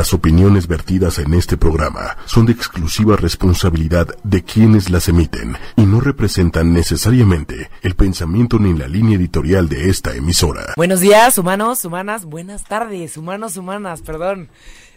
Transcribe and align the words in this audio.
Las 0.00 0.14
opiniones 0.14 0.66
vertidas 0.66 1.18
en 1.18 1.34
este 1.34 1.58
programa 1.58 2.16
son 2.24 2.46
de 2.46 2.52
exclusiva 2.52 3.16
responsabilidad 3.16 4.08
de 4.24 4.42
quienes 4.42 4.88
las 4.88 5.10
emiten 5.10 5.58
y 5.76 5.82
no 5.82 6.00
representan 6.00 6.72
necesariamente 6.72 7.68
el 7.82 7.94
pensamiento 7.96 8.58
ni 8.58 8.72
la 8.72 8.88
línea 8.88 9.18
editorial 9.18 9.68
de 9.68 9.90
esta 9.90 10.14
emisora. 10.14 10.72
Buenos 10.78 11.00
días, 11.00 11.36
humanos, 11.36 11.84
humanas, 11.84 12.24
buenas 12.24 12.64
tardes, 12.64 13.18
humanos, 13.18 13.58
humanas, 13.58 14.00
perdón. 14.00 14.48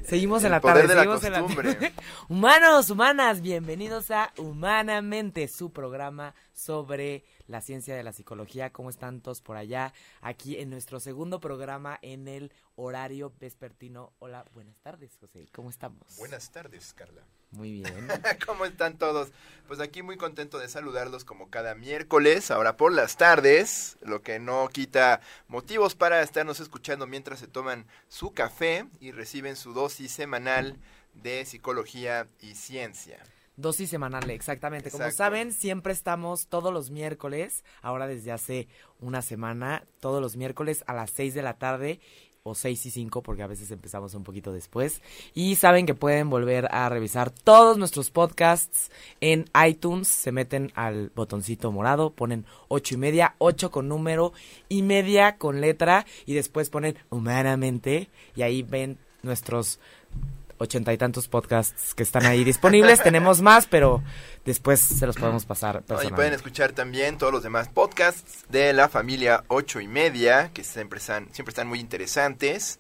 Seguimos 0.06 0.44
en 0.44 0.52
la 0.52 0.60
tarde, 0.60 0.82
de 0.88 0.96
la 0.96 1.02
seguimos 1.02 1.24
en 1.24 1.32
la 1.32 1.42
costumbre. 1.42 1.94
Humanos, 2.30 2.90
humanas, 2.90 3.42
bienvenidos 3.42 4.12
a 4.12 4.34
Humanamente, 4.38 5.48
su 5.48 5.72
programa 5.72 6.36
sobre 6.54 7.24
la 7.48 7.62
ciencia 7.62 7.96
de 7.96 8.04
la 8.04 8.12
psicología. 8.12 8.72
¿Cómo 8.72 8.90
están 8.90 9.22
todos 9.22 9.42
por 9.42 9.56
allá? 9.56 9.94
Aquí 10.22 10.58
en 10.58 10.70
nuestro 10.70 11.00
segundo 11.00 11.40
programa 11.40 12.00
en 12.02 12.28
el 12.28 12.52
horario 12.76 13.34
vespertino. 13.40 14.14
Hola, 14.20 14.46
buenas 14.54 14.78
tardes, 14.82 15.18
José. 15.20 15.48
¿Cómo 15.54 15.70
estamos? 15.70 16.18
Buenas 16.18 16.52
tardes, 16.52 16.94
Carla. 16.94 17.24
Muy 17.54 17.72
bien. 17.72 18.08
¿Cómo 18.46 18.66
están 18.66 18.98
todos? 18.98 19.30
Pues 19.68 19.80
aquí 19.80 20.02
muy 20.02 20.18
contento 20.18 20.60
de 20.60 20.68
saludarlos 20.68 21.24
como 21.24 21.50
cada 21.50 21.74
miércoles, 21.74 22.52
ahora 22.52 22.76
por 22.76 22.92
las 22.92 23.16
tardes, 23.16 23.98
lo 24.02 24.22
que 24.22 24.40
no 24.40 24.68
quita 24.70 25.22
motivos 25.48 25.96
para 25.96 26.22
estarnos 26.22 26.60
escuchando 26.60 27.08
mientras 27.08 27.40
se 27.40 27.48
toman 27.48 27.86
su 28.10 28.34
café 28.34 28.86
y 29.00 29.12
reciben 29.12 29.56
su 29.56 29.74
dosis 29.74 30.12
semanal 30.12 30.78
de 31.14 31.46
psicología 31.46 32.28
y 32.42 32.56
ciencia. 32.56 33.24
Dosis 33.56 33.90
semanal, 33.90 34.30
exactamente. 34.32 34.90
Como 34.90 35.12
saben, 35.12 35.54
siempre 35.54 35.94
estamos 35.94 36.48
todos 36.48 36.74
los 36.74 36.90
miércoles, 36.90 37.64
ahora 37.82 38.08
desde 38.08 38.32
hace 38.32 38.68
una 39.00 39.22
semana, 39.22 39.86
todos 40.00 40.22
los 40.22 40.36
miércoles 40.36 40.84
a 40.88 40.94
las 40.94 41.12
6 41.12 41.36
de 41.36 41.42
la 41.44 41.54
tarde 41.60 42.00
o 42.46 42.56
6 42.56 42.88
y 42.88 42.92
5 42.92 43.24
porque 43.24 43.42
a 43.42 43.48
veces 43.48 43.72
empezamos 43.72 44.14
un 44.16 44.24
poquito 44.24 44.52
después. 44.52 45.02
Y 45.34 45.56
saben 45.56 45.86
que 45.86 45.96
pueden 45.96 46.30
volver 46.30 46.68
a 46.72 46.90
revisar 46.90 47.32
todos 47.32 47.78
nuestros 47.78 48.12
podcasts 48.12 48.92
en 49.22 49.46
iTunes, 49.66 50.10
se 50.10 50.34
meten 50.34 50.74
al 50.76 51.10
botoncito 51.16 51.72
morado, 51.72 52.10
ponen 52.10 52.46
8 52.68 52.96
y 52.96 52.98
media, 52.98 53.36
8 53.38 53.72
con 53.72 53.88
número 53.88 54.34
y 54.68 54.82
media 54.82 55.38
con 55.38 55.62
letra 55.62 56.06
y 56.26 56.34
después 56.34 56.70
ponen 56.70 56.98
humanamente 57.10 58.10
y 58.36 58.42
ahí 58.42 58.62
ven 58.62 58.98
nuestros 59.22 59.80
ochenta 60.58 60.94
y 60.94 60.98
tantos 60.98 61.28
podcasts 61.28 61.94
que 61.94 62.04
están 62.04 62.26
ahí 62.26 62.44
disponibles. 62.44 63.00
Tenemos 63.04 63.42
más, 63.42 63.66
pero 63.68 64.04
después 64.46 64.80
se 64.80 65.06
los 65.06 65.16
podemos 65.16 65.46
pasar 65.46 65.84
¿no? 65.88 66.04
Y 66.04 66.08
pueden 66.10 66.34
escuchar 66.34 66.74
también 66.74 67.18
todos 67.18 67.34
los 67.34 67.44
demás 67.44 67.70
podcasts 67.70 68.46
de 68.50 68.74
la 68.74 68.90
familia 68.90 69.44
ocho 69.48 69.80
y 69.80 69.88
media, 69.88 70.52
que 70.54 70.64
siempre 70.64 71.00
están, 71.00 71.30
siempre 71.34 71.52
están 71.52 71.68
muy 71.68 71.80
interesantes. 71.80 72.80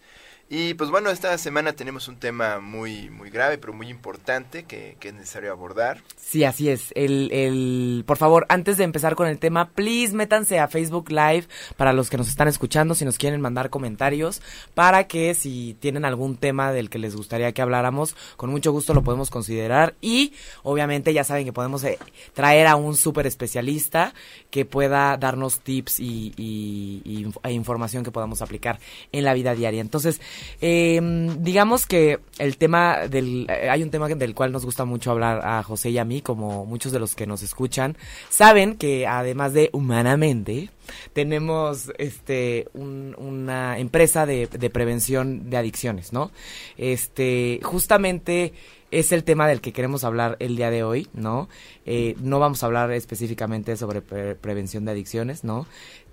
Y 0.55 0.75
pues 0.75 0.91
bueno, 0.91 1.09
esta 1.09 1.35
semana 1.39 1.73
tenemos 1.73 2.07
un 2.07 2.17
tema 2.17 2.59
muy, 2.59 3.09
muy 3.09 3.31
grave, 3.31 3.57
pero 3.57 3.73
muy 3.73 3.89
importante 3.89 4.65
que, 4.65 4.97
que 4.99 5.07
es 5.07 5.13
necesario 5.15 5.51
abordar. 5.51 6.03
Sí, 6.15 6.43
así 6.43 6.69
es. 6.69 6.91
El, 6.93 7.31
el, 7.31 8.03
por 8.05 8.17
favor, 8.17 8.45
antes 8.49 8.77
de 8.77 8.83
empezar 8.83 9.15
con 9.15 9.25
el 9.25 9.39
tema, 9.39 9.71
please 9.71 10.13
métanse 10.13 10.59
a 10.59 10.67
Facebook 10.67 11.09
Live 11.09 11.47
para 11.75 11.91
los 11.91 12.11
que 12.11 12.17
nos 12.17 12.27
están 12.27 12.47
escuchando, 12.47 12.93
si 12.93 13.03
nos 13.03 13.17
quieren 13.17 13.41
mandar 13.41 13.71
comentarios, 13.71 14.43
para 14.75 15.07
que 15.07 15.33
si 15.33 15.75
tienen 15.79 16.05
algún 16.05 16.37
tema 16.37 16.71
del 16.71 16.91
que 16.91 16.99
les 16.99 17.15
gustaría 17.15 17.51
que 17.51 17.63
habláramos, 17.63 18.15
con 18.37 18.51
mucho 18.51 18.71
gusto 18.71 18.93
lo 18.93 19.03
podemos 19.03 19.31
considerar. 19.31 19.95
Y 20.01 20.33
obviamente 20.61 21.15
ya 21.15 21.23
saben 21.23 21.45
que 21.45 21.53
podemos 21.53 21.83
eh, 21.83 21.97
traer 22.35 22.67
a 22.67 22.75
un 22.75 22.95
súper 22.95 23.25
especialista 23.25 24.13
que 24.51 24.65
pueda 24.65 25.17
darnos 25.17 25.61
tips 25.61 25.99
y, 25.99 27.25
e 27.41 27.51
información 27.51 28.03
que 28.03 28.11
podamos 28.11 28.43
aplicar 28.43 28.77
en 29.11 29.23
la 29.23 29.33
vida 29.33 29.55
diaria. 29.55 29.81
Entonces, 29.81 30.21
eh, 30.61 30.99
digamos 31.39 31.85
que 31.85 32.19
el 32.39 32.57
tema 32.57 33.07
del... 33.07 33.47
eh, 33.49 33.69
hay 33.69 33.83
un 33.83 33.89
tema 33.89 34.07
del 34.07 34.33
cual 34.35 34.51
nos 34.51 34.65
gusta 34.65 34.85
mucho 34.85 35.11
hablar 35.11 35.41
a 35.43 35.61
José 35.63 35.89
y 35.91 35.97
a 35.97 36.05
mí, 36.05 36.21
como 36.21 36.65
muchos 36.65 36.91
de 36.91 36.99
los 36.99 37.15
que 37.15 37.27
nos 37.27 37.43
escuchan, 37.43 37.95
saben 38.29 38.75
que 38.75 39.07
además 39.07 39.53
de 39.53 39.69
humanamente, 39.73 40.69
tenemos 41.13 41.91
este 41.97 42.67
un- 42.73 43.15
una 43.17 43.79
empresa 43.79 44.25
de, 44.25 44.47
de 44.47 44.69
prevención 44.69 45.49
de 45.49 45.57
adicciones, 45.57 46.11
¿no? 46.13 46.31
Este, 46.77 47.59
justamente 47.63 48.53
es 48.91 49.11
el 49.11 49.23
tema 49.23 49.47
del 49.47 49.59
que 49.59 49.73
queremos 49.73 50.03
hablar 50.03 50.35
el 50.39 50.55
día 50.55 50.69
de 50.69 50.83
hoy, 50.83 51.07
¿no? 51.13 51.49
Eh, 51.85 52.15
no 52.21 52.37
vamos 52.39 52.61
a 52.61 52.67
hablar 52.67 52.91
específicamente 52.91 53.75
sobre 53.75 54.01
pre- 54.01 54.35
prevención 54.35 54.85
de 54.85 54.91
adicciones, 54.91 55.43
¿no? 55.43 55.65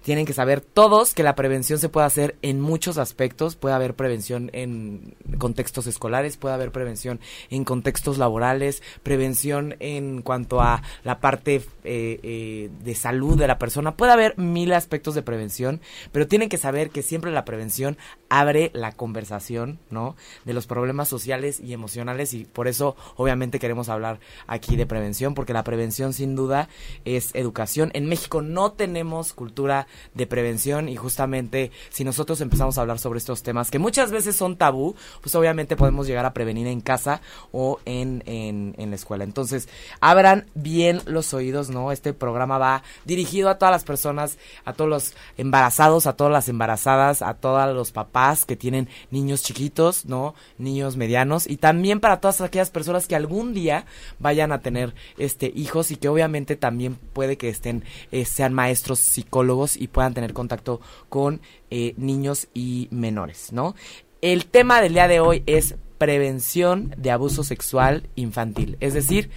Tienen 0.03 0.25
que 0.25 0.33
saber 0.33 0.61
todos 0.61 1.13
que 1.15 1.23
la 1.23 1.35
prevención 1.35 1.79
se 1.79 1.89
puede 1.89 2.07
hacer 2.07 2.37
en 2.43 2.61
muchos 2.61 2.97
aspectos. 2.97 3.57
Puede 3.57 3.75
haber 3.75 3.95
prevención 3.95 4.51
en 4.55 5.15
contextos 5.39 5.87
escolares, 5.87 6.37
puede 6.37 6.55
haber 6.55 6.73
prevención 6.73 7.21
en 7.51 7.65
contextos 7.65 8.17
laborales, 8.17 8.83
prevención 9.03 9.77
en 9.79 10.23
cuanto 10.23 10.61
a 10.63 10.83
la 11.05 11.21
parte 11.21 11.57
eh, 11.85 12.21
eh, 12.23 12.71
de 12.83 12.95
salud 12.95 13.39
de 13.39 13.47
la 13.47 13.59
persona. 13.59 13.97
Puede 13.97 14.13
haber 14.13 14.39
mil 14.39 14.73
aspectos 14.73 15.15
de 15.15 15.23
prevención, 15.23 15.81
pero 16.13 16.27
tienen 16.27 16.49
que 16.49 16.59
saber 16.59 16.91
que 16.91 17.03
siempre 17.03 17.31
la 17.31 17.45
prevención 17.45 17.99
abre 18.31 18.71
la 18.73 18.93
conversación, 18.93 19.79
¿no? 19.91 20.17
De 20.45 20.55
los 20.55 20.67
problemas 20.67 21.09
sociales 21.09 21.61
y 21.61 21.73
emocionales 21.73 22.33
y 22.33 22.45
por 22.45 22.69
eso 22.69 22.97
obviamente 23.17 23.59
queremos 23.59 23.89
hablar 23.89 24.21
aquí 24.47 24.77
de 24.77 24.87
prevención, 24.87 25.35
porque 25.35 25.53
la 25.53 25.65
prevención 25.65 26.13
sin 26.13 26.37
duda 26.37 26.69
es 27.05 27.35
educación. 27.35 27.91
En 27.93 28.07
México 28.07 28.41
no 28.41 28.73
tenemos 28.73 29.33
cultura 29.33 29.87
de 30.15 30.27
prevención 30.27 30.89
y 30.89 30.97
justamente 30.97 31.71
si 31.91 32.05
nosotros 32.05 32.41
empezamos 32.41 32.79
a 32.79 32.83
hablar 32.83 32.99
sobre 32.99 33.19
estos 33.19 33.43
temas 33.43 33.71
que 33.71 33.79
muchas 33.79 34.11
veces 34.11 34.37
son 34.37 34.57
tabú, 34.57 34.95
pues 35.21 35.35
obviamente 35.35 35.77
podemos 35.77 36.07
llegar 36.07 36.27
a 36.27 36.33
prevenir 36.33 36.67
en 36.67 36.81
casa 36.81 37.21
o 37.53 37.81
en, 37.85 38.23
en, 38.27 38.91
la 38.91 38.97
escuela. 38.97 39.25
Entonces, 39.25 39.69
abran 40.01 40.47
bien 40.55 41.01
los 41.07 41.33
oídos, 41.35 41.71
¿no? 41.71 41.93
Este 41.93 42.13
programa 42.13 42.59
va 42.59 42.83
dirigido 43.05 43.49
a 43.49 43.59
todas 43.59 43.73
las 43.73 43.85
personas, 43.85 44.39
a 44.65 44.73
todos 44.73 44.91
los 44.91 45.15
embarazados, 45.37 46.07
a 46.07 46.15
todas 46.15 46.33
las 46.33 46.49
embarazadas, 46.49 47.23
a 47.23 47.35
todos 47.35 47.75
los 47.75 47.93
papás 47.93 48.45
que 48.45 48.57
tienen 48.57 48.89
niños 49.11 49.43
chiquitos, 49.43 50.07
¿no? 50.07 50.35
Niños 50.59 50.97
medianos 50.97 51.49
y 51.49 51.57
también 51.57 52.01
para 52.01 52.21
todas 52.21 52.41
aquellas 52.41 52.71
personas 52.71 53.07
que 53.07 53.17
algún 53.17 53.55
día 53.55 53.87
vayan 54.19 54.53
a 54.53 54.61
tener 54.61 54.95
este 55.19 55.53
hijos 55.55 55.91
y 55.91 55.97
que 55.97 56.09
obviamente 56.09 56.57
también 56.57 56.97
puede 57.13 57.37
que 57.37 57.49
estén 57.49 57.85
eh, 58.13 58.25
sean 58.25 58.55
maestros 58.55 58.99
psicólogos 58.99 59.77
y 59.81 59.89
puedan 59.89 60.15
tener 60.15 60.33
contacto 60.33 60.81
con 61.09 61.41
eh, 61.71 61.95
niños 61.97 62.47
y 62.55 62.87
menores, 62.93 63.53
¿no? 63.53 63.75
El 64.23 64.47
tema 64.47 64.81
del 64.81 64.93
día 64.93 65.09
de 65.09 65.19
hoy 65.19 65.43
es 65.47 65.75
prevención 65.99 66.95
de 66.97 67.11
abuso 67.11 67.43
sexual 67.43 68.09
infantil, 68.15 68.77
es 68.81 68.95
decir, 68.95 69.31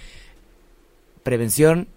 prevención 1.22 1.88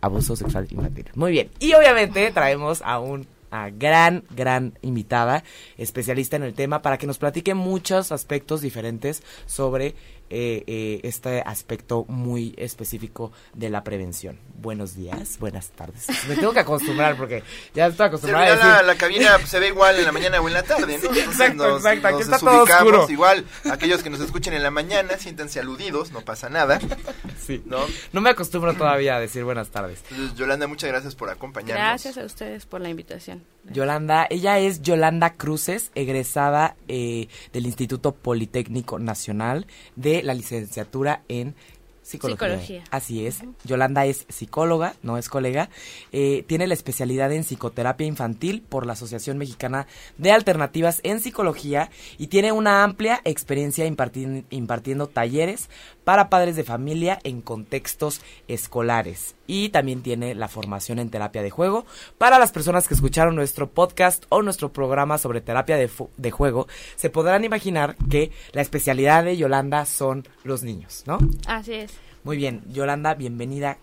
abuso 0.00 0.36
sexual 0.36 0.66
infantil. 0.70 1.06
Muy 1.14 1.32
bien. 1.32 1.50
Y 1.58 1.74
obviamente 1.74 2.30
traemos 2.30 2.80
a 2.82 3.00
un 3.00 3.26
a 3.50 3.70
gran, 3.70 4.24
gran 4.30 4.78
invitada, 4.82 5.44
especialista 5.78 6.36
en 6.36 6.42
el 6.42 6.54
tema, 6.54 6.82
para 6.82 6.98
que 6.98 7.06
nos 7.06 7.18
platique 7.18 7.54
muchos 7.54 8.12
aspectos 8.12 8.60
diferentes 8.60 9.22
sobre 9.46 9.94
eh, 10.30 10.64
eh, 10.66 11.00
este 11.02 11.40
aspecto 11.40 12.04
muy 12.08 12.54
específico 12.56 13.32
de 13.54 13.70
la 13.70 13.84
prevención. 13.84 14.38
Buenos 14.60 14.94
días, 14.96 15.38
buenas 15.38 15.70
tardes. 15.70 16.06
Me 16.28 16.36
tengo 16.36 16.52
que 16.52 16.60
acostumbrar 16.60 17.16
porque 17.16 17.42
ya 17.74 17.86
estoy 17.86 18.04
Se 18.04 18.08
acostumbrado 18.08 18.44
a 18.44 18.50
decir... 18.50 18.64
la, 18.64 18.82
la 18.82 18.94
cabina 18.96 19.36
pues, 19.36 19.48
se 19.50 19.60
ve 19.60 19.68
igual 19.68 19.96
en 19.98 20.04
la 20.04 20.12
mañana 20.12 20.40
o 20.40 20.48
en 20.48 20.54
la 20.54 20.62
tarde, 20.62 20.98
¿no? 21.02 21.12
Sí, 21.16 21.20
exacto, 21.20 21.76
exacto, 21.76 22.08
aquí 22.08 22.22
está 22.22 22.38
todo 22.38 22.62
oscuro. 22.62 23.06
Igual, 23.08 23.44
aquellos 23.70 24.02
que 24.02 24.10
nos 24.10 24.20
escuchen 24.20 24.52
en 24.54 24.62
la 24.62 24.70
mañana, 24.70 25.16
siéntanse 25.18 25.60
aludidos, 25.60 26.10
no 26.12 26.22
pasa 26.22 26.48
nada, 26.48 26.78
Sí. 27.38 27.62
¿no? 27.64 27.78
No 28.12 28.20
me 28.20 28.30
acostumbro 28.30 28.74
todavía 28.74 29.16
a 29.16 29.20
decir 29.20 29.44
buenas 29.44 29.68
tardes. 29.70 30.02
Entonces, 30.10 30.36
Yolanda, 30.36 30.66
muchas 30.66 30.90
gracias 30.90 31.14
por 31.14 31.30
acompañarnos. 31.30 31.76
Gracias 31.76 32.18
a 32.18 32.24
ustedes 32.24 32.66
por 32.66 32.80
la 32.80 32.88
invitación. 32.88 33.44
Yolanda, 33.70 34.26
ella 34.30 34.58
es 34.58 34.82
Yolanda 34.82 35.34
Cruces, 35.34 35.90
egresada 35.94 36.76
eh, 36.88 37.28
del 37.52 37.66
Instituto 37.66 38.12
Politécnico 38.12 38.98
Nacional 38.98 39.66
de 39.96 40.15
la 40.22 40.34
licenciatura 40.34 41.22
en 41.28 41.54
Psicología. 42.06 42.48
Psicología. 42.60 42.84
Así 42.90 43.26
es. 43.26 43.40
Yolanda 43.64 44.06
es 44.06 44.26
psicóloga, 44.28 44.94
no 45.02 45.18
es 45.18 45.28
colega. 45.28 45.70
Eh, 46.12 46.44
tiene 46.46 46.68
la 46.68 46.74
especialidad 46.74 47.32
en 47.32 47.42
psicoterapia 47.42 48.06
infantil 48.06 48.62
por 48.62 48.86
la 48.86 48.92
Asociación 48.92 49.38
Mexicana 49.38 49.88
de 50.16 50.30
Alternativas 50.30 51.00
en 51.02 51.18
Psicología 51.20 51.90
y 52.16 52.28
tiene 52.28 52.52
una 52.52 52.84
amplia 52.84 53.20
experiencia 53.24 53.86
imparti- 53.86 54.44
impartiendo 54.50 55.08
talleres 55.08 55.68
para 56.04 56.28
padres 56.30 56.54
de 56.54 56.62
familia 56.62 57.18
en 57.24 57.40
contextos 57.40 58.20
escolares. 58.46 59.34
Y 59.48 59.70
también 59.70 60.02
tiene 60.02 60.36
la 60.36 60.46
formación 60.48 61.00
en 61.00 61.10
terapia 61.10 61.42
de 61.42 61.50
juego. 61.50 61.86
Para 62.18 62.38
las 62.38 62.52
personas 62.52 62.86
que 62.86 62.94
escucharon 62.94 63.34
nuestro 63.34 63.68
podcast 63.68 64.24
o 64.28 64.42
nuestro 64.42 64.72
programa 64.72 65.18
sobre 65.18 65.40
terapia 65.40 65.76
de, 65.76 65.90
de 66.16 66.30
juego, 66.30 66.68
se 66.94 67.10
podrán 67.10 67.44
imaginar 67.44 67.96
que 68.08 68.30
la 68.52 68.62
especialidad 68.62 69.24
de 69.24 69.36
Yolanda 69.36 69.84
son 69.84 70.26
los 70.44 70.62
niños, 70.62 71.02
¿no? 71.06 71.18
Así 71.46 71.74
es. 71.74 71.95
Muy 72.26 72.36
bien, 72.36 72.64
Yolanda, 72.72 73.14
bienvenida. 73.14 73.78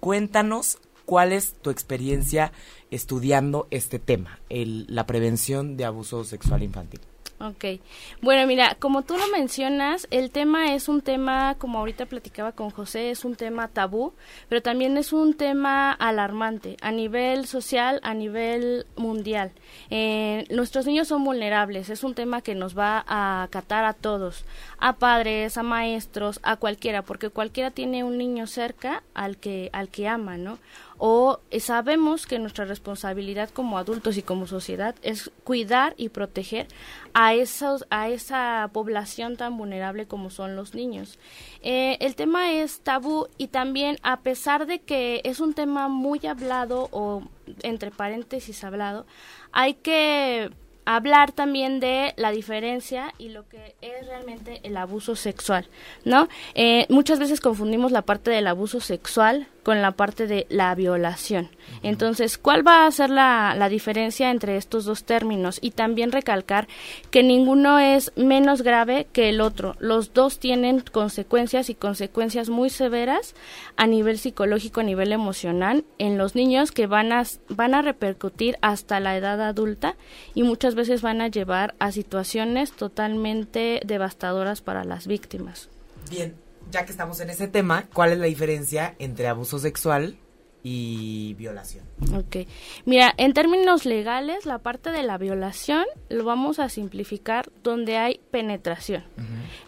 Cuéntanos 0.00 0.78
cuál 1.04 1.30
es 1.30 1.52
tu 1.62 1.70
experiencia 1.70 2.50
estudiando 2.90 3.68
este 3.70 4.00
tema, 4.00 4.40
el- 4.48 4.84
la 4.88 5.06
prevención 5.06 5.76
de 5.76 5.84
abuso 5.84 6.24
sexual 6.24 6.64
infantil. 6.64 6.98
Ok. 7.42 7.80
Bueno, 8.20 8.46
mira, 8.46 8.76
como 8.78 9.02
tú 9.02 9.16
lo 9.16 9.26
mencionas, 9.28 10.06
el 10.12 10.30
tema 10.30 10.74
es 10.74 10.88
un 10.88 11.00
tema, 11.00 11.56
como 11.58 11.80
ahorita 11.80 12.06
platicaba 12.06 12.52
con 12.52 12.70
José, 12.70 13.10
es 13.10 13.24
un 13.24 13.34
tema 13.34 13.66
tabú, 13.66 14.12
pero 14.48 14.62
también 14.62 14.96
es 14.96 15.12
un 15.12 15.34
tema 15.34 15.90
alarmante 15.90 16.76
a 16.82 16.92
nivel 16.92 17.46
social, 17.46 17.98
a 18.04 18.14
nivel 18.14 18.86
mundial. 18.94 19.50
Eh, 19.90 20.44
nuestros 20.50 20.86
niños 20.86 21.08
son 21.08 21.24
vulnerables, 21.24 21.90
es 21.90 22.04
un 22.04 22.14
tema 22.14 22.42
que 22.42 22.54
nos 22.54 22.78
va 22.78 23.04
a 23.08 23.42
acatar 23.42 23.84
a 23.86 23.94
todos, 23.94 24.44
a 24.78 24.92
padres, 24.92 25.56
a 25.56 25.64
maestros, 25.64 26.38
a 26.44 26.54
cualquiera, 26.54 27.02
porque 27.02 27.30
cualquiera 27.30 27.72
tiene 27.72 28.04
un 28.04 28.18
niño 28.18 28.46
cerca 28.46 29.02
al 29.14 29.36
que, 29.36 29.68
al 29.72 29.88
que 29.88 30.06
ama, 30.06 30.36
¿no? 30.36 30.58
O 31.04 31.40
eh, 31.50 31.58
sabemos 31.58 32.28
que 32.28 32.38
nuestra 32.38 32.64
responsabilidad 32.64 33.50
como 33.50 33.76
adultos 33.76 34.16
y 34.16 34.22
como 34.22 34.46
sociedad 34.46 34.94
es 35.02 35.32
cuidar 35.42 35.94
y 35.96 36.10
proteger 36.10 36.68
a 37.12 37.34
esos 37.34 37.84
a 37.90 38.08
esa 38.08 38.70
población 38.72 39.36
tan 39.36 39.58
vulnerable 39.58 40.06
como 40.06 40.30
son 40.30 40.54
los 40.54 40.74
niños 40.74 41.18
eh, 41.62 41.96
el 41.98 42.14
tema 42.14 42.52
es 42.52 42.82
tabú 42.82 43.26
y 43.36 43.48
también 43.48 43.98
a 44.04 44.20
pesar 44.20 44.66
de 44.66 44.78
que 44.78 45.20
es 45.24 45.40
un 45.40 45.54
tema 45.54 45.88
muy 45.88 46.24
hablado 46.24 46.88
o 46.92 47.24
entre 47.64 47.90
paréntesis 47.90 48.62
hablado 48.62 49.04
hay 49.50 49.74
que 49.74 50.50
hablar 50.84 51.32
también 51.32 51.80
de 51.80 52.14
la 52.16 52.30
diferencia 52.30 53.12
y 53.18 53.30
lo 53.30 53.48
que 53.48 53.74
es 53.80 54.06
realmente 54.06 54.60
el 54.64 54.76
abuso 54.76 55.14
sexual, 55.14 55.68
¿no? 56.04 56.28
Eh, 56.54 56.86
muchas 56.88 57.20
veces 57.20 57.40
confundimos 57.40 57.92
la 57.92 58.02
parte 58.02 58.32
del 58.32 58.48
abuso 58.48 58.80
sexual 58.80 59.46
con 59.62 59.82
la 59.82 59.92
parte 59.92 60.26
de 60.26 60.46
la 60.48 60.74
violación. 60.74 61.50
Entonces, 61.82 62.38
¿cuál 62.38 62.66
va 62.66 62.86
a 62.86 62.90
ser 62.90 63.10
la, 63.10 63.54
la, 63.56 63.68
diferencia 63.68 64.30
entre 64.30 64.56
estos 64.56 64.84
dos 64.84 65.04
términos? 65.04 65.58
Y 65.60 65.70
también 65.70 66.12
recalcar 66.12 66.68
que 67.10 67.22
ninguno 67.22 67.78
es 67.78 68.12
menos 68.16 68.62
grave 68.62 69.06
que 69.12 69.28
el 69.28 69.40
otro. 69.40 69.76
Los 69.78 70.12
dos 70.12 70.38
tienen 70.38 70.80
consecuencias 70.80 71.70
y 71.70 71.74
consecuencias 71.74 72.48
muy 72.48 72.70
severas 72.70 73.34
a 73.76 73.86
nivel 73.86 74.18
psicológico, 74.18 74.80
a 74.80 74.84
nivel 74.84 75.12
emocional, 75.12 75.84
en 75.98 76.18
los 76.18 76.34
niños 76.34 76.72
que 76.72 76.86
van 76.86 77.12
a, 77.12 77.24
van 77.48 77.74
a 77.74 77.82
repercutir 77.82 78.58
hasta 78.60 79.00
la 79.00 79.16
edad 79.16 79.40
adulta 79.40 79.96
y 80.34 80.42
muchas 80.42 80.74
veces 80.74 81.02
van 81.02 81.20
a 81.20 81.28
llevar 81.28 81.74
a 81.78 81.92
situaciones 81.92 82.72
totalmente 82.72 83.80
devastadoras 83.84 84.60
para 84.60 84.84
las 84.84 85.06
víctimas. 85.06 85.68
Bien, 86.10 86.34
ya 86.72 86.84
que 86.84 86.90
estamos 86.90 87.20
en 87.20 87.30
ese 87.30 87.46
tema, 87.46 87.84
¿cuál 87.92 88.12
es 88.12 88.18
la 88.18 88.26
diferencia 88.26 88.96
entre 88.98 89.28
abuso 89.28 89.58
sexual 89.58 90.16
y 90.64 91.34
violación? 91.34 91.84
Ok. 92.14 92.48
Mira, 92.84 93.12
en 93.16 93.34
términos 93.34 93.84
legales, 93.84 94.46
la 94.46 94.58
parte 94.58 94.90
de 94.90 95.02
la 95.02 95.18
violación 95.18 95.84
lo 96.08 96.24
vamos 96.24 96.58
a 96.58 96.68
simplificar 96.68 97.50
donde 97.62 97.98
hay 97.98 98.20
penetración. 98.30 99.04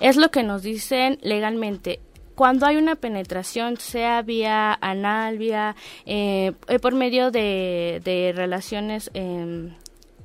Es 0.00 0.16
lo 0.16 0.30
que 0.30 0.42
nos 0.42 0.62
dicen 0.62 1.18
legalmente 1.22 2.00
cuando 2.34 2.66
hay 2.66 2.76
una 2.76 2.96
penetración, 2.96 3.76
sea 3.76 4.22
vía 4.22 4.76
anal, 4.80 5.38
vía 5.38 5.76
eh, 6.04 6.52
eh, 6.66 6.78
por 6.80 6.94
medio 6.94 7.30
de, 7.30 8.00
de 8.02 8.32
relaciones 8.34 9.10
eh, 9.14 9.72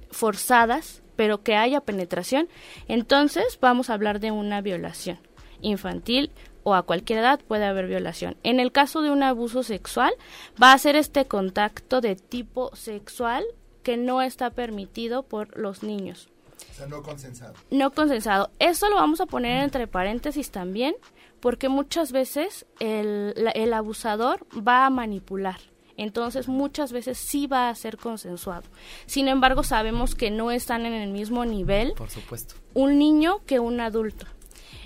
forzadas, 0.10 1.04
pero 1.16 1.44
que 1.44 1.56
haya 1.56 1.82
penetración, 1.82 2.48
entonces 2.88 3.60
vamos 3.62 3.90
a 3.90 3.94
hablar 3.94 4.20
de 4.20 4.32
una 4.32 4.62
violación 4.62 5.20
infantil 5.62 6.32
o 6.64 6.76
a 6.76 6.84
cualquier 6.84 7.20
edad 7.20 7.40
puede 7.48 7.66
haber 7.66 7.88
violación. 7.88 8.38
En 8.44 8.60
el 8.60 8.72
caso 8.72 9.02
de 9.02 9.12
un 9.12 9.24
abuso 9.24 9.64
sexual, 9.64 10.14
va 10.62 10.74
a 10.74 10.78
ser 10.78 10.96
este 10.96 11.26
contacto 11.26 12.02
de 12.02 12.16
tipo 12.16 12.76
sexual 12.76 13.44
que 13.84 13.98
no 13.98 14.22
está 14.22 14.52
permitido 14.52 15.24
por 15.24 15.58
los 15.58 15.84
niños. 15.84 16.30
O 16.72 16.74
sea, 16.74 16.88
no 16.88 17.02
consensado. 17.02 17.54
No 17.72 17.92
consensado. 17.92 18.52
Eso 18.60 18.90
lo 18.90 18.96
vamos 18.96 19.22
a 19.22 19.26
poner 19.26 19.64
entre 19.64 19.88
paréntesis 19.88 20.52
también, 20.52 20.96
porque 21.40 21.70
muchas 21.70 22.12
veces 22.12 22.66
el, 22.80 23.34
el 23.56 23.74
abusador 23.74 24.46
va 24.56 24.86
a 24.86 24.90
manipular. 24.90 25.60
Entonces 26.00 26.48
muchas 26.48 26.94
veces 26.94 27.18
sí 27.18 27.46
va 27.46 27.70
a 27.70 27.76
ser 27.76 27.98
consensuado. 27.98 28.64
Sin 29.06 29.28
embargo, 29.28 29.64
sabemos 29.64 30.16
que 30.16 30.32
no 30.32 30.50
están 30.50 30.86
en 30.86 30.94
el 30.94 31.10
mismo 31.10 31.44
nivel. 31.44 31.94
Por 31.98 32.10
supuesto. 32.10 32.56
Un 32.74 32.98
niño 32.98 33.42
que 33.46 33.60
un 33.60 33.82
adulto. 33.82 34.26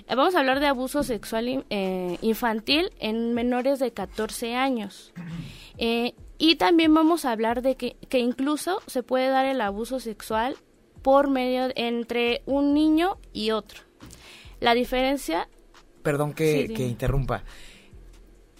Eh, 0.08 0.14
vamos 0.14 0.34
a 0.34 0.40
hablar 0.40 0.60
de 0.60 0.66
abuso 0.66 1.02
sexual 1.02 1.64
eh, 1.70 2.18
infantil 2.20 2.90
en 2.98 3.34
menores 3.34 3.78
de 3.78 3.92
14 3.92 4.54
años. 4.54 5.12
Eh, 5.78 6.14
y 6.38 6.56
también 6.56 6.92
vamos 6.92 7.24
a 7.24 7.32
hablar 7.32 7.62
de 7.62 7.76
que, 7.76 7.96
que, 8.08 8.18
incluso 8.18 8.82
se 8.86 9.02
puede 9.02 9.28
dar 9.28 9.46
el 9.46 9.60
abuso 9.60 10.00
sexual 10.00 10.56
por 11.02 11.30
medio 11.30 11.68
entre 11.76 12.42
un 12.46 12.74
niño 12.74 13.18
y 13.32 13.50
otro. 13.50 13.80
La 14.60 14.74
diferencia... 14.74 15.48
Perdón 16.02 16.34
que, 16.34 16.66
sí, 16.68 16.74
que 16.74 16.86
interrumpa. 16.86 17.44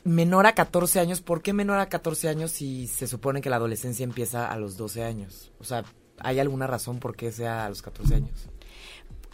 Menor 0.05 0.47
a 0.47 0.55
14 0.55 1.01
años, 1.01 1.21
¿por 1.21 1.43
qué 1.43 1.53
menor 1.53 1.79
a 1.79 1.89
14 1.89 2.29
años 2.29 2.51
si 2.51 2.87
se 2.87 3.07
supone 3.07 3.41
que 3.41 3.51
la 3.51 3.57
adolescencia 3.57 4.05
empieza 4.05 4.51
a 4.51 4.59
los 4.59 4.77
12 4.77 5.03
años? 5.03 5.53
O 5.59 5.65
sea, 5.65 5.85
¿hay 6.19 6.41
alguna 6.41 6.67
razón 6.67 7.01
por 7.01 7.17
qué 7.17 7.33
sea 7.33 7.65
a 7.65 7.69
los 7.69 7.83
14 7.83 8.15
años? 8.15 8.49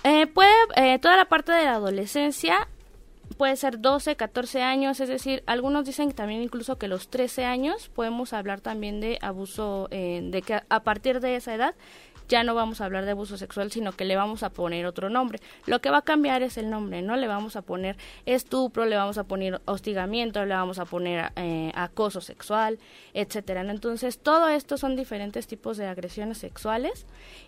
Eh, 0.03 0.27
puede, 0.27 0.51
eh, 0.77 0.99
toda 0.99 1.17
la 1.17 1.27
parte 1.27 1.53
de 1.53 1.65
la 1.65 1.75
adolescencia 1.75 2.69
puede 3.37 3.57
ser 3.57 3.81
12, 3.81 4.17
14 4.17 4.63
años, 4.63 5.01
es 5.01 5.09
decir, 5.09 5.43
algunos 5.47 5.85
dicen 5.85 6.13
también 6.13 6.43
incluso 6.43 6.79
que 6.79 6.89
los 6.89 7.09
13 7.09 7.45
años 7.45 7.89
podemos 7.89 8.33
hablar 8.33 8.61
también 8.61 9.01
de 9.01 9.19
abuso, 9.23 9.89
eh, 9.91 10.21
de 10.23 10.43
que 10.43 10.61
a 10.69 10.81
partir 10.83 11.21
de 11.21 11.37
esa 11.37 11.55
edad 11.55 11.75
ya 12.31 12.45
no 12.45 12.55
vamos 12.55 12.81
a 12.81 12.87
hablar 12.87 13.05
de 13.05 13.11
abuso 13.11 13.37
sexual, 13.37 13.71
sino 13.73 13.93
que 13.93 14.05
le 14.05 14.17
vamos 14.17 14.43
a 14.45 14.51
poner 14.51 14.87
otro 14.87 15.11
nombre. 15.11 15.41
Lo 15.67 15.81
que 15.81 15.91
va 15.91 15.99
a 15.99 16.03
cambiar 16.03 16.43
es 16.43 16.57
el 16.57 16.71
nombre, 16.71 17.03
¿no? 17.03 17.17
Le 17.17 17.27
vamos 17.27 17.57
a 17.57 17.63
poner 17.63 17.97
estupro, 18.25 18.87
le 18.87 18.97
vamos 18.97 19.19
a 19.19 19.25
poner 19.25 19.61
hostigamiento, 19.65 20.45
le 20.47 20.55
vamos 20.55 20.79
a 20.79 20.85
poner 20.85 21.33
eh, 21.37 21.73
acoso 21.75 22.21
sexual, 22.21 22.79
etcétera. 23.15 23.65
¿no? 23.65 23.73
Entonces, 23.73 24.19
todo 24.21 24.49
esto 24.49 24.79
son 24.79 24.95
diferentes 24.97 25.49
tipos 25.49 25.77
de 25.77 25.87
agresiones 25.87 26.39
sexuales 26.39 27.05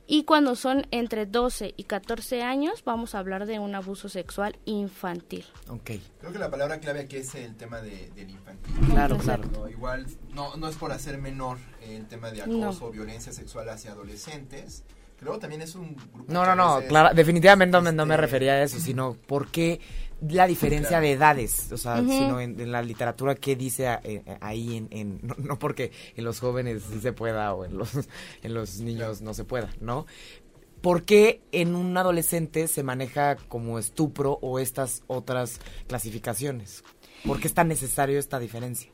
y 0.09 0.25
cuando 0.25 0.57
son 0.57 0.87
entre 0.91 1.27
12 1.27 1.75
y 1.77 1.85
14 1.85 2.43
años 2.43 2.83
vamos 2.85 3.15
a 3.15 3.21
hablar 3.21 3.47
de 3.47 3.61
un 3.61 3.75
abuso 3.77 4.09
sexual 4.09 4.59
infantil. 4.65 5.45
Ok. 5.69 5.93
Creo 6.19 6.33
que 6.33 6.39
la 6.39 6.51
palabra 6.51 6.81
clave 6.81 7.01
aquí 7.01 7.17
es 7.17 7.35
el 7.37 7.55
tema 7.55 7.81
de, 7.81 8.11
del 8.17 8.31
infantil. 8.31 8.75
Claro, 8.91 9.17
claro. 9.19 9.45
No, 9.53 9.69
igual, 9.69 10.07
no, 10.35 10.57
no 10.57 10.69
es 10.69 10.77
por 10.77 10.91
hacer 10.91 11.19
menor 11.19 11.59
el 11.83 12.07
tema 12.07 12.31
de 12.31 12.43
acoso 12.43 12.85
o 12.85 12.89
no. 12.89 12.93
violencia 12.93 13.33
sexual 13.33 13.69
hacia 13.69 13.93
adolescentes. 13.93 14.72
Que 15.19 15.25
luego 15.25 15.39
también 15.39 15.63
es 15.63 15.75
un 15.75 15.95
grupo. 15.95 16.25
No, 16.29 16.45
no, 16.45 16.55
no, 16.55 16.77
veces, 16.77 16.89
claro, 16.89 17.15
definitivamente 17.15 17.77
este... 17.77 17.93
no, 17.93 18.07
me 18.07 18.17
refería 18.17 18.55
a 18.55 18.63
eso, 18.63 18.79
sino 18.79 19.17
porque 19.27 19.81
la 20.29 20.47
diferencia 20.47 20.91
claro. 20.91 21.07
de 21.07 21.13
edades, 21.13 21.73
o 21.73 21.77
sea, 21.77 22.01
uh 22.01 22.05
-huh. 22.05 22.19
sino 22.19 22.41
en, 22.41 22.61
en, 22.61 22.71
la 22.71 22.83
literatura 22.83 23.35
qué 23.35 23.57
dice 23.57 23.99
eh, 24.05 24.23
ahí 24.41 24.77
en, 24.77 24.89
en 24.91 25.21
no, 25.27 25.35
no, 25.39 25.59
porque 25.59 25.91
en 26.17 26.25
los 26.25 26.41
jóvenes 26.41 26.83
sí 26.91 27.01
se 27.01 27.13
pueda 27.13 27.53
o 27.55 27.65
en 27.65 27.79
los 27.79 27.91
en 28.43 28.55
los 28.55 28.81
niños 28.81 29.19
claro. 29.19 29.25
no 29.25 29.35
se 29.35 29.45
pueda, 29.45 29.71
¿no? 29.81 30.07
¿Por 30.81 31.05
qué 31.05 31.41
en 31.53 31.77
un 31.77 31.97
adolescente 31.97 32.67
se 32.67 32.83
maneja 32.83 33.37
como 33.37 33.79
estupro 33.79 34.39
o 34.43 34.59
estas 34.59 35.05
otras 35.07 35.61
clasificaciones? 35.87 36.83
¿Por 37.25 37.39
qué 37.39 37.47
es 37.47 37.55
tan 37.55 37.69
necesario 37.69 38.19
esta 38.19 38.41
diferencia? 38.41 38.92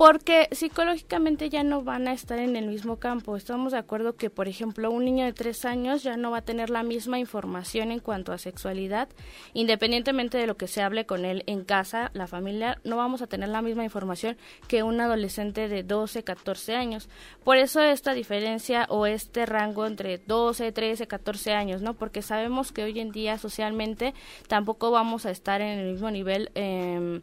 Porque 0.00 0.48
psicológicamente 0.52 1.50
ya 1.50 1.62
no 1.62 1.82
van 1.82 2.08
a 2.08 2.14
estar 2.14 2.38
en 2.38 2.56
el 2.56 2.68
mismo 2.68 2.96
campo. 2.96 3.36
Estamos 3.36 3.72
de 3.72 3.78
acuerdo 3.80 4.16
que, 4.16 4.30
por 4.30 4.48
ejemplo, 4.48 4.90
un 4.90 5.04
niño 5.04 5.26
de 5.26 5.34
tres 5.34 5.66
años 5.66 6.02
ya 6.02 6.16
no 6.16 6.30
va 6.30 6.38
a 6.38 6.42
tener 6.42 6.70
la 6.70 6.82
misma 6.82 7.18
información 7.18 7.92
en 7.92 8.00
cuanto 8.00 8.32
a 8.32 8.38
sexualidad, 8.38 9.10
independientemente 9.52 10.38
de 10.38 10.46
lo 10.46 10.56
que 10.56 10.68
se 10.68 10.80
hable 10.80 11.04
con 11.04 11.26
él 11.26 11.42
en 11.46 11.64
casa, 11.64 12.10
la 12.14 12.26
familia, 12.26 12.80
no 12.82 12.96
vamos 12.96 13.20
a 13.20 13.26
tener 13.26 13.50
la 13.50 13.60
misma 13.60 13.84
información 13.84 14.38
que 14.68 14.82
un 14.82 15.02
adolescente 15.02 15.68
de 15.68 15.82
12, 15.82 16.24
14 16.24 16.76
años. 16.76 17.10
Por 17.44 17.58
eso 17.58 17.82
esta 17.82 18.14
diferencia 18.14 18.86
o 18.88 19.04
este 19.04 19.44
rango 19.44 19.84
entre 19.84 20.16
12, 20.16 20.72
13, 20.72 21.08
14 21.08 21.52
años, 21.52 21.82
¿no? 21.82 21.92
Porque 21.92 22.22
sabemos 22.22 22.72
que 22.72 22.84
hoy 22.84 22.98
en 23.00 23.10
día 23.10 23.36
socialmente 23.36 24.14
tampoco 24.48 24.90
vamos 24.90 25.26
a 25.26 25.30
estar 25.30 25.60
en 25.60 25.78
el 25.78 25.92
mismo 25.92 26.10
nivel 26.10 26.50
eh, 26.54 27.20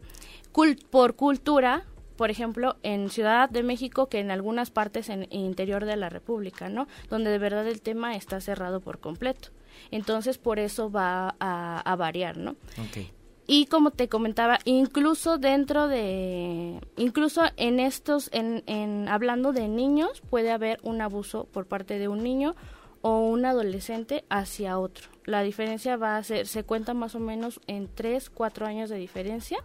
por 0.92 1.16
cultura 1.16 1.84
por 2.18 2.32
ejemplo, 2.32 2.76
en 2.82 3.10
Ciudad 3.10 3.48
de 3.48 3.62
México 3.62 4.08
que 4.08 4.18
en 4.18 4.32
algunas 4.32 4.70
partes 4.70 5.08
en, 5.08 5.28
interior 5.30 5.84
de 5.84 5.96
la 5.96 6.10
República, 6.10 6.68
¿no? 6.68 6.88
Donde 7.08 7.30
de 7.30 7.38
verdad 7.38 7.66
el 7.66 7.80
tema 7.80 8.16
está 8.16 8.40
cerrado 8.40 8.80
por 8.80 8.98
completo. 8.98 9.50
Entonces, 9.92 10.36
por 10.36 10.58
eso 10.58 10.90
va 10.90 11.36
a, 11.38 11.80
a 11.80 11.96
variar, 11.96 12.36
¿no? 12.36 12.56
Okay. 12.88 13.12
Y 13.46 13.66
como 13.66 13.92
te 13.92 14.08
comentaba, 14.08 14.58
incluso 14.64 15.38
dentro 15.38 15.86
de, 15.86 16.80
incluso 16.96 17.44
en 17.56 17.78
estos, 17.78 18.30
en, 18.32 18.64
en 18.66 19.08
hablando 19.08 19.52
de 19.52 19.68
niños, 19.68 20.20
puede 20.28 20.50
haber 20.50 20.80
un 20.82 21.00
abuso 21.00 21.44
por 21.44 21.66
parte 21.66 22.00
de 22.00 22.08
un 22.08 22.24
niño 22.24 22.56
o 23.00 23.20
un 23.20 23.44
adolescente 23.44 24.24
hacia 24.28 24.80
otro. 24.80 25.08
La 25.24 25.42
diferencia 25.42 25.96
va 25.96 26.16
a 26.16 26.22
ser, 26.24 26.48
se 26.48 26.64
cuenta 26.64 26.94
más 26.94 27.14
o 27.14 27.20
menos 27.20 27.60
en 27.68 27.88
3, 27.94 28.28
4 28.28 28.66
años 28.66 28.90
de 28.90 28.96
diferencia 28.96 29.58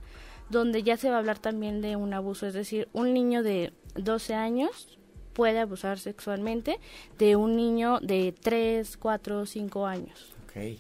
donde 0.49 0.83
ya 0.83 0.97
se 0.97 1.09
va 1.09 1.15
a 1.15 1.19
hablar 1.19 1.39
también 1.39 1.81
de 1.81 1.95
un 1.95 2.13
abuso, 2.13 2.45
es 2.47 2.53
decir, 2.53 2.87
un 2.93 3.13
niño 3.13 3.43
de 3.43 3.73
12 3.95 4.33
años 4.35 4.97
puede 5.33 5.59
abusar 5.59 5.97
sexualmente 5.99 6.79
de 7.17 7.35
un 7.35 7.55
niño 7.55 7.99
de 8.01 8.33
3, 8.39 8.97
4, 8.97 9.45
5 9.45 9.85
años. 9.87 10.33
Ok. 10.45 10.77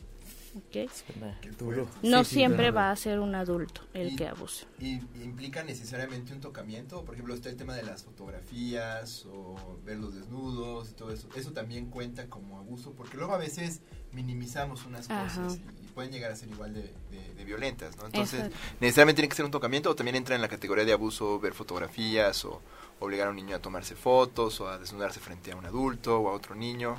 ¿ok? 0.55 0.91
Suena 0.91 1.39
Qué 1.41 1.49
duro. 1.49 1.87
fuerte. 1.87 2.07
No 2.07 2.23
Sí, 2.23 2.29
sí, 2.29 2.35
siempre 2.35 2.65
claro. 2.65 2.75
va 2.75 2.91
a 2.91 2.95
ser 2.95 3.19
un 3.19 3.33
adulto 3.33 3.81
el 3.95 4.15
que 4.15 4.27
abuse. 4.27 4.67
¿Y 4.79 4.99
implica 5.23 5.63
necesariamente 5.63 6.31
un 6.33 6.41
tocamiento? 6.41 7.03
Por 7.03 7.15
ejemplo, 7.15 7.33
está 7.33 7.49
el 7.49 7.55
tema 7.55 7.75
de 7.75 7.81
las 7.81 8.03
fotografías 8.03 9.25
o 9.25 9.55
verlos 9.83 10.13
desnudos 10.13 10.91
y 10.91 10.93
todo 10.93 11.11
eso. 11.11 11.27
Eso 11.35 11.51
también 11.53 11.87
cuenta 11.87 12.27
como 12.27 12.59
abuso, 12.59 12.91
porque 12.93 13.17
luego 13.17 13.33
a 13.33 13.37
veces 13.39 13.81
minimizamos 14.11 14.85
unas 14.85 15.09
Ajá. 15.09 15.23
cosas 15.41 15.59
pueden 15.93 16.11
llegar 16.11 16.31
a 16.31 16.35
ser 16.35 16.49
igual 16.49 16.73
de, 16.73 16.81
de- 17.11 17.33
de 17.35 17.45
violentas, 17.45 17.95
¿no? 17.97 18.05
Entonces. 18.05 18.51
¿necesariamente 18.79 19.21
tiene 19.21 19.29
que 19.29 19.35
ser 19.35 19.45
un 19.45 19.51
tocamiento 19.51 19.89
o 19.89 19.95
también 19.95 20.15
entra 20.15 20.35
en 20.35 20.41
la 20.41 20.47
categoría 20.47 20.85
de 20.85 20.93
abuso 20.93 21.39
ver 21.39 21.53
fotografías 21.53 22.43
o 22.45 22.61
obligar 22.99 23.27
a 23.27 23.29
un 23.31 23.35
niño 23.35 23.55
a 23.55 23.59
tomarse 23.59 23.95
fotos 23.95 24.59
o 24.61 24.67
a 24.69 24.77
desnudarse 24.77 25.19
frente 25.19 25.51
a 25.51 25.55
un 25.55 25.65
adulto 25.65 26.19
o 26.19 26.29
a 26.29 26.33
otro 26.33 26.55
niño? 26.55 26.95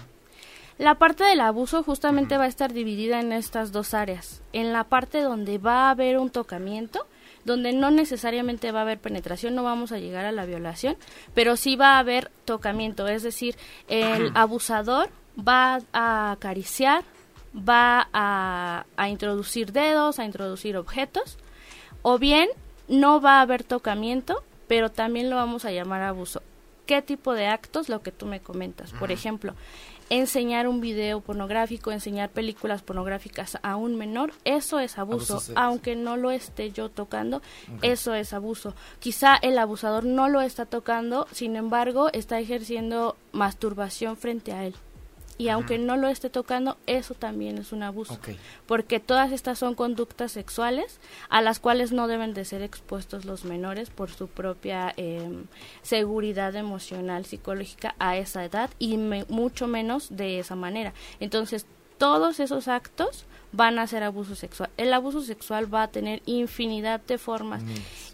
La 0.76 0.96
parte 0.96 1.22
del 1.24 1.40
abuso 1.40 1.82
justamente 1.84 2.36
va 2.36 2.44
a 2.44 2.48
estar 2.48 2.72
dividida 2.72 3.20
en 3.20 3.32
estas 3.32 3.70
dos 3.70 3.94
áreas. 3.94 4.42
En 4.52 4.72
la 4.72 4.84
parte 4.84 5.20
donde 5.22 5.58
va 5.58 5.86
a 5.86 5.90
haber 5.90 6.18
un 6.18 6.30
tocamiento, 6.30 7.06
donde 7.44 7.72
no 7.72 7.90
necesariamente 7.92 8.72
va 8.72 8.80
a 8.80 8.82
haber 8.82 8.98
penetración, 8.98 9.54
no 9.54 9.62
vamos 9.62 9.92
a 9.92 9.98
llegar 9.98 10.24
a 10.24 10.32
la 10.32 10.46
violación, 10.46 10.96
pero 11.32 11.56
sí 11.56 11.76
va 11.76 11.92
a 11.94 11.98
haber 12.00 12.30
tocamiento, 12.44 13.06
es 13.06 13.22
decir, 13.22 13.56
el 13.86 14.32
abusador 14.34 15.10
va 15.38 15.78
a 15.92 16.32
acariciar, 16.32 17.04
va 17.56 18.08
a, 18.12 18.86
a 18.96 19.08
introducir 19.08 19.72
dedos, 19.72 20.18
a 20.18 20.24
introducir 20.24 20.76
objetos, 20.76 21.38
o 22.02 22.18
bien 22.18 22.48
no 22.88 23.20
va 23.20 23.38
a 23.38 23.42
haber 23.42 23.64
tocamiento, 23.64 24.42
pero 24.68 24.90
también 24.90 25.30
lo 25.30 25.36
vamos 25.36 25.64
a 25.64 25.72
llamar 25.72 26.02
abuso. 26.02 26.42
¿Qué 26.86 27.00
tipo 27.00 27.32
de 27.32 27.46
actos? 27.46 27.88
Lo 27.88 28.02
que 28.02 28.12
tú 28.12 28.26
me 28.26 28.40
comentas. 28.40 28.92
Por 28.92 29.10
ejemplo, 29.10 29.54
enseñar 30.10 30.68
un 30.68 30.80
video 30.80 31.20
pornográfico, 31.20 31.90
enseñar 31.90 32.30
películas 32.30 32.82
pornográficas 32.82 33.58
a 33.62 33.76
un 33.76 33.96
menor, 33.96 34.32
eso 34.44 34.78
es 34.78 34.98
abuso, 34.98 35.42
aunque 35.56 35.96
no 35.96 36.16
lo 36.16 36.30
esté 36.30 36.70
yo 36.72 36.90
tocando, 36.90 37.40
eso 37.82 38.14
es 38.14 38.32
abuso. 38.32 38.74
Quizá 39.00 39.36
el 39.36 39.58
abusador 39.58 40.04
no 40.04 40.28
lo 40.28 40.40
está 40.40 40.66
tocando, 40.66 41.26
sin 41.32 41.56
embargo, 41.56 42.10
está 42.12 42.38
ejerciendo 42.38 43.16
masturbación 43.32 44.16
frente 44.16 44.52
a 44.52 44.66
él. 44.66 44.74
Y 45.36 45.48
aunque 45.48 45.78
no 45.78 45.96
lo 45.96 46.06
esté 46.08 46.30
tocando, 46.30 46.76
eso 46.86 47.14
también 47.14 47.58
es 47.58 47.72
un 47.72 47.82
abuso 47.82 48.14
porque 48.66 49.00
todas 49.00 49.32
estas 49.32 49.58
son 49.58 49.74
conductas 49.74 50.30
sexuales 50.32 51.00
a 51.28 51.42
las 51.42 51.58
cuales 51.58 51.90
no 51.90 52.06
deben 52.06 52.34
de 52.34 52.44
ser 52.44 52.62
expuestos 52.62 53.24
los 53.24 53.44
menores 53.44 53.90
por 53.90 54.10
su 54.10 54.28
propia 54.28 54.94
eh, 54.96 55.28
seguridad 55.82 56.54
emocional, 56.56 57.24
psicológica 57.24 57.94
a 57.98 58.16
esa 58.16 58.44
edad 58.44 58.70
y 58.78 58.96
me- 58.96 59.24
mucho 59.28 59.66
menos 59.66 60.08
de 60.16 60.38
esa 60.38 60.54
manera. 60.56 60.92
Entonces, 61.20 61.66
todos 61.98 62.40
esos 62.40 62.66
actos 62.68 63.24
van 63.52 63.78
a 63.78 63.86
ser 63.86 64.02
abuso 64.02 64.34
sexual. 64.34 64.70
El 64.76 64.92
abuso 64.92 65.20
sexual 65.22 65.72
va 65.72 65.84
a 65.84 65.88
tener 65.88 66.22
infinidad 66.26 67.00
de 67.00 67.18
formas 67.18 67.62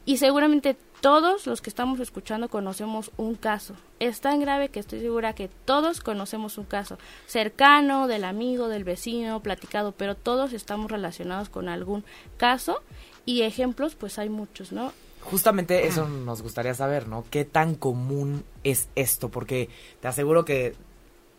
y 0.05 0.19
seguramente 0.19 0.77
todos 1.01 1.47
los 1.47 1.61
que 1.61 1.71
estamos 1.71 2.01
escuchando 2.01 2.49
conocemos 2.49 3.11
un 3.17 3.35
caso. 3.35 3.75
Es 3.99 4.21
tan 4.21 4.41
grave 4.41 4.69
que 4.69 4.81
estoy 4.81 5.01
segura 5.01 5.35
que 5.35 5.49
todos 5.65 6.01
conocemos 6.01 6.59
un 6.59 6.65
caso 6.65 6.99
cercano, 7.27 8.07
del 8.07 8.25
amigo, 8.25 8.69
del 8.69 8.85
vecino, 8.85 9.41
platicado, 9.41 9.93
pero 9.93 10.15
todos 10.15 10.53
estamos 10.53 10.91
relacionados 10.91 11.49
con 11.49 11.69
algún 11.69 12.05
caso 12.37 12.83
y 13.25 13.43
ejemplos 13.43 13.95
pues 13.95 14.19
hay 14.19 14.29
muchos, 14.29 14.73
¿no? 14.73 14.93
Justamente 15.23 15.87
eso 15.87 16.09
nos 16.09 16.43
gustaría 16.43 16.75
saber, 16.75 17.07
¿no? 17.07 17.25
¿Qué 17.31 17.45
tan 17.45 17.75
común 17.75 18.45
es 18.65 18.89
esto? 18.95 19.29
Porque 19.29 19.69
te 20.01 20.09
aseguro 20.09 20.45
que 20.45 20.75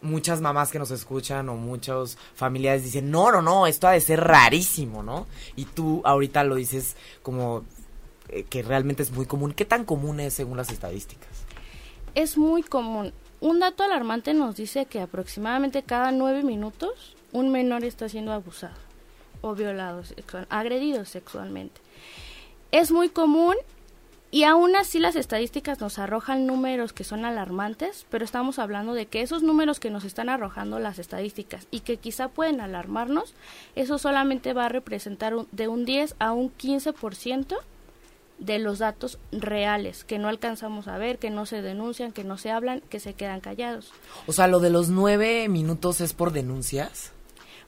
muchas 0.02 0.42
mamás 0.42 0.72
que 0.72 0.80
nos 0.80 0.92
escuchan 0.92 1.50
o 1.50 1.56
muchos 1.56 2.18
familiares 2.36 2.84
dicen, 2.84 3.10
no, 3.10 3.32
no, 3.32 3.42
no, 3.42 3.68
esto 3.68 3.88
ha 3.88 3.92
de 3.92 4.02
ser 4.02 4.20
rarísimo, 4.22 5.04
¿no? 5.04 5.28
Y 5.56 5.66
tú 5.66 6.02
ahorita 6.06 6.44
lo 6.44 6.56
dices 6.56 6.96
como 7.24 7.64
eh, 8.32 8.44
que 8.44 8.62
realmente 8.64 9.04
es 9.04 9.12
muy 9.12 9.26
común. 9.26 9.54
¿Qué 9.54 9.66
tan 9.66 9.86
común 9.86 10.20
es 10.20 10.34
según 10.34 10.58
las 10.58 10.72
estadísticas? 10.72 11.30
Es 12.16 12.38
muy 12.38 12.64
común. 12.64 13.14
Un 13.40 13.60
dato 13.60 13.84
alarmante 13.84 14.34
nos 14.34 14.56
dice 14.56 14.86
que 14.86 15.00
aproximadamente 15.02 15.84
cada 15.84 16.12
nueve 16.12 16.44
minutos 16.44 17.16
un 17.32 17.50
menor 17.52 17.84
está 17.84 18.08
siendo 18.10 18.34
abusado 18.34 18.76
o 19.42 19.56
violado, 19.56 20.04
sexual, 20.04 20.46
agredido 20.50 21.06
sexualmente. 21.06 21.82
Es 22.72 22.92
muy 22.92 23.10
común 23.10 23.56
y 24.30 24.44
aún 24.44 24.76
así 24.76 25.00
las 25.00 25.16
estadísticas 25.16 25.80
nos 25.82 25.98
arrojan 26.00 26.46
números 26.46 26.94
que 26.94 27.04
son 27.04 27.26
alarmantes, 27.26 28.06
pero 28.10 28.24
estamos 28.24 28.60
hablando 28.60 28.94
de 28.94 29.08
que 29.08 29.22
esos 29.22 29.42
números 29.44 29.80
que 29.80 29.90
nos 29.90 30.04
están 30.06 30.30
arrojando 30.30 30.80
las 30.80 31.00
estadísticas 31.00 31.68
y 31.72 31.80
que 31.82 31.98
quizá 31.98 32.28
pueden 32.30 32.62
alarmarnos, 32.62 33.34
eso 33.76 33.98
solamente 33.98 34.54
va 34.54 34.66
a 34.68 34.70
representar 34.70 35.36
un- 35.36 35.48
de 35.52 35.68
un 35.68 35.84
10 35.86 36.16
a 36.20 36.32
un 36.34 36.50
15% 36.50 37.58
de 38.42 38.60
los 38.60 38.80
datos 38.80 39.20
reales 39.32 40.04
que 40.04 40.18
no 40.20 40.28
alcanzamos 40.28 40.88
a 40.88 40.98
ver, 40.98 41.20
que 41.20 41.30
no 41.30 41.46
se 41.46 41.62
denuncian, 41.62 42.12
que 42.12 42.24
no 42.24 42.38
se 42.38 42.52
hablan, 42.52 42.82
que 42.90 43.00
se 43.00 43.14
quedan 43.14 43.40
callados. 43.40 43.92
O 44.28 44.34
sea, 44.34 44.48
lo 44.48 44.60
de 44.60 44.72
los 44.72 44.90
nueve 44.90 45.48
minutos 45.48 46.02
es 46.02 46.14
por 46.14 46.34
denuncias. 46.34 47.14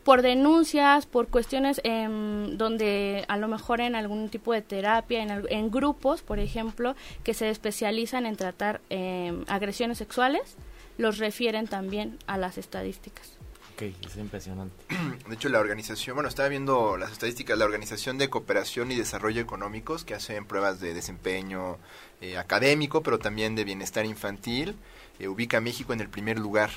Por 0.04 0.22
denuncias, 0.22 1.06
por 1.06 1.28
cuestiones 1.30 1.80
em, 1.86 2.58
donde 2.58 3.24
a 3.30 3.38
lo 3.38 3.48
mejor 3.48 3.80
en 3.80 3.96
algún 3.96 4.28
tipo 4.28 4.52
de 4.52 4.62
terapia, 4.62 5.24
en, 5.24 5.46
en 5.48 5.72
grupos, 5.72 6.22
por 6.22 6.40
ejemplo, 6.40 6.96
que 7.24 7.34
se 7.34 7.50
especializan 7.50 8.26
en 8.26 8.36
tratar 8.36 8.82
em, 8.90 9.46
agresiones 9.48 10.00
sexuales, 10.00 10.58
los 10.98 11.20
refieren 11.20 11.68
también 11.68 12.18
a 12.28 12.38
las 12.38 12.58
estadísticas. 12.58 13.38
Ok, 13.74 13.82
es 13.82 14.18
impresionante. 14.18 14.76
De 15.28 15.36
hecho, 15.36 15.50
la 15.50 15.60
organización, 15.60 16.16
bueno, 16.16 16.30
estaba 16.30 16.50
viendo 16.50 16.98
las 16.98 17.12
estadísticas, 17.12 17.58
la 17.58 17.66
Organización 17.66 18.18
de 18.18 18.30
Cooperación 18.30 18.92
y 18.92 18.96
Desarrollo 18.96 19.42
Económicos, 19.42 20.04
que 20.04 20.14
hacen 20.14 20.46
pruebas 20.46 20.80
de 20.80 20.94
desempeño 20.94 21.78
eh, 22.22 22.38
académico, 22.38 23.02
pero 23.02 23.18
también 23.18 23.56
de 23.56 23.64
bienestar 23.64 24.06
infantil, 24.06 24.76
eh, 25.20 25.28
ubica 25.28 25.58
a 25.58 25.62
México 25.62 25.94
en 25.94 26.02
el 26.02 26.10
primer 26.10 26.38
lugar 26.38 26.70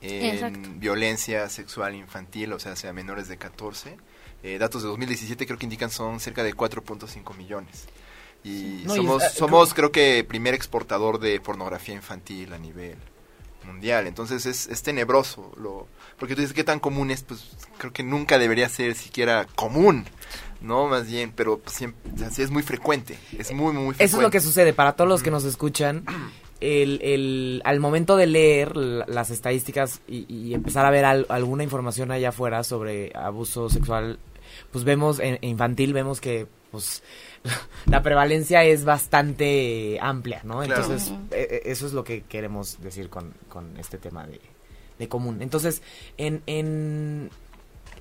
en 0.00 0.34
Exacto. 0.34 0.68
violencia 0.76 1.48
sexual 1.48 1.94
infantil, 1.94 2.52
o 2.52 2.58
sea, 2.58 2.72
hacia 2.72 2.92
menores 2.92 3.26
de 3.26 3.38
14. 3.38 3.96
Eh, 4.42 4.58
datos 4.58 4.82
de 4.82 4.88
2017 4.88 5.46
creo 5.46 5.58
que 5.58 5.64
indican 5.64 5.90
son 5.90 6.20
cerca 6.20 6.44
de 6.44 6.54
4.5 6.54 7.34
millones. 7.36 7.86
Y 8.44 8.82
No, 8.84 8.94
y, 8.94 8.96
somos, 8.98 9.24
eh, 9.24 9.30
somos 9.34 9.72
creo 9.72 9.90
que, 9.90 10.22
primer 10.22 10.52
exportador 10.52 11.18
de 11.18 11.40
pornografía 11.40 11.94
infantil 11.94 12.52
a 12.52 12.58
nivel 12.58 12.98
mundial. 13.64 14.06
Entonces 14.06 14.46
es, 14.46 14.66
es 14.68 14.82
tenebroso. 14.82 15.52
Lo, 15.58 15.86
porque 16.18 16.34
tú 16.34 16.40
dices, 16.40 16.54
¿qué 16.54 16.64
tan 16.64 16.80
común 16.80 17.10
es? 17.10 17.22
Pues 17.22 17.40
creo 17.78 17.92
que 17.92 18.02
nunca 18.02 18.38
debería 18.38 18.68
ser 18.68 18.94
siquiera 18.94 19.46
común, 19.54 20.04
¿no? 20.60 20.86
Más 20.88 21.06
bien, 21.06 21.32
pero 21.34 21.58
pues, 21.58 21.76
siempre, 21.76 22.24
así 22.26 22.42
es 22.42 22.50
muy 22.50 22.62
frecuente. 22.62 23.18
Es 23.38 23.52
muy, 23.52 23.72
muy 23.72 23.94
frecuente. 23.94 24.04
Eso 24.04 24.16
es 24.18 24.22
lo 24.22 24.30
que 24.30 24.40
sucede 24.40 24.72
para 24.72 24.92
todos 24.92 25.08
los 25.08 25.22
que 25.22 25.30
nos 25.30 25.44
escuchan. 25.44 26.04
El, 26.60 27.00
el, 27.02 27.62
al 27.64 27.80
momento 27.80 28.16
de 28.16 28.26
leer 28.26 28.76
la- 28.76 29.04
las 29.06 29.30
estadísticas 29.30 30.00
y, 30.08 30.24
y 30.32 30.54
empezar 30.54 30.86
a 30.86 30.90
ver 30.90 31.04
al- 31.04 31.26
alguna 31.28 31.62
información 31.64 32.10
allá 32.10 32.30
afuera 32.30 32.62
sobre 32.64 33.12
abuso 33.14 33.68
sexual, 33.68 34.18
pues 34.70 34.84
vemos 34.84 35.18
en, 35.18 35.38
infantil, 35.42 35.92
vemos 35.92 36.20
que 36.22 36.46
pues 36.70 37.02
la 37.86 38.02
prevalencia 38.02 38.64
es 38.64 38.84
bastante 38.84 39.98
amplia, 40.00 40.40
¿no? 40.44 40.60
Claro. 40.62 40.82
Entonces, 40.82 41.10
eh, 41.30 41.48
eh, 41.50 41.62
eso 41.66 41.86
es 41.86 41.92
lo 41.92 42.04
que 42.04 42.22
queremos 42.22 42.80
decir 42.82 43.08
con, 43.10 43.34
con 43.48 43.76
este 43.76 43.98
tema 43.98 44.26
de, 44.26 44.40
de 44.98 45.08
común. 45.08 45.42
Entonces, 45.42 45.82
en, 46.16 46.42
en, 46.46 47.30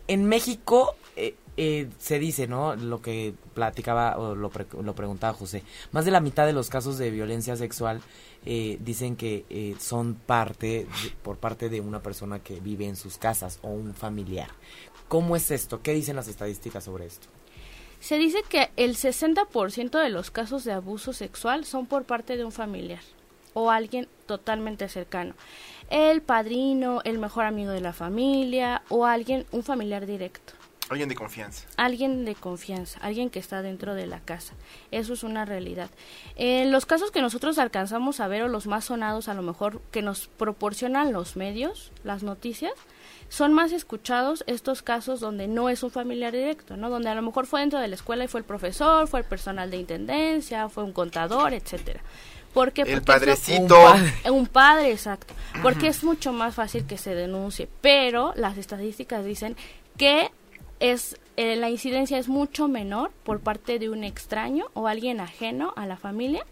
en 0.08 0.26
México 0.26 0.96
eh, 1.16 1.36
eh, 1.58 1.90
se 2.00 2.20
dice, 2.20 2.48
¿no? 2.48 2.76
Lo 2.76 3.02
que 3.02 3.34
platicaba 3.54 4.18
o 4.18 4.34
lo, 4.36 4.50
pre- 4.50 4.66
lo 4.82 4.96
preguntaba 4.96 5.34
José. 5.34 5.64
Más 5.92 6.06
de 6.06 6.12
la 6.12 6.20
mitad 6.22 6.46
de 6.46 6.54
los 6.54 6.70
casos 6.70 6.98
de 6.98 7.12
violencia 7.12 7.56
sexual 7.56 8.02
eh, 8.46 8.78
dicen 8.82 9.16
que 9.16 9.46
eh, 9.50 9.76
son 9.80 10.16
parte 10.16 10.68
de- 10.86 11.10
por 11.22 11.38
parte 11.38 11.70
de 11.70 11.82
una 11.82 12.02
persona 12.02 12.40
que 12.40 12.60
vive 12.60 12.88
en 12.88 12.96
sus 12.96 13.18
casas 13.18 13.60
o 13.62 13.68
un 13.70 13.94
familiar. 13.94 14.50
¿Cómo 15.10 15.36
es 15.36 15.52
esto? 15.52 15.82
¿Qué 15.82 15.94
dicen 15.94 16.16
las 16.16 16.28
estadísticas 16.28 16.86
sobre 16.86 17.06
esto? 17.06 17.28
Se 18.04 18.18
dice 18.18 18.44
que 18.50 18.70
el 18.76 18.98
60% 18.98 19.92
de 19.98 20.10
los 20.10 20.30
casos 20.30 20.66
de 20.66 20.74
abuso 20.74 21.14
sexual 21.14 21.64
son 21.64 21.86
por 21.86 22.04
parte 22.04 22.36
de 22.36 22.44
un 22.44 22.52
familiar 22.52 23.00
o 23.54 23.72
alguien 23.72 24.10
totalmente 24.26 24.90
cercano. 24.90 25.36
El 25.90 26.22
padrino, 26.22 27.00
el 27.06 27.18
mejor 27.18 27.46
amigo 27.46 27.72
de 27.72 27.80
la 27.80 27.94
familia 27.94 28.84
o 28.90 29.06
alguien, 29.06 29.46
un 29.54 29.64
familiar 29.64 30.06
directo. 30.06 30.52
Alguien 30.90 31.08
de 31.08 31.16
confianza. 31.16 31.66
Alguien 31.78 32.26
de 32.26 32.36
confianza, 32.36 33.00
alguien 33.00 33.30
que 33.30 33.40
está 33.40 33.62
dentro 33.62 33.96
de 33.96 34.06
la 34.06 34.20
casa. 34.20 34.54
Eso 34.92 35.14
es 35.14 35.24
una 35.24 35.46
realidad. 35.46 35.90
En 36.36 36.74
los 36.74 36.86
casos 36.86 37.10
que 37.10 37.22
nosotros 37.22 37.58
alcanzamos 37.58 38.20
a 38.20 38.28
ver 38.28 38.44
o 38.44 38.50
los 38.50 38.68
más 38.68 38.84
sonados 38.84 39.30
a 39.30 39.34
lo 39.34 39.44
mejor 39.44 39.80
que 39.92 40.02
nos 40.02 40.28
proporcionan 40.28 41.14
los 41.14 41.38
medios, 41.38 41.94
las 42.04 42.22
noticias, 42.22 42.74
son 43.34 43.52
más 43.52 43.72
escuchados 43.72 44.44
estos 44.46 44.84
casos 44.84 45.20
donde 45.20 45.48
no 45.48 45.68
es 45.68 45.82
un 45.82 45.90
familiar 45.90 46.32
directo, 46.34 46.78
¿no? 46.78 46.92
Donde 46.92 47.10
a 47.10 47.16
lo 47.16 47.24
mejor 47.24 47.48
fue 47.48 47.62
dentro 47.62 47.80
de 47.80 47.88
la 47.88 47.96
escuela 47.96 48.24
y 48.26 48.28
fue 48.28 48.42
el 48.42 48.46
profesor, 48.46 49.08
fue 49.08 49.22
el 49.22 49.26
personal 49.26 49.72
de 49.72 49.78
intendencia, 49.78 50.70
fue 50.70 50.84
un 50.84 50.94
contador, 50.94 51.52
etcétera. 51.52 52.00
El 52.00 52.54
Porque 52.54 52.84
eso- 52.84 53.02
padrecito. 53.02 53.76
Un 53.76 53.92
padre. 53.92 54.32
un 54.32 54.46
padre, 54.46 54.92
exacto. 54.92 55.34
Porque 55.64 55.88
es 55.88 56.04
mucho 56.04 56.32
más 56.32 56.54
fácil 56.54 56.86
que 56.86 57.00
se 57.00 57.16
denuncie. 57.16 57.68
Pero 57.82 58.34
las 58.36 58.60
estadísticas 58.60 59.26
dicen 59.26 59.58
que 59.98 60.30
es 60.80 61.18
eh, 61.36 61.56
la 61.56 61.72
incidencia 61.72 62.20
es 62.20 62.28
mucho 62.28 62.68
menor 62.68 63.10
por 63.24 63.40
parte 63.40 63.80
de 63.80 63.90
un 63.90 64.04
extraño 64.04 64.66
o 64.76 64.88
alguien 64.88 65.20
ajeno 65.20 65.74
a 65.76 65.88
la 65.88 65.98
familia 65.98 66.46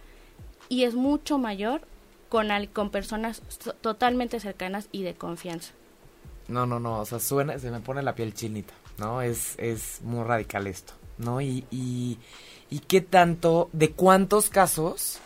y 0.67 0.85
es 0.85 0.95
mucho 0.95 1.37
mayor 1.37 1.81
con, 2.29 2.47
con 2.73 2.89
personas 2.89 3.43
totalmente 3.81 4.39
cercanas 4.39 4.87
y 4.91 5.03
de 5.03 5.13
confianza. 5.13 5.73
No, 6.51 6.65
no, 6.65 6.79
no, 6.79 6.99
o 6.99 7.05
sea, 7.05 7.19
suena, 7.19 7.57
se 7.57 7.71
me 7.71 7.79
pone 7.79 8.01
la 8.01 8.13
piel 8.13 8.33
chinita, 8.33 8.73
¿no? 8.97 9.21
Es, 9.21 9.55
es 9.57 10.01
muy 10.03 10.23
radical 10.23 10.67
esto, 10.67 10.93
¿no? 11.17 11.41
Y, 11.41 11.65
y, 11.71 12.19
y 12.69 12.79
qué 12.79 13.01
tanto, 13.01 13.69
de 13.73 13.91
cuántos 13.91 14.49
casos 14.49 15.19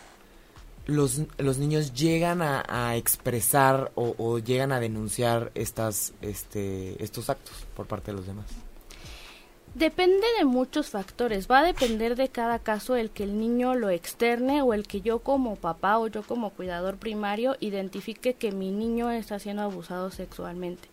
los, 0.86 1.22
los 1.38 1.58
niños 1.58 1.92
llegan 1.92 2.40
a, 2.42 2.96
expresar 2.96 3.90
o, 3.94 4.14
o, 4.18 4.38
llegan 4.38 4.72
a 4.72 4.80
denunciar 4.80 5.50
estas, 5.54 6.14
este, 6.22 7.02
estos 7.02 7.28
actos 7.28 7.66
por 7.74 7.86
parte 7.86 8.12
de 8.12 8.16
los 8.16 8.26
demás. 8.26 8.46
Depende 9.74 10.26
de 10.38 10.46
muchos 10.46 10.88
factores, 10.88 11.50
va 11.50 11.58
a 11.58 11.64
depender 11.64 12.16
de 12.16 12.30
cada 12.30 12.60
caso 12.60 12.96
el 12.96 13.10
que 13.10 13.24
el 13.24 13.38
niño 13.38 13.74
lo 13.74 13.90
externe 13.90 14.62
o 14.62 14.72
el 14.72 14.86
que 14.86 15.02
yo 15.02 15.18
como 15.18 15.56
papá 15.56 15.98
o 15.98 16.06
yo 16.06 16.22
como 16.22 16.48
cuidador 16.48 16.96
primario 16.96 17.56
identifique 17.60 18.32
que 18.32 18.52
mi 18.52 18.70
niño 18.70 19.10
está 19.10 19.38
siendo 19.38 19.62
abusado 19.62 20.10
sexualmente. 20.10 20.88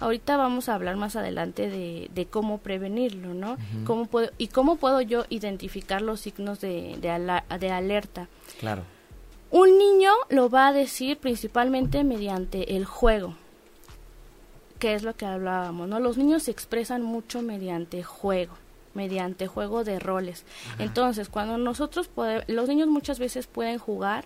Ahorita 0.00 0.36
vamos 0.36 0.68
a 0.68 0.74
hablar 0.74 0.96
más 0.96 1.14
adelante 1.14 1.68
de, 1.68 2.10
de 2.12 2.26
cómo 2.26 2.58
prevenirlo, 2.58 3.34
¿no? 3.34 3.56
¿Cómo 3.84 4.06
puedo, 4.06 4.30
y 4.38 4.48
cómo 4.48 4.76
puedo 4.76 5.00
yo 5.00 5.24
identificar 5.28 6.02
los 6.02 6.20
signos 6.20 6.60
de, 6.60 6.96
de, 7.00 7.58
de 7.58 7.70
alerta. 7.70 8.28
Claro. 8.58 8.82
Un 9.50 9.78
niño 9.78 10.10
lo 10.28 10.48
va 10.48 10.68
a 10.68 10.72
decir 10.72 11.18
principalmente 11.18 12.02
mediante 12.04 12.76
el 12.76 12.84
juego 12.84 13.34
que 14.80 14.94
es 14.94 15.04
lo 15.04 15.14
que 15.14 15.26
hablábamos, 15.26 15.86
¿no? 15.88 16.00
Los 16.00 16.16
niños 16.16 16.44
se 16.44 16.50
expresan 16.50 17.02
mucho 17.02 17.42
mediante 17.42 18.02
juego, 18.02 18.54
mediante 18.94 19.46
juego 19.46 19.84
de 19.84 20.00
roles. 20.00 20.44
Entonces, 20.78 21.28
cuando 21.28 21.58
nosotros 21.58 22.08
podemos, 22.08 22.44
los 22.48 22.68
niños 22.68 22.88
muchas 22.88 23.18
veces 23.18 23.46
pueden 23.46 23.78
jugar 23.78 24.24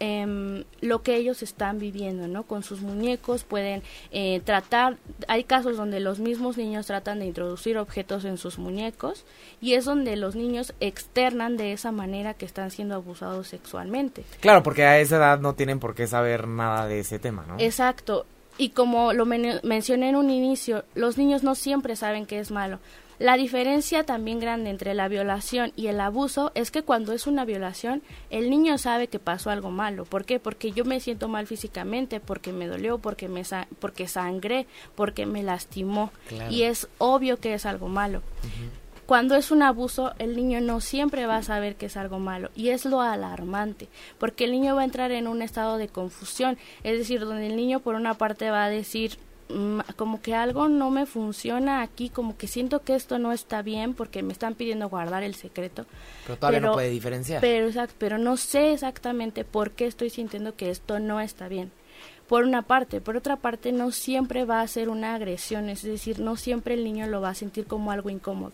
eh, 0.00 0.64
lo 0.80 1.02
que 1.02 1.16
ellos 1.16 1.42
están 1.42 1.78
viviendo, 1.78 2.28
¿no? 2.28 2.44
Con 2.44 2.62
sus 2.62 2.80
muñecos 2.82 3.44
pueden 3.44 3.82
eh, 4.10 4.40
tratar, 4.44 4.96
hay 5.26 5.44
casos 5.44 5.76
donde 5.76 6.00
los 6.00 6.18
mismos 6.18 6.56
niños 6.56 6.86
tratan 6.86 7.20
de 7.20 7.26
introducir 7.26 7.78
objetos 7.78 8.24
en 8.24 8.38
sus 8.38 8.58
muñecos 8.58 9.24
y 9.60 9.74
es 9.74 9.84
donde 9.84 10.16
los 10.16 10.36
niños 10.36 10.74
externan 10.80 11.56
de 11.56 11.72
esa 11.72 11.92
manera 11.92 12.34
que 12.34 12.46
están 12.46 12.70
siendo 12.70 12.94
abusados 12.94 13.48
sexualmente. 13.48 14.24
Claro, 14.40 14.62
porque 14.62 14.84
a 14.84 14.98
esa 14.98 15.16
edad 15.16 15.40
no 15.40 15.54
tienen 15.54 15.80
por 15.80 15.94
qué 15.94 16.06
saber 16.06 16.46
nada 16.46 16.86
de 16.86 17.00
ese 17.00 17.18
tema, 17.18 17.44
¿no? 17.46 17.56
Exacto. 17.58 18.26
Y 18.56 18.70
como 18.70 19.12
lo 19.12 19.24
mencioné 19.24 20.08
en 20.08 20.16
un 20.16 20.30
inicio, 20.30 20.84
los 20.94 21.16
niños 21.16 21.44
no 21.44 21.54
siempre 21.54 21.94
saben 21.94 22.26
que 22.26 22.40
es 22.40 22.50
malo. 22.50 22.80
La 23.18 23.36
diferencia 23.36 24.04
también 24.04 24.38
grande 24.38 24.70
entre 24.70 24.94
la 24.94 25.08
violación 25.08 25.72
y 25.74 25.88
el 25.88 26.00
abuso 26.00 26.52
es 26.54 26.70
que 26.70 26.82
cuando 26.82 27.12
es 27.12 27.26
una 27.26 27.44
violación, 27.44 28.00
el 28.30 28.48
niño 28.48 28.78
sabe 28.78 29.08
que 29.08 29.18
pasó 29.18 29.50
algo 29.50 29.70
malo. 29.70 30.04
¿Por 30.04 30.24
qué? 30.24 30.38
Porque 30.38 30.70
yo 30.70 30.84
me 30.84 31.00
siento 31.00 31.26
mal 31.26 31.48
físicamente, 31.48 32.20
porque 32.20 32.52
me 32.52 32.68
dolió, 32.68 32.98
porque 32.98 33.28
me 33.28 33.42
porque 33.80 34.06
sangré, 34.06 34.66
porque 34.94 35.26
me 35.26 35.42
lastimó. 35.42 36.12
Y 36.48 36.62
es 36.62 36.88
obvio 36.98 37.38
que 37.38 37.54
es 37.54 37.66
algo 37.66 37.88
malo. 37.88 38.22
Cuando 39.08 39.34
es 39.34 39.50
un 39.50 39.62
abuso, 39.62 40.12
el 40.18 40.36
niño 40.36 40.60
no 40.60 40.80
siempre 40.80 41.26
va 41.26 41.38
a 41.38 41.42
saber 41.42 41.76
que 41.76 41.86
es 41.86 41.96
algo 41.96 42.18
malo 42.18 42.50
y 42.54 42.68
es 42.68 42.84
lo 42.84 43.00
alarmante, 43.00 43.88
porque 44.18 44.44
el 44.44 44.50
niño 44.50 44.76
va 44.76 44.82
a 44.82 44.84
entrar 44.84 45.12
en 45.12 45.26
un 45.26 45.40
estado 45.40 45.78
de 45.78 45.88
confusión, 45.88 46.58
es 46.82 46.98
decir, 46.98 47.20
donde 47.20 47.46
el 47.46 47.56
niño 47.56 47.80
por 47.80 47.94
una 47.94 48.14
parte 48.14 48.50
va 48.50 48.64
a 48.64 48.68
decir 48.68 49.18
como 49.96 50.20
que 50.20 50.34
algo 50.34 50.68
no 50.68 50.90
me 50.90 51.06
funciona 51.06 51.82
aquí, 51.82 52.10
como 52.10 52.36
que 52.36 52.46
siento 52.46 52.82
que 52.82 52.94
esto 52.94 53.18
no 53.18 53.32
está 53.32 53.62
bien 53.62 53.94
porque 53.94 54.22
me 54.22 54.32
están 54.32 54.54
pidiendo 54.54 54.88
guardar 54.88 55.22
el 55.22 55.34
secreto. 55.34 55.86
Pero 56.26 56.38
todavía 56.38 56.60
no 56.60 56.72
puede 56.74 56.90
diferenciar. 56.90 57.40
Pero, 57.40 57.70
pero 57.98 58.18
no 58.18 58.36
sé 58.36 58.72
exactamente 58.72 59.44
por 59.44 59.72
qué 59.72 59.86
estoy 59.86 60.10
sintiendo 60.10 60.54
que 60.54 60.70
esto 60.70 60.98
no 60.98 61.20
está 61.20 61.48
bien 61.48 61.70
por 62.28 62.44
una 62.44 62.60
parte, 62.62 63.00
por 63.00 63.16
otra 63.16 63.36
parte 63.36 63.72
no 63.72 63.90
siempre 63.90 64.44
va 64.44 64.60
a 64.60 64.68
ser 64.68 64.90
una 64.90 65.14
agresión, 65.14 65.70
es 65.70 65.82
decir, 65.82 66.20
no 66.20 66.36
siempre 66.36 66.74
el 66.74 66.84
niño 66.84 67.06
lo 67.06 67.22
va 67.22 67.30
a 67.30 67.34
sentir 67.34 67.66
como 67.66 67.90
algo 67.90 68.10
incómodo. 68.10 68.52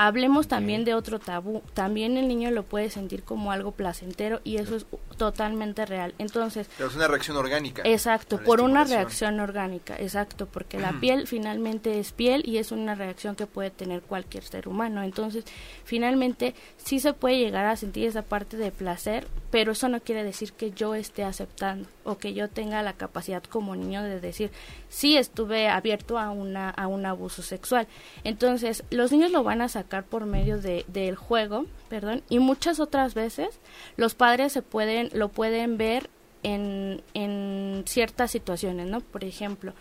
Hablemos 0.00 0.46
también 0.46 0.84
de 0.84 0.94
otro 0.94 1.18
tabú. 1.18 1.60
También 1.74 2.16
el 2.16 2.28
niño 2.28 2.52
lo 2.52 2.62
puede 2.62 2.88
sentir 2.88 3.24
como 3.24 3.50
algo 3.50 3.72
placentero 3.72 4.40
y 4.44 4.58
eso 4.58 4.76
es 4.76 4.86
totalmente 5.16 5.84
real. 5.86 6.14
Entonces, 6.18 6.70
pero 6.76 6.88
es 6.88 6.94
una 6.94 7.08
reacción 7.08 7.36
orgánica. 7.36 7.82
Exacto, 7.84 8.38
por 8.38 8.60
una 8.60 8.84
reacción 8.84 9.40
orgánica, 9.40 9.96
exacto, 9.98 10.46
porque 10.46 10.78
la 10.78 10.92
piel 11.00 11.26
finalmente 11.26 11.98
es 11.98 12.12
piel 12.12 12.44
y 12.46 12.58
es 12.58 12.70
una 12.70 12.94
reacción 12.94 13.34
que 13.34 13.46
puede 13.46 13.70
tener 13.70 14.02
cualquier 14.02 14.44
ser 14.44 14.68
humano. 14.68 15.02
Entonces, 15.02 15.44
finalmente 15.82 16.54
sí 16.76 17.00
se 17.00 17.12
puede 17.12 17.38
llegar 17.38 17.66
a 17.66 17.74
sentir 17.74 18.06
esa 18.06 18.22
parte 18.22 18.56
de 18.56 18.70
placer, 18.70 19.26
pero 19.50 19.72
eso 19.72 19.88
no 19.88 20.00
quiere 20.00 20.22
decir 20.22 20.52
que 20.52 20.70
yo 20.70 20.94
esté 20.94 21.24
aceptando 21.24 21.88
o 22.04 22.18
que 22.18 22.34
yo 22.34 22.48
tenga 22.48 22.84
la 22.84 22.92
capacidad 22.92 23.42
como 23.42 23.74
niño 23.74 24.04
de 24.04 24.20
decir, 24.20 24.52
sí 24.88 25.16
estuve 25.16 25.68
abierto 25.68 26.20
a 26.20 26.30
una 26.30 26.70
a 26.70 26.86
un 26.86 27.04
abuso 27.04 27.42
sexual. 27.42 27.88
Entonces, 28.22 28.84
los 28.90 29.10
niños 29.10 29.32
lo 29.32 29.42
van 29.42 29.60
a 29.60 29.68
sacar 29.68 29.87
por 30.04 30.26
medio 30.26 30.58
de, 30.58 30.84
del 30.88 31.16
juego, 31.16 31.66
perdón, 31.88 32.22
y 32.28 32.38
muchas 32.38 32.80
otras 32.80 33.14
veces 33.14 33.60
los 33.96 34.14
padres 34.14 34.52
se 34.52 34.62
pueden, 34.62 35.10
lo 35.12 35.28
pueden 35.28 35.78
ver 35.78 36.10
en, 36.42 37.02
en 37.14 37.84
ciertas 37.86 38.30
situaciones, 38.30 38.86
¿no? 38.86 39.00
Por 39.00 39.24
ejemplo, 39.24 39.72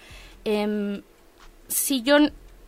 em, 0.46 1.02
si 1.68 2.02
yo 2.02 2.18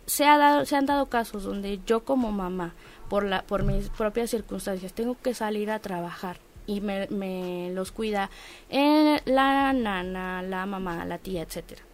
se 0.05 0.25
ha 0.25 0.37
dado, 0.37 0.65
se 0.65 0.75
han 0.75 0.85
dado 0.85 1.07
casos 1.07 1.43
donde 1.43 1.79
yo 1.85 2.03
como 2.03 2.31
mamá, 2.31 2.73
por 3.09 3.23
la, 3.23 3.41
por 3.43 3.63
mis 3.63 3.89
propias 3.89 4.29
circunstancias, 4.29 4.93
tengo 4.93 5.15
que 5.21 5.33
salir 5.33 5.71
a 5.71 5.79
trabajar 5.79 6.37
y 6.67 6.81
me, 6.81 7.07
me 7.07 7.71
los 7.73 7.91
cuida 7.91 8.29
eh, 8.69 9.21
la 9.25 9.73
nana, 9.73 10.43
la 10.43 10.65
mamá, 10.65 11.05
la 11.05 11.17
tía, 11.17 11.41
etcétera 11.41 11.88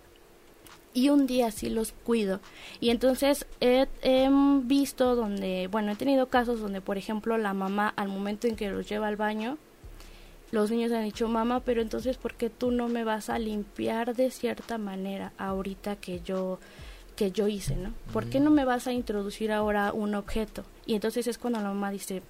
y 0.96 1.10
un 1.10 1.28
día 1.28 1.52
sí 1.52 1.70
los 1.70 1.92
cuido. 1.92 2.40
Y 2.80 2.90
entonces 2.90 3.46
he, 3.60 3.86
visto 4.64 5.16
donde, 5.16 5.68
bueno, 5.68 5.92
he 5.92 5.96
tenido 5.96 6.28
casos 6.28 6.62
donde, 6.62 6.82
por 6.82 6.98
ejemplo, 6.98 7.38
la 7.38 7.54
mamá 7.54 7.94
al 7.96 8.08
momento 8.08 8.48
en 8.48 8.56
que 8.56 8.72
los 8.72 8.90
lleva 8.90 9.08
al 9.08 9.18
baño, 9.18 9.58
los 10.52 10.72
niños 10.72 10.94
han 10.94 11.04
dicho, 11.04 11.28
mamá, 11.28 11.60
pero 11.60 11.82
entonces, 11.82 12.18
¿por 12.18 12.36
qué 12.36 12.50
tú 12.50 12.72
no 12.72 12.88
me 12.88 13.04
vas 13.04 13.30
a 13.30 13.38
limpiar 13.38 14.16
de 14.16 14.32
cierta 14.32 14.78
manera 14.78 15.34
ahorita 15.38 15.98
que 15.98 16.22
yo 16.22 16.60
que 17.16 17.32
yo 17.32 17.48
hice, 17.48 17.78
¿no? 17.78 17.94
¿Por 18.12 18.26
qué 18.26 18.42
no 18.42 18.52
me 18.52 18.66
vas 18.66 18.88
a 18.88 18.92
introducir 18.92 19.52
ahora 19.54 19.94
un 19.94 20.16
objeto? 20.16 20.66
Y 20.86 20.96
entonces 20.96 21.28
es 21.28 21.38
cuando 21.38 21.60
la 21.62 21.70
mamá 21.70 21.90
dice, 21.90 22.24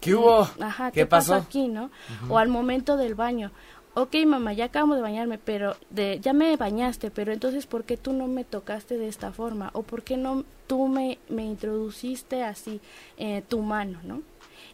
¿qué 0.00 0.12
hubo? 0.14 0.48
Ajá, 0.60 0.90
¿qué, 0.90 1.06
pasó? 1.06 1.34
aquí, 1.34 1.68
no? 1.68 1.90
O 2.28 2.38
al 2.38 2.48
momento 2.48 2.96
del 2.96 3.14
baño, 3.14 3.52
ok 3.94 4.14
mamá, 4.26 4.52
ya 4.52 4.66
acabo 4.66 4.94
de 4.94 5.02
bañarme, 5.02 5.38
pero 5.38 5.76
de, 5.90 6.18
ya 6.20 6.32
me 6.32 6.56
bañaste, 6.56 7.10
pero 7.10 7.32
entonces 7.32 7.66
¿por 7.66 7.84
qué 7.84 7.96
tú 7.96 8.12
no 8.12 8.26
me 8.26 8.44
tocaste 8.44 8.98
de 8.98 9.08
esta 9.08 9.32
forma? 9.32 9.70
¿O 9.72 9.82
por 9.82 10.02
qué 10.02 10.16
no 10.16 10.44
tú 10.66 10.88
me, 10.88 11.18
me 11.28 11.44
introduciste 11.44 12.42
así 12.42 12.80
eh, 13.16 13.42
tu 13.48 13.60
mano, 13.60 14.00
no? 14.02 14.22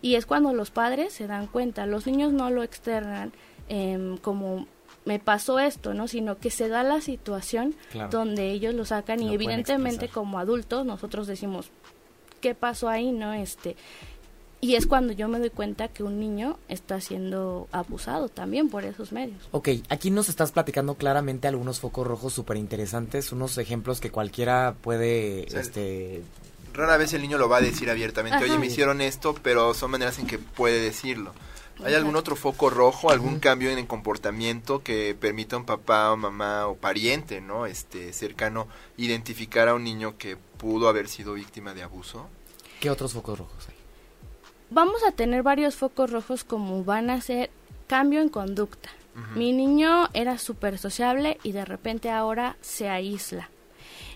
Y 0.02 0.14
es 0.14 0.24
cuando 0.24 0.52
los 0.54 0.70
padres 0.70 1.12
se 1.12 1.26
dan 1.26 1.46
cuenta, 1.46 1.87
los 1.87 2.06
niños 2.06 2.33
no 2.33 2.50
lo 2.50 2.62
externan 2.62 3.33
em, 3.68 4.16
como 4.16 4.66
me 5.04 5.18
pasó 5.18 5.59
esto, 5.59 5.94
¿no? 5.94 6.09
Sino 6.09 6.38
que 6.38 6.50
se 6.50 6.68
da 6.68 6.83
la 6.83 7.00
situación 7.00 7.74
donde 8.11 8.50
ellos 8.50 8.74
lo 8.74 8.85
sacan 8.85 9.22
y 9.22 9.35
evidentemente 9.35 10.09
como 10.09 10.38
adultos 10.38 10.87
nosotros 10.87 11.26
decimos, 11.26 11.70
¿qué 12.40 12.54
pasó 12.54 12.88
ahí, 12.88 13.12
no? 13.12 13.33
Este, 13.33 13.76
y 14.60 14.74
es 14.74 14.86
cuando 14.86 15.12
yo 15.12 15.28
me 15.28 15.38
doy 15.38 15.50
cuenta 15.50 15.88
que 15.88 16.02
un 16.02 16.20
niño 16.20 16.58
está 16.68 17.00
siendo 17.00 17.68
abusado 17.72 18.28
también 18.28 18.68
por 18.68 18.84
esos 18.84 19.12
medios. 19.12 19.48
Ok, 19.52 19.68
aquí 19.88 20.10
nos 20.10 20.28
estás 20.28 20.52
platicando 20.52 20.94
claramente 20.94 21.48
algunos 21.48 21.80
focos 21.80 22.06
rojos 22.06 22.32
súper 22.32 22.56
interesantes, 22.56 23.32
unos 23.32 23.56
ejemplos 23.58 24.00
que 24.00 24.10
cualquiera 24.10 24.74
puede... 24.80 25.46
este 25.58 26.22
Rara 26.72 26.96
vez 26.98 27.12
el 27.14 27.22
niño 27.22 27.36
lo 27.36 27.48
va 27.48 27.56
a 27.56 27.60
decir 27.60 27.90
abiertamente, 27.90 28.44
oye, 28.44 28.56
me 28.58 28.66
hicieron 28.66 29.00
esto, 29.00 29.34
pero 29.42 29.74
son 29.74 29.90
maneras 29.90 30.18
en 30.18 30.26
que 30.26 30.38
puede 30.38 30.80
decirlo. 30.80 31.32
¿Hay 31.82 31.94
algún 31.94 32.14
otro 32.14 32.36
foco 32.36 32.68
rojo, 32.68 33.10
algún 33.10 33.40
cambio 33.40 33.70
en 33.70 33.78
el 33.78 33.86
comportamiento 33.86 34.82
que 34.82 35.16
permita 35.18 35.56
a 35.56 35.60
un 35.60 35.64
papá 35.64 36.12
o 36.12 36.16
mamá 36.16 36.66
o 36.66 36.76
pariente, 36.76 37.40
¿no? 37.40 37.64
Este 37.66 38.12
cercano 38.12 38.68
identificar 38.98 39.68
a 39.68 39.74
un 39.74 39.84
niño 39.84 40.18
que 40.18 40.36
pudo 40.36 40.88
haber 40.88 41.08
sido 41.08 41.34
víctima 41.34 41.72
de 41.72 41.82
abuso? 41.82 42.28
¿Qué 42.80 42.90
otros 42.90 43.14
focos 43.14 43.38
rojos 43.38 43.68
hay? 43.68 43.79
Vamos 44.70 45.02
a 45.06 45.12
tener 45.12 45.42
varios 45.42 45.74
focos 45.74 46.11
rojos 46.11 46.44
como 46.44 46.85
van 46.85 47.11
a 47.11 47.20
ser 47.20 47.50
cambio 47.87 48.20
en 48.20 48.28
conducta. 48.28 48.90
Mi 49.35 49.52
niño 49.52 50.09
era 50.14 50.38
súper 50.38 50.78
sociable 50.78 51.38
y 51.42 51.52
de 51.52 51.64
repente 51.64 52.11
ahora 52.11 52.56
se 52.61 52.88
aísla. 52.88 53.50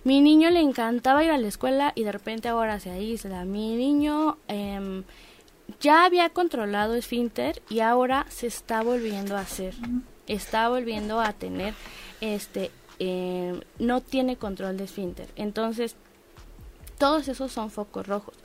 Mi 0.05 0.21
niño 0.21 0.51
le 0.51 0.61
encantaba 0.61 1.25
ir 1.25 1.31
a 1.31 1.37
la 1.37 1.49
escuela 1.49 1.93
y 1.95 2.05
de 2.05 2.13
repente 2.13 2.49
ahora 2.49 2.79
se 2.81 2.91
aísla. 2.91 3.45
Mi 3.45 3.75
niño 3.75 4.39
em, 4.49 5.03
ya 5.81 6.05
había 6.05 6.31
controlado 6.31 6.95
esfínter 6.95 7.61
y 7.69 7.81
ahora 7.81 8.25
se 8.31 8.47
está 8.47 8.83
volviendo 8.83 9.37
a 9.37 9.41
hacer. 9.41 9.75
Está 10.27 10.69
volviendo 10.69 11.21
a 11.21 11.33
tener, 11.33 11.75
este, 12.21 12.71
em, 12.99 13.61
no 13.79 14.01
tiene 14.01 14.37
control 14.37 14.77
de 14.77 14.85
esfínter. 14.85 15.29
Entonces, 15.37 15.97
Todos 16.97 17.27
esos 17.27 17.51
son 17.51 17.73
focos 17.73 18.07
rojos 18.07 18.37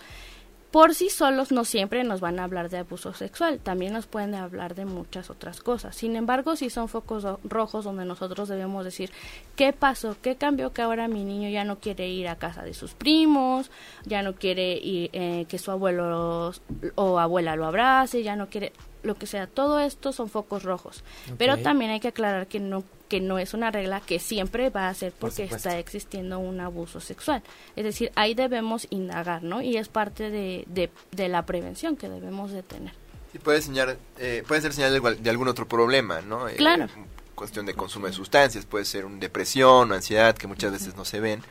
por 0.71 0.93
sí 0.93 1.09
solos 1.09 1.51
no 1.51 1.65
siempre 1.65 2.03
nos 2.03 2.21
van 2.21 2.39
a 2.39 2.43
hablar 2.43 2.69
de 2.69 2.77
abuso 2.77 3.13
sexual, 3.13 3.59
también 3.59 3.93
nos 3.93 4.05
pueden 4.05 4.35
hablar 4.35 4.75
de 4.75 4.85
muchas 4.85 5.29
otras 5.29 5.61
cosas. 5.61 5.95
Sin 5.95 6.15
embargo, 6.15 6.55
sí 6.55 6.69
son 6.69 6.87
focos 6.87 7.25
rojos 7.43 7.85
donde 7.85 8.05
nosotros 8.05 8.49
debemos 8.49 8.85
decir, 8.85 9.11
¿qué 9.55 9.73
pasó? 9.73 10.15
¿Qué 10.21 10.35
cambió 10.35 10.71
que 10.71 10.81
ahora 10.81 11.07
mi 11.07 11.23
niño 11.23 11.49
ya 11.49 11.63
no 11.63 11.79
quiere 11.79 12.07
ir 12.09 12.27
a 12.27 12.35
casa 12.35 12.63
de 12.63 12.73
sus 12.73 12.93
primos, 12.93 13.71
ya 14.05 14.21
no 14.21 14.35
quiere 14.35 14.73
ir, 14.73 15.09
eh, 15.13 15.45
que 15.49 15.57
su 15.57 15.71
abuelo 15.71 16.51
o 16.95 17.19
abuela 17.19 17.55
lo 17.55 17.65
abrace, 17.65 18.21
ya 18.21 18.35
no 18.35 18.49
quiere 18.49 18.71
lo 19.03 19.15
que 19.15 19.27
sea? 19.27 19.47
Todo 19.47 19.79
esto 19.79 20.11
son 20.11 20.29
focos 20.29 20.63
rojos. 20.63 21.03
Pero 21.37 21.57
también 21.57 21.91
hay 21.91 21.99
que 21.99 22.09
aclarar 22.09 22.47
que 22.47 22.59
no 22.59 22.83
que 23.09 23.19
no 23.19 23.39
es 23.39 23.53
una 23.53 23.71
regla 23.71 23.99
que 23.99 24.19
siempre 24.19 24.69
va 24.69 24.87
a 24.87 24.93
ser 24.93 25.11
porque 25.11 25.43
está 25.43 25.77
existiendo 25.79 26.39
un 26.39 26.61
abuso 26.61 27.01
sexual. 27.01 27.41
Es 27.75 27.83
decir, 27.83 28.11
ahí 28.15 28.35
debemos 28.35 28.87
indagar, 28.91 29.43
¿no? 29.43 29.61
Y 29.61 29.77
es 29.77 29.89
parte 29.89 30.29
de, 30.29 30.63
de, 31.11 31.27
la 31.27 31.45
prevención 31.45 31.97
que 31.97 32.07
debemos 32.07 32.51
de 32.51 32.63
tener. 32.63 32.93
Sí, 33.31 33.39
puede, 33.39 33.61
señalar, 33.61 33.97
eh, 34.19 34.43
puede 34.47 34.61
ser 34.61 34.73
señal 34.73 34.93
de, 34.93 35.29
algún 35.29 35.47
otro 35.47 35.67
problema, 35.67 36.21
¿no? 36.21 36.47
Eh, 36.47 36.55
claro. 36.55 36.87
cuestión 37.35 37.65
de 37.65 37.73
consumo 37.73 38.05
de 38.05 38.13
sustancias, 38.13 38.65
puede 38.65 38.85
ser 38.85 39.05
una 39.05 39.17
depresión 39.17 39.91
o 39.91 39.95
ansiedad 39.95 40.35
que 40.35 40.47
muchas 40.47 40.71
veces 40.71 40.95
no 40.95 41.03
se 41.03 41.19
ven, 41.19 41.41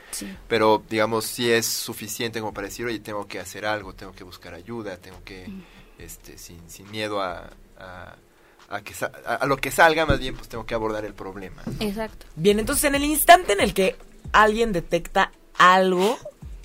pero 0.47 0.83
digamos 0.89 1.25
si 1.25 1.51
es 1.51 1.65
suficiente 1.65 2.39
como 2.39 2.53
para 2.53 2.67
decir, 2.67 2.85
oye, 2.85 2.99
tengo 2.99 3.27
que 3.27 3.39
hacer 3.39 3.65
algo, 3.65 3.93
tengo 3.93 4.13
que 4.13 4.23
buscar 4.23 4.53
ayuda, 4.53 4.97
tengo 4.97 5.21
que, 5.23 5.47
este, 5.99 6.37
sin, 6.37 6.69
sin 6.69 6.89
miedo 6.91 7.21
a 7.21 7.49
a, 8.69 8.81
que 8.81 8.93
a, 9.25 9.45
lo 9.45 9.57
que 9.57 9.71
salga, 9.71 10.05
más 10.05 10.19
bien 10.19 10.35
pues 10.35 10.47
tengo 10.47 10.65
que 10.65 10.75
abordar 10.75 11.05
el 11.05 11.13
problema. 11.13 11.63
Exacto. 11.79 12.25
Bien, 12.35 12.59
entonces 12.59 12.85
en 12.85 12.95
el 12.95 13.03
instante 13.03 13.53
en 13.53 13.61
el 13.61 13.73
que 13.73 13.95
alguien 14.31 14.71
detecta 14.71 15.31
algo 15.57 16.17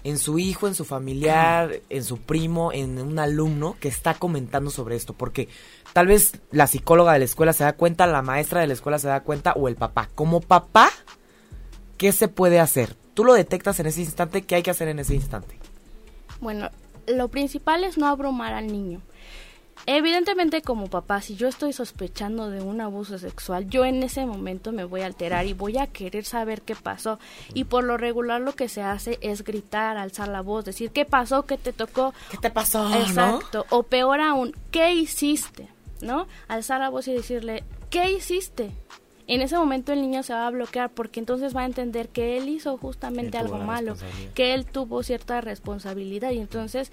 en 0.05 0.19
su 0.19 0.39
hijo, 0.39 0.69
en 0.69 0.75
su 0.75 0.85
familiar, 0.85 1.81
en 1.89 2.05
su 2.05 2.19
primo, 2.19 2.73
en 2.73 3.01
un 3.01 3.19
alumno 3.19 3.77
que 3.81 3.89
está 3.89 4.15
comentando 4.15 4.71
sobre 4.71 4.97
esto, 4.97 5.15
porque 5.15 5.49
tal 5.95 6.09
vez 6.09 6.41
la 6.51 6.67
psicóloga 6.67 7.15
de 7.15 7.21
la 7.21 7.25
escuela 7.25 7.55
se 7.55 7.65
da 7.65 7.73
cuenta, 7.73 8.07
la 8.07 8.21
maestra 8.21 8.61
de 8.61 8.67
la 8.67 8.75
escuela 8.75 8.99
se 8.99 9.09
da 9.09 9.21
cuenta 9.21 9.55
o 9.55 9.67
el 9.69 9.77
papá. 9.77 10.11
Como 10.15 10.43
papá, 10.43 10.91
¿qué 11.97 12.13
se 12.13 12.29
puede 12.29 12.61
hacer? 12.61 12.95
Tú 13.15 13.25
lo 13.25 13.33
detectas 13.33 13.81
en 13.81 13.87
ese 13.87 14.03
instante, 14.03 14.43
¿qué 14.43 14.57
hay 14.57 14.63
que 14.63 14.71
hacer 14.71 14.89
en 14.89 14.99
ese 14.99 15.15
instante? 15.15 15.59
Bueno, 16.41 16.69
lo 17.07 17.29
principal 17.29 17.85
es 17.85 17.97
no 17.97 18.07
abrumar 18.07 18.53
al 18.53 18.67
niño. 18.67 19.01
Evidentemente 19.87 20.63
como 20.63 20.89
papá, 20.89 21.21
si 21.21 21.37
yo 21.37 21.47
estoy 21.47 21.73
sospechando 21.73 22.49
de 22.49 22.63
un 22.63 22.81
abuso 22.81 23.19
sexual, 23.19 23.69
yo 23.69 23.85
en 23.85 24.03
ese 24.03 24.25
momento 24.25 24.73
me 24.73 24.85
voy 24.85 25.03
a 25.03 25.07
alterar 25.07 25.47
y 25.47 25.53
voy 25.53 25.79
a 25.79 25.87
querer 25.87 26.25
saber 26.25 26.63
qué 26.63 26.75
pasó. 26.75 27.19
Y 27.53 27.65
por 27.65 27.85
lo 27.85 27.97
regular 27.97 28.41
lo 28.41 28.55
que 28.55 28.69
se 28.69 28.83
hace 28.83 29.19
es 29.21 29.45
gritar, 29.45 29.97
alzar 29.99 30.29
la 30.29 30.41
voz, 30.41 30.65
decir, 30.65 30.91
¿qué 30.91 31.05
pasó? 31.05 31.45
¿Qué 31.45 31.59
te 31.59 31.73
tocó? 31.73 32.15
¿Qué 32.31 32.39
te 32.39 32.51
pasó? 32.51 32.95
Exacto. 32.95 33.67
O 33.71 33.83
peor 33.83 34.21
aún, 34.21 34.55
¿qué 34.71 34.95
hiciste? 34.95 35.69
¿No? 36.01 36.29
Alzar 36.49 36.81
la 36.81 36.89
voz 36.89 37.07
y 37.09 37.13
decirle, 37.13 37.65
¿qué 37.91 38.11
hiciste? 38.11 38.73
en 39.27 39.41
ese 39.41 39.57
momento 39.57 39.93
el 39.93 40.03
niño 40.03 40.23
se 40.23 40.35
va 40.35 40.47
a 40.47 40.51
bloquear 40.51 40.91
porque 40.91 41.21
entonces 41.21 41.57
va 41.57 41.63
a 41.63 41.67
entender 41.67 42.09
que 42.09 42.37
él 42.37 42.49
hizo 42.49 42.77
justamente 42.77 43.39
algo 43.39 43.59
malo, 43.59 43.97
que 44.35 44.55
él 44.55 44.67
tuvo 44.67 45.03
cierta 45.03 45.41
responsabilidad 45.41 46.31
y 46.33 46.41
entonces 46.41 46.93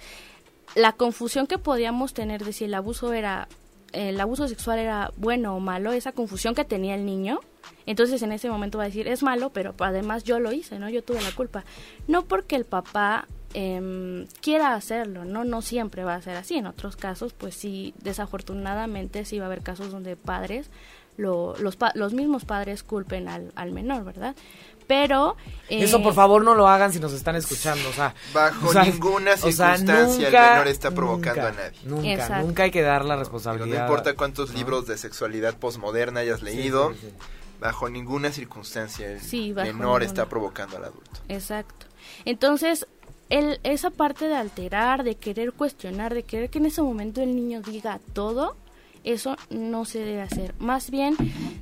la 0.74 0.92
confusión 0.92 1.46
que 1.46 1.58
podíamos 1.58 2.14
tener 2.14 2.44
de 2.44 2.52
si 2.52 2.64
el 2.64 2.74
abuso 2.74 3.12
era 3.12 3.48
el 3.92 4.18
abuso 4.20 4.48
sexual 4.48 4.78
era 4.78 5.12
bueno 5.16 5.54
o 5.54 5.60
malo, 5.60 5.92
esa 5.92 6.12
confusión 6.12 6.54
que 6.54 6.64
tenía 6.64 6.94
el 6.94 7.04
niño, 7.04 7.40
entonces 7.86 8.22
en 8.22 8.32
ese 8.32 8.48
momento 8.48 8.78
va 8.78 8.84
a 8.84 8.86
decir, 8.86 9.06
es 9.06 9.22
malo, 9.22 9.50
pero 9.50 9.74
además 9.78 10.24
yo 10.24 10.40
lo 10.40 10.52
hice, 10.52 10.78
¿no? 10.78 10.88
Yo 10.88 11.02
tuve 11.02 11.20
la 11.20 11.32
culpa. 11.32 11.64
No 12.08 12.24
porque 12.24 12.56
el 12.56 12.64
papá 12.64 13.28
eh, 13.54 14.26
quiera 14.40 14.74
hacerlo, 14.74 15.24
¿no? 15.24 15.44
No 15.44 15.62
siempre 15.62 16.04
va 16.04 16.14
a 16.14 16.22
ser 16.22 16.36
así. 16.36 16.56
En 16.56 16.66
otros 16.66 16.96
casos, 16.96 17.32
pues 17.32 17.54
sí, 17.54 17.94
desafortunadamente 18.02 19.24
sí 19.24 19.38
va 19.38 19.44
a 19.44 19.46
haber 19.46 19.62
casos 19.62 19.90
donde 19.90 20.16
padres, 20.16 20.70
lo, 21.16 21.54
los, 21.58 21.76
los 21.94 22.14
mismos 22.14 22.44
padres 22.44 22.82
culpen 22.82 23.28
al, 23.28 23.52
al 23.54 23.72
menor, 23.72 24.04
¿verdad? 24.04 24.34
Pero... 24.86 25.36
Eso 25.68 26.02
por 26.02 26.12
eh, 26.12 26.16
favor 26.16 26.44
no 26.44 26.54
lo 26.54 26.68
hagan 26.68 26.92
si 26.92 27.00
nos 27.00 27.12
están 27.12 27.36
escuchando, 27.36 27.88
o 27.88 27.92
sea... 27.92 28.14
Bajo 28.34 28.74
ninguna 28.74 29.36
circunstancia 29.36 30.28
el 30.28 30.32
menor 30.32 30.68
está 30.68 30.90
provocando 30.90 31.46
a 31.46 31.52
nadie. 31.52 31.78
Nunca, 31.84 32.40
nunca 32.42 32.62
hay 32.64 32.70
que 32.70 32.82
dar 32.82 33.04
la 33.04 33.16
responsabilidad. 33.16 33.78
No 33.78 33.84
importa 33.84 34.14
cuántos 34.14 34.52
libros 34.54 34.86
de 34.86 34.98
sexualidad 34.98 35.56
posmoderna 35.56 36.20
hayas 36.20 36.42
leído, 36.42 36.92
bajo 37.60 37.88
ninguna 37.88 38.32
circunstancia 38.32 39.08
el 39.08 39.54
menor 39.54 40.02
está 40.02 40.26
provocando 40.26 40.76
al 40.76 40.84
adulto. 40.84 41.20
Exacto. 41.28 41.86
Entonces, 42.24 42.86
el, 43.30 43.60
esa 43.62 43.90
parte 43.90 44.28
de 44.28 44.34
alterar, 44.36 45.04
de 45.04 45.14
querer 45.14 45.52
cuestionar, 45.52 46.12
de 46.12 46.22
querer 46.22 46.50
que 46.50 46.58
en 46.58 46.66
ese 46.66 46.82
momento 46.82 47.22
el 47.22 47.34
niño 47.34 47.62
diga 47.62 47.98
todo, 48.12 48.56
eso 49.04 49.36
no 49.50 49.84
se 49.84 50.00
debe 50.00 50.22
hacer. 50.22 50.54
Más 50.58 50.90
bien 50.90 51.16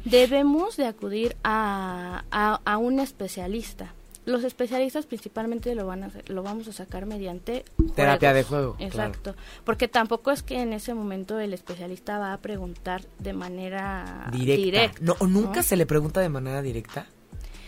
debemos 0.05 0.76
de 0.76 0.87
acudir 0.87 1.37
a, 1.44 2.24
a, 2.31 2.79
un 2.79 3.00
especialista. 3.00 3.94
Los 4.26 4.44
especialistas 4.44 5.07
principalmente 5.07 5.74
lo 5.74 5.87
van 5.87 6.05
a 6.05 6.11
lo 6.29 6.42
vamos 6.42 6.68
a 6.68 6.72
sacar 6.72 7.07
mediante 7.07 7.64
terapia 7.96 8.33
de 8.33 8.44
juego. 8.44 8.76
Exacto, 8.79 9.35
porque 9.64 9.88
tampoco 9.88 10.31
es 10.31 10.42
que 10.42 10.61
en 10.61 10.72
ese 10.72 10.94
momento 10.94 11.40
el 11.40 11.55
especialista 11.55 12.18
va 12.18 12.35
a 12.35 12.38
preguntar 12.38 13.03
de 13.18 13.33
manera 13.33 14.29
directa. 14.31 14.98
no, 15.00 15.16
nunca 15.26 15.62
se 15.62 15.76
le 15.76 15.87
pregunta 15.87 16.20
de 16.20 16.29
manera 16.29 16.61
directa 16.61 17.07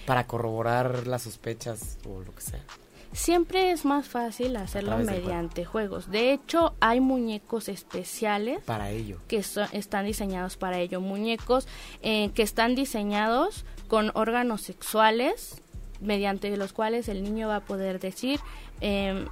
para 0.07 0.27
corroborar 0.27 1.07
las 1.07 1.23
sospechas 1.23 1.99
o 2.07 2.21
lo 2.21 2.35
que 2.35 2.43
sea 2.43 2.63
siempre 3.13 3.71
es 3.71 3.85
más 3.85 4.09
fácil 4.09 4.57
hacerlo 4.57 4.99
mediante 4.99 5.65
juegos. 5.65 6.11
De 6.11 6.33
hecho, 6.33 6.75
hay 6.81 7.01
muñecos 7.01 7.69
especiales 7.69 8.63
para 8.65 8.91
ello 8.91 9.19
que 9.29 9.37
están 9.73 10.07
diseñados 10.07 10.57
para 10.57 10.79
ello. 10.79 11.01
Muñecos 11.01 11.69
eh, 12.03 12.31
que 12.35 12.43
están 12.43 12.75
diseñados 12.75 13.65
con 13.89 14.11
órganos 14.15 14.63
sexuales 14.63 15.63
mediante 16.01 16.55
los 16.57 16.73
cuales 16.73 17.09
el 17.09 17.23
niño 17.23 17.49
va 17.49 17.57
a 17.57 17.61
poder 17.61 18.01
decir 18.01 18.41
em, 18.81 19.27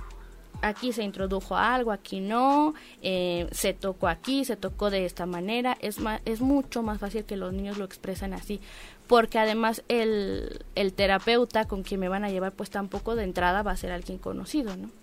aquí 0.63 0.93
se 0.93 1.03
introdujo 1.03 1.57
algo, 1.57 1.93
aquí 1.93 2.21
no, 2.21 2.75
eh, 3.03 3.49
se 3.53 3.73
tocó 3.75 4.09
aquí, 4.09 4.45
se 4.45 4.57
tocó 4.57 4.91
de 4.91 5.07
esta 5.07 5.27
manera, 5.27 5.77
es, 5.81 5.99
es 6.25 6.41
mucho 6.41 6.83
más 6.83 6.99
fácil 6.99 7.25
que 7.25 7.37
los 7.37 7.53
niños 7.53 7.79
lo 7.79 7.85
expresen 7.85 8.35
así, 8.35 8.61
porque 9.07 9.39
además 9.39 9.83
el, 9.89 10.65
el 10.75 10.93
terapeuta 10.93 11.67
con 11.67 11.83
quien 11.83 12.01
me 12.01 12.09
van 12.09 12.25
a 12.25 12.31
llevar 12.31 12.53
pues 12.53 12.71
tampoco 12.71 13.17
de 13.17 13.25
entrada 13.25 13.63
va 13.63 13.73
a 13.73 13.77
ser 13.77 13.93
alguien 13.93 14.19
conocido, 14.19 14.77
¿no? 14.77 15.00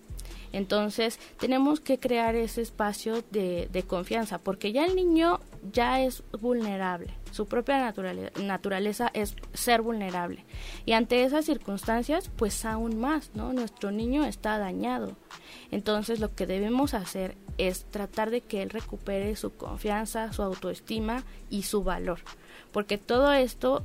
Entonces 0.52 1.18
tenemos 1.38 1.80
que 1.80 1.98
crear 1.98 2.34
ese 2.34 2.62
espacio 2.62 3.22
de, 3.30 3.84
confianza, 3.86 4.38
porque 4.38 4.72
ya 4.72 4.84
el 4.84 4.96
niño 4.96 5.40
ya 5.72 6.02
es 6.02 6.22
vulnerable, 6.40 7.14
su 7.30 7.46
propia 7.46 7.78
naturaleza, 7.78 8.30
naturaleza 8.42 9.10
es 9.14 9.34
ser 9.54 9.82
vulnerable. 9.82 10.44
Y 10.84 10.92
ante 10.92 11.24
esas 11.24 11.44
circunstancias, 11.44 12.30
pues 12.36 12.64
aún 12.64 12.98
más, 12.98 13.30
¿no? 13.34 13.52
Nuestro 13.52 13.90
niño 13.90 14.24
está 14.24 14.58
dañado. 14.58 15.16
Entonces 15.70 16.20
lo 16.20 16.34
que 16.34 16.46
debemos 16.46 16.94
hacer 16.94 17.36
es 17.56 17.84
tratar 17.84 18.30
de 18.30 18.40
que 18.40 18.62
él 18.62 18.70
recupere 18.70 19.36
su 19.36 19.54
confianza, 19.54 20.32
su 20.32 20.42
autoestima 20.42 21.24
y 21.50 21.62
su 21.62 21.82
valor, 21.82 22.20
porque 22.72 22.98
todo 22.98 23.32
esto 23.32 23.84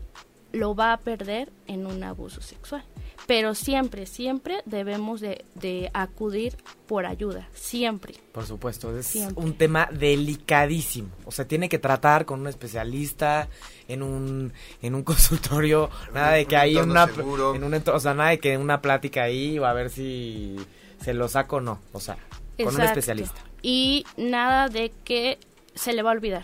lo 0.52 0.76
va 0.76 0.94
a 0.94 0.98
perder 0.98 1.52
en 1.68 1.88
un 1.88 2.04
abuso 2.04 2.42
sexual 2.42 2.84
pero 3.26 3.56
siempre, 3.56 4.06
siempre 4.06 4.62
debemos 4.66 5.22
de, 5.22 5.90
acudir 5.94 6.56
por 6.88 7.06
ayuda, 7.06 7.48
siempre. 7.54 8.16
Por 8.32 8.46
supuesto, 8.46 8.96
es 8.98 9.16
un 9.36 9.54
tema 9.54 9.88
delicadísimo, 9.92 11.10
o 11.26 11.32
sea, 11.32 11.48
tiene 11.48 11.70
que 11.70 11.80
tratar 11.80 12.26
con 12.26 12.42
un 12.42 12.48
especialista 12.48 13.48
en 13.88 14.04
un, 14.04 14.54
en 14.82 14.96
un 14.96 15.04
consultorio, 15.04 15.90
nada 16.14 16.34
de 16.34 16.46
que 16.46 16.58
hay 16.58 16.76
una, 16.76 17.04
en 17.06 17.64
un, 17.64 17.84
o 17.86 18.00
sea, 18.00 18.14
nada 18.14 18.32
de 18.32 18.40
que 18.40 18.58
una 18.58 18.82
plática 18.82 19.24
ahí 19.24 19.58
o 19.60 19.66
a 19.66 19.74
ver 19.74 19.90
si 19.90 20.58
se 21.02 21.14
lo 21.14 21.28
saco 21.28 21.58
o 21.58 21.62
no, 21.62 21.80
o 21.92 22.00
sea, 22.00 22.18
con 22.58 22.76
un 22.76 22.82
especialista. 22.82 23.42
Y 23.62 24.06
nada 24.18 24.68
de 24.68 24.92
que 25.04 25.40
se 25.76 25.94
le 25.94 26.04
va 26.04 26.12
a 26.12 26.14
olvidar. 26.14 26.44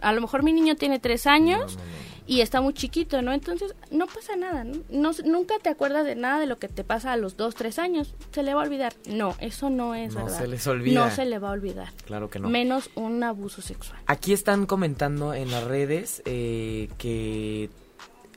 A 0.00 0.12
lo 0.12 0.20
mejor 0.20 0.42
mi 0.42 0.52
niño 0.52 0.76
tiene 0.76 1.00
tres 1.00 1.26
años 1.26 1.76
y 2.26 2.40
está 2.40 2.60
muy 2.60 2.74
chiquito, 2.74 3.22
¿no? 3.22 3.32
Entonces 3.32 3.74
no 3.90 4.06
pasa 4.06 4.36
nada, 4.36 4.64
¿no? 4.64 5.12
Nunca 5.24 5.54
te 5.62 5.68
acuerdas 5.68 6.04
de 6.04 6.14
nada 6.14 6.40
de 6.40 6.46
lo 6.46 6.58
que 6.58 6.68
te 6.68 6.84
pasa 6.84 7.12
a 7.12 7.16
los 7.16 7.36
dos, 7.36 7.54
tres 7.54 7.78
años, 7.78 8.14
se 8.32 8.42
le 8.42 8.54
va 8.54 8.62
a 8.62 8.64
olvidar. 8.64 8.92
No, 9.06 9.34
eso 9.40 9.70
no 9.70 9.94
es 9.94 10.14
no 10.14 10.24
verdad. 10.24 10.38
se 10.38 10.46
les 10.48 10.66
olvida. 10.66 11.04
No 11.04 11.10
se 11.10 11.24
le 11.24 11.38
va 11.38 11.48
a 11.48 11.52
olvidar. 11.52 11.92
Claro 12.06 12.30
que 12.30 12.38
no. 12.38 12.48
Menos 12.48 12.90
un 12.94 13.22
abuso 13.22 13.62
sexual. 13.62 13.98
Aquí 14.06 14.32
están 14.32 14.66
comentando 14.66 15.34
en 15.34 15.50
las 15.50 15.64
redes 15.64 16.22
eh, 16.24 16.88
que 16.98 17.70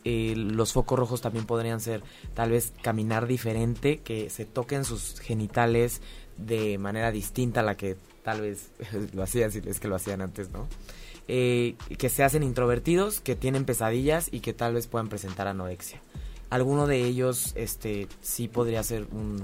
eh, 0.06 0.34
los 0.36 0.74
focos 0.74 1.00
rojos 1.00 1.22
también 1.22 1.46
podrían 1.46 1.80
ser 1.80 2.04
tal 2.34 2.52
vez 2.52 2.74
caminar 2.82 3.28
diferente, 3.28 4.00
que 4.00 4.30
se 4.30 4.46
toquen 4.46 4.84
sus 4.86 5.20
genitales 5.20 6.02
de 6.38 6.78
manera 6.78 7.12
distinta 7.12 7.62
a 7.62 7.64
la 7.64 7.76
que 7.78 7.96
tal 8.24 8.42
vez 8.42 8.72
lo 9.14 9.24
hacían, 9.24 9.52
si 9.52 9.62
es 9.66 9.80
que 9.80 9.88
lo 9.88 9.96
hacían 9.96 10.22
antes, 10.22 10.50
¿no? 10.52 10.68
Eh, 11.28 11.76
que 11.98 12.10
se 12.10 12.24
hacen 12.24 12.44
introvertidos, 12.44 13.22
que 13.22 13.36
tienen 13.36 13.64
pesadillas 13.64 14.28
y 14.32 14.42
que 14.42 14.54
tal 14.54 14.74
vez 14.74 14.88
puedan 14.88 15.08
presentar 15.08 15.48
anorexia. 15.48 16.02
Alguno 16.50 16.86
de 16.86 17.04
ellos, 17.04 17.54
este, 17.56 18.08
sí 18.22 18.48
podría 18.48 18.84
ser 18.84 19.08
un... 19.12 19.42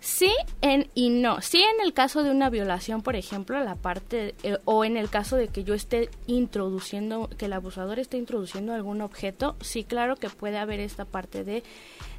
Sí 0.00 0.32
en, 0.60 0.88
y 0.94 1.10
no. 1.10 1.40
Sí 1.40 1.62
en 1.62 1.84
el 1.84 1.92
caso 1.92 2.22
de 2.22 2.30
una 2.30 2.50
violación, 2.50 3.02
por 3.02 3.16
ejemplo, 3.16 3.58
la 3.62 3.74
parte, 3.74 4.34
eh, 4.42 4.58
o 4.64 4.84
en 4.84 4.96
el 4.96 5.10
caso 5.10 5.36
de 5.36 5.48
que 5.48 5.64
yo 5.64 5.74
esté 5.74 6.10
introduciendo, 6.26 7.28
que 7.36 7.46
el 7.46 7.52
abusador 7.52 7.98
esté 7.98 8.16
introduciendo 8.16 8.72
algún 8.72 9.00
objeto, 9.00 9.56
sí 9.60 9.84
claro 9.84 10.16
que 10.16 10.30
puede 10.30 10.58
haber 10.58 10.80
esta 10.80 11.04
parte 11.04 11.44
de 11.44 11.62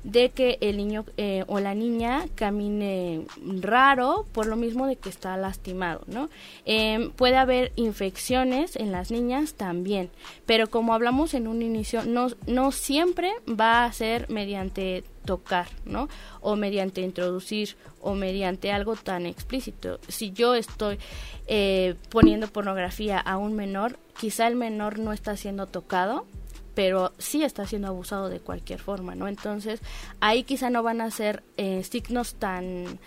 de 0.08 0.30
que 0.30 0.58
el 0.62 0.78
niño 0.78 1.06
eh, 1.18 1.44
o 1.48 1.60
la 1.60 1.76
niña 1.76 2.26
camine 2.36 3.26
raro 3.62 4.26
por 4.32 4.46
lo 4.46 4.56
mismo 4.56 4.88
de 4.88 4.96
que 4.96 5.10
está 5.10 5.36
lastimado, 5.36 6.02
¿no? 6.08 6.30
Em, 6.66 7.12
puede 7.12 7.36
haber 7.36 7.74
infecciones 7.76 8.78
en 8.78 8.94
las 8.94 9.12
niñas 9.12 9.56
también, 9.56 10.10
pero 10.46 10.70
como 10.70 10.94
hablamos 10.94 11.34
en 11.34 11.48
un 11.48 11.62
inicio, 11.62 12.06
no, 12.06 12.28
no 12.46 12.72
siempre 12.72 13.34
va 13.48 13.84
a 13.84 13.92
ser 13.92 14.30
mediante 14.30 15.04
tocar, 15.28 15.68
¿no? 15.86 16.10
O 16.42 16.56
mediante 16.56 17.02
introducir 17.02 17.76
o 18.02 18.16
mediante 18.16 18.72
algo 18.72 18.96
tan 18.96 19.28
explícito. 19.28 20.00
Si 20.08 20.32
yo 20.32 20.56
estoy 20.56 20.98
eh, 21.46 21.94
poniendo 22.10 22.48
pornografía 22.48 23.20
a 23.20 23.38
un 23.38 23.54
menor, 23.54 24.00
quizá 24.20 24.48
el 24.48 24.56
menor 24.56 24.98
no 24.98 25.14
está 25.14 25.38
siendo 25.38 25.68
tocado, 25.68 26.26
pero 26.74 27.12
sí 27.18 27.44
está 27.44 27.68
siendo 27.68 27.90
abusado 27.90 28.30
de 28.30 28.40
cualquier 28.40 28.80
forma, 28.80 29.14
¿no? 29.14 29.28
Entonces, 29.28 29.82
ahí 30.22 30.44
quizá 30.44 30.70
no 30.70 30.82
van 30.82 31.02
a 31.02 31.12
ser 31.12 31.44
eh, 31.58 31.84
signos 31.84 32.36
tan 32.36 33.00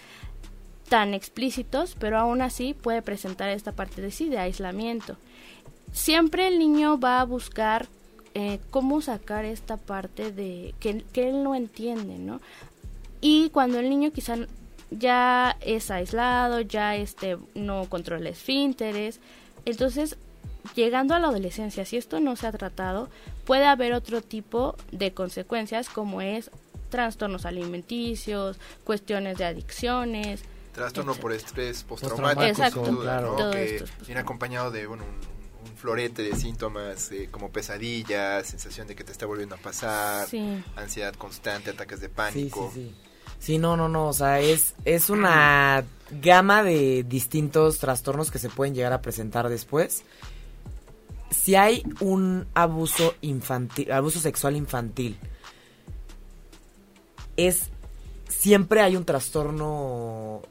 tan 0.88 1.14
explícitos, 1.14 1.96
pero 1.98 2.18
aún 2.18 2.42
así 2.42 2.74
puede 2.74 3.00
presentar 3.00 3.48
esta 3.48 3.70
parte 3.70 4.02
de 4.02 4.10
sí, 4.10 4.28
de 4.28 4.38
aislamiento. 4.38 5.16
Siempre 5.92 6.48
el 6.48 6.58
niño 6.58 6.98
va 6.98 7.20
a 7.20 7.24
buscar 7.24 7.86
eh, 8.34 8.60
cómo 8.70 9.00
sacar 9.00 9.44
esta 9.44 9.76
parte 9.76 10.32
de 10.32 10.74
que, 10.80 11.02
que 11.12 11.28
él 11.28 11.42
no 11.42 11.54
entiende, 11.54 12.18
¿no? 12.18 12.40
Y 13.20 13.50
cuando 13.50 13.78
el 13.78 13.90
niño 13.90 14.12
quizá 14.12 14.36
ya 14.90 15.56
es 15.60 15.90
aislado, 15.90 16.60
ya 16.60 16.96
este 16.96 17.38
no 17.54 17.86
controla 17.88 18.30
esfínteres, 18.30 19.20
entonces 19.64 20.16
llegando 20.74 21.14
a 21.14 21.18
la 21.18 21.28
adolescencia, 21.28 21.84
si 21.84 21.96
esto 21.96 22.20
no 22.20 22.36
se 22.36 22.46
ha 22.46 22.52
tratado, 22.52 23.08
puede 23.44 23.66
haber 23.66 23.92
otro 23.92 24.22
tipo 24.22 24.76
de 24.92 25.12
consecuencias 25.12 25.88
como 25.88 26.20
es 26.20 26.50
trastornos 26.90 27.46
alimenticios, 27.46 28.58
cuestiones 28.84 29.38
de 29.38 29.44
adicciones. 29.44 30.42
Trastorno 30.72 31.14
por 31.14 31.32
estrés 31.32 31.84
postraumático, 31.84 32.44
Exacto, 32.44 32.82
que 33.50 33.84
viene 34.06 34.20
acompañado 34.20 34.70
de 34.70 34.86
un, 34.86 35.00
florete 35.80 36.22
de 36.22 36.36
síntomas 36.36 37.10
eh, 37.12 37.28
como 37.30 37.50
pesadillas, 37.50 38.46
sensación 38.46 38.86
de 38.86 38.94
que 38.94 39.04
te 39.04 39.12
está 39.12 39.26
volviendo 39.26 39.54
a 39.54 39.58
pasar, 39.58 40.28
ansiedad 40.76 41.14
constante, 41.14 41.70
ataques 41.70 42.00
de 42.00 42.08
pánico. 42.08 42.70
Sí, 42.74 42.90
sí, 42.90 42.94
sí. 43.38 43.58
no, 43.58 43.76
no, 43.76 43.88
no, 43.88 44.08
o 44.08 44.12
sea, 44.12 44.40
es, 44.40 44.74
es 44.84 45.10
una 45.10 45.84
gama 46.22 46.62
de 46.62 47.04
distintos 47.04 47.78
trastornos 47.78 48.30
que 48.30 48.38
se 48.38 48.48
pueden 48.48 48.74
llegar 48.74 48.92
a 48.92 49.00
presentar 49.00 49.48
después 49.48 50.04
si 51.30 51.54
hay 51.54 51.82
un 52.00 52.46
abuso 52.54 53.14
infantil, 53.20 53.90
abuso 53.92 54.20
sexual 54.20 54.56
infantil, 54.56 55.16
es 57.36 57.70
siempre 58.28 58.80
hay 58.80 58.96
un 58.96 59.04
trastorno, 59.04 60.42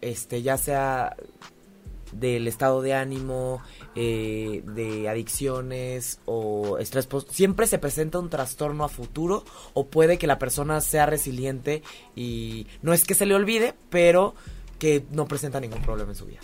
este, 0.00 0.42
ya 0.42 0.56
sea 0.56 1.16
del 2.12 2.46
estado 2.46 2.82
de 2.82 2.94
ánimo, 2.94 3.60
eh, 3.94 4.62
de 4.66 5.08
adicciones 5.08 6.20
o 6.24 6.78
estrés 6.78 7.06
post, 7.06 7.30
siempre 7.30 7.66
se 7.66 7.78
presenta 7.78 8.18
un 8.18 8.30
trastorno 8.30 8.84
a 8.84 8.88
futuro 8.88 9.44
o 9.74 9.86
puede 9.86 10.18
que 10.18 10.26
la 10.26 10.38
persona 10.38 10.80
sea 10.80 11.06
resiliente 11.06 11.82
y 12.14 12.66
no 12.82 12.92
es 12.92 13.04
que 13.04 13.14
se 13.14 13.26
le 13.26 13.34
olvide, 13.34 13.74
pero 13.90 14.34
que 14.78 15.04
no 15.10 15.26
presenta 15.26 15.60
ningún 15.60 15.82
problema 15.82 16.10
en 16.10 16.16
su 16.16 16.26
vida 16.26 16.40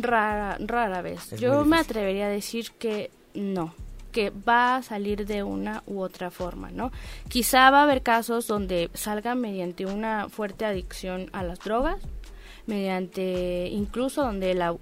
rara, 0.00 0.56
rara 0.60 1.02
vez. 1.02 1.30
Yo 1.38 1.64
me 1.64 1.78
atrevería 1.78 2.26
a 2.26 2.30
decir 2.30 2.72
que 2.78 3.10
no, 3.34 3.74
que 4.12 4.30
va 4.30 4.76
a 4.76 4.82
salir 4.82 5.26
de 5.26 5.42
una 5.42 5.82
u 5.86 6.00
otra 6.00 6.30
forma, 6.30 6.70
¿no? 6.70 6.92
Quizá 7.28 7.70
va 7.70 7.80
a 7.80 7.82
haber 7.84 8.02
casos 8.02 8.46
donde 8.46 8.90
salga 8.94 9.34
mediante 9.34 9.86
una 9.86 10.28
fuerte 10.28 10.64
adicción 10.64 11.30
a 11.32 11.42
las 11.42 11.60
drogas, 11.60 11.98
mediante 12.68 13.68
incluso 13.72 14.22
donde 14.22 14.54
la, 14.54 14.76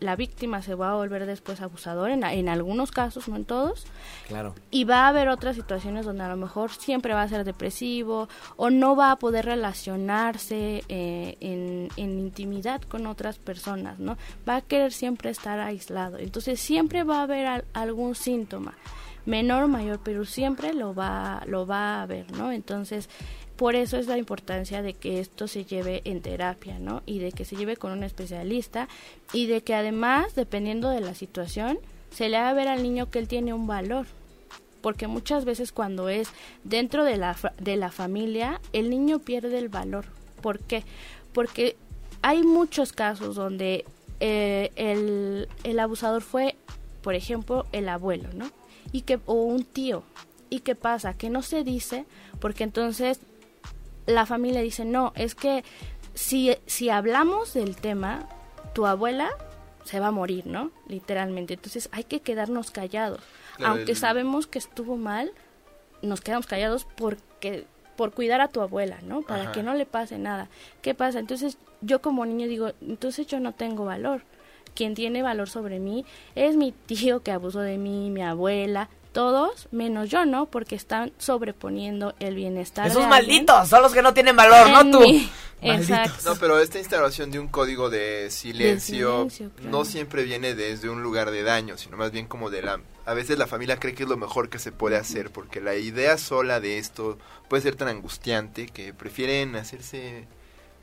la 0.00 0.16
víctima 0.16 0.60
se 0.60 0.74
va 0.74 0.92
a 0.92 0.94
volver 0.94 1.24
después 1.24 1.62
abusador, 1.62 2.10
en, 2.10 2.22
en, 2.24 2.48
algunos 2.48 2.90
casos, 2.90 3.26
no 3.26 3.36
en 3.36 3.46
todos. 3.46 3.86
Claro. 4.28 4.54
Y 4.70 4.84
va 4.84 5.06
a 5.06 5.08
haber 5.08 5.28
otras 5.28 5.56
situaciones 5.56 6.04
donde 6.04 6.24
a 6.24 6.28
lo 6.28 6.36
mejor 6.36 6.70
siempre 6.70 7.14
va 7.14 7.22
a 7.22 7.28
ser 7.28 7.44
depresivo 7.44 8.28
o 8.56 8.68
no 8.68 8.94
va 8.96 9.12
a 9.12 9.16
poder 9.16 9.46
relacionarse 9.46 10.84
eh, 10.88 11.36
en, 11.40 11.88
en 11.96 12.18
intimidad 12.18 12.82
con 12.82 13.06
otras 13.06 13.38
personas, 13.38 13.98
¿no? 13.98 14.18
Va 14.46 14.56
a 14.56 14.60
querer 14.60 14.92
siempre 14.92 15.30
estar 15.30 15.58
aislado. 15.58 16.18
Entonces 16.18 16.60
siempre 16.60 17.02
va 17.02 17.20
a 17.20 17.22
haber 17.22 17.64
algún 17.72 18.14
síntoma 18.14 18.74
menor 19.24 19.64
o 19.64 19.68
mayor, 19.68 20.00
pero 20.02 20.24
siempre 20.24 20.74
lo 20.74 20.94
va, 20.94 21.42
lo 21.46 21.66
va 21.66 21.96
a 21.96 22.02
haber, 22.02 22.30
¿no? 22.32 22.52
Entonces, 22.52 23.08
por 23.62 23.76
eso 23.76 23.96
es 23.96 24.08
la 24.08 24.18
importancia 24.18 24.82
de 24.82 24.92
que 24.92 25.20
esto 25.20 25.46
se 25.46 25.64
lleve 25.64 26.02
en 26.04 26.20
terapia, 26.20 26.80
¿no? 26.80 27.04
Y 27.06 27.20
de 27.20 27.30
que 27.30 27.44
se 27.44 27.54
lleve 27.54 27.76
con 27.76 27.92
un 27.92 28.02
especialista 28.02 28.88
y 29.32 29.46
de 29.46 29.60
que 29.60 29.72
además, 29.72 30.34
dependiendo 30.34 30.88
de 30.88 31.00
la 31.00 31.14
situación, 31.14 31.78
se 32.10 32.28
le 32.28 32.38
haga 32.38 32.54
ver 32.54 32.66
al 32.66 32.82
niño 32.82 33.08
que 33.08 33.20
él 33.20 33.28
tiene 33.28 33.54
un 33.54 33.68
valor. 33.68 34.06
Porque 34.80 35.06
muchas 35.06 35.44
veces 35.44 35.70
cuando 35.70 36.08
es 36.08 36.30
dentro 36.64 37.04
de 37.04 37.16
la, 37.16 37.36
de 37.60 37.76
la 37.76 37.92
familia, 37.92 38.60
el 38.72 38.90
niño 38.90 39.20
pierde 39.20 39.56
el 39.58 39.68
valor. 39.68 40.06
¿Por 40.40 40.58
qué? 40.58 40.82
Porque 41.32 41.76
hay 42.20 42.42
muchos 42.42 42.92
casos 42.92 43.36
donde 43.36 43.84
eh, 44.18 44.72
el, 44.74 45.48
el 45.62 45.78
abusador 45.78 46.22
fue, 46.22 46.56
por 47.00 47.14
ejemplo, 47.14 47.66
el 47.70 47.88
abuelo, 47.88 48.28
¿no? 48.34 48.50
Y 48.90 49.02
que, 49.02 49.20
o 49.24 49.34
un 49.34 49.62
tío. 49.62 50.02
¿Y 50.50 50.60
qué 50.62 50.74
pasa? 50.74 51.14
Que 51.14 51.30
no 51.30 51.42
se 51.42 51.62
dice 51.62 52.06
porque 52.40 52.64
entonces 52.64 53.20
la 54.06 54.26
familia 54.26 54.60
dice, 54.60 54.84
no, 54.84 55.12
es 55.14 55.34
que 55.34 55.64
si, 56.14 56.56
si 56.66 56.90
hablamos 56.90 57.54
del 57.54 57.76
tema, 57.76 58.28
tu 58.74 58.86
abuela 58.86 59.30
se 59.84 60.00
va 60.00 60.08
a 60.08 60.12
morir, 60.12 60.46
¿no? 60.46 60.70
Literalmente. 60.86 61.54
Entonces 61.54 61.88
hay 61.92 62.04
que 62.04 62.20
quedarnos 62.20 62.70
callados. 62.70 63.20
Aunque 63.64 63.94
sabemos 63.94 64.46
que 64.46 64.58
estuvo 64.58 64.96
mal, 64.96 65.32
nos 66.00 66.20
quedamos 66.20 66.46
callados 66.46 66.86
porque 66.96 67.66
por 67.96 68.12
cuidar 68.12 68.40
a 68.40 68.48
tu 68.48 68.60
abuela, 68.60 68.98
¿no? 69.02 69.22
Para 69.22 69.52
que 69.52 69.62
no 69.62 69.74
le 69.74 69.86
pase 69.86 70.18
nada. 70.18 70.48
¿Qué 70.80 70.94
pasa? 70.94 71.18
Entonces 71.18 71.58
yo 71.80 72.00
como 72.00 72.24
niño 72.26 72.48
digo, 72.48 72.72
entonces 72.80 73.26
yo 73.26 73.40
no 73.40 73.52
tengo 73.52 73.84
valor. 73.84 74.22
Quien 74.74 74.94
tiene 74.94 75.22
valor 75.22 75.50
sobre 75.50 75.78
mí 75.78 76.04
es 76.34 76.56
mi 76.56 76.72
tío 76.72 77.22
que 77.22 77.30
abusó 77.30 77.60
de 77.60 77.76
mí, 77.76 78.10
mi 78.10 78.22
abuela, 78.22 78.88
todos 79.12 79.68
menos 79.70 80.10
yo, 80.10 80.24
¿no? 80.24 80.46
Porque 80.46 80.74
están 80.74 81.12
sobreponiendo 81.18 82.14
el 82.18 82.34
bienestar. 82.34 82.86
Esos 82.86 83.06
malditos 83.06 83.68
son 83.68 83.82
los 83.82 83.92
que 83.92 84.02
no 84.02 84.14
tienen 84.14 84.36
valor, 84.36 84.70
no 84.70 84.90
tú. 84.90 85.04
Exacto. 85.62 86.30
No, 86.30 86.36
pero 86.36 86.58
esta 86.58 86.78
instalación 86.78 87.30
de 87.30 87.38
un 87.38 87.46
código 87.46 87.88
de 87.88 88.30
silencio, 88.30 89.28
no 89.62 89.84
siempre 89.84 90.24
viene 90.24 90.54
desde 90.54 90.88
un 90.88 91.02
lugar 91.02 91.30
de 91.30 91.42
daño, 91.44 91.78
sino 91.78 91.96
más 91.96 92.10
bien 92.10 92.26
como 92.26 92.50
de 92.50 92.62
la... 92.62 92.80
A 93.04 93.14
veces 93.14 93.38
la 93.38 93.46
familia 93.46 93.78
cree 93.78 93.94
que 93.94 94.02
es 94.02 94.08
lo 94.08 94.16
mejor 94.16 94.48
que 94.48 94.58
se 94.58 94.72
puede 94.72 94.96
hacer, 94.96 95.30
porque 95.30 95.60
la 95.60 95.76
idea 95.76 96.18
sola 96.18 96.60
de 96.60 96.78
esto 96.78 97.18
puede 97.48 97.62
ser 97.62 97.76
tan 97.76 97.88
angustiante 97.88 98.66
que 98.66 98.92
prefieren 98.92 99.54
hacerse 99.56 100.26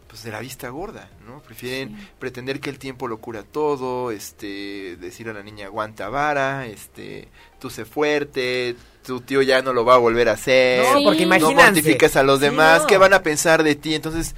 pues 0.09 0.23
de 0.23 0.31
la 0.31 0.39
vista 0.39 0.69
gorda, 0.69 1.07
¿no? 1.25 1.39
Prefieren 1.43 1.95
pretender 2.17 2.59
que 2.59 2.71
el 2.71 2.79
tiempo 2.79 3.07
lo 3.07 3.19
cura 3.19 3.43
todo, 3.43 4.09
este, 4.09 4.97
decir 4.97 5.29
a 5.29 5.33
la 5.33 5.43
niña 5.43 5.67
aguanta 5.67 6.09
vara, 6.09 6.65
este, 6.65 7.27
tú 7.59 7.69
sé 7.69 7.85
fuerte, 7.85 8.75
tu 9.05 9.21
tío 9.21 9.43
ya 9.43 9.61
no 9.61 9.71
lo 9.71 9.85
va 9.85 9.93
a 9.93 9.99
volver 9.99 10.27
a 10.27 10.33
hacer, 10.33 10.83
no, 10.95 11.03
porque 11.03 11.27
no 11.27 11.51
mortifiques 11.51 12.15
a 12.15 12.23
los 12.23 12.39
demás, 12.39 12.85
¿qué 12.87 12.97
van 12.97 13.13
a 13.13 13.21
pensar 13.21 13.61
de 13.61 13.75
ti? 13.75 13.93
Entonces, 13.93 14.35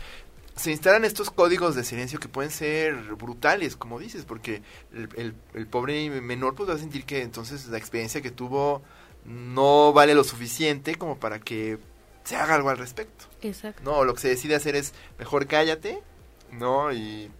se 0.57 0.71
instalan 0.71 1.05
estos 1.05 1.31
códigos 1.31 1.73
de 1.73 1.85
silencio 1.85 2.19
que 2.19 2.27
pueden 2.27 2.51
ser 2.51 2.93
brutales, 3.15 3.77
como 3.77 3.97
dices, 3.97 4.25
porque 4.25 4.61
el, 4.93 5.33
el 5.53 5.67
pobre 5.67 6.09
menor 6.21 6.53
pues 6.53 6.69
va 6.69 6.73
a 6.73 6.79
sentir 6.79 7.05
que 7.05 7.21
entonces 7.21 7.67
la 7.67 7.77
experiencia 7.77 8.21
que 8.21 8.31
tuvo 8.31 8.81
no 9.23 9.93
vale 9.93 10.15
lo 10.15 10.25
suficiente 10.25 10.95
como 10.95 11.17
para 11.17 11.39
que 11.39 11.77
se 12.23 12.35
haga 12.35 12.55
algo 12.55 12.69
al 12.69 12.77
respecto. 12.77 13.25
Exacto. 13.41 13.81
No, 13.83 14.03
lo 14.03 14.13
que 14.13 14.21
se 14.21 14.29
decide 14.29 14.55
hacer 14.55 14.75
es 14.75 14.93
mejor 15.17 15.47
cállate, 15.47 16.01
¿no? 16.51 16.91
Y 16.91 17.31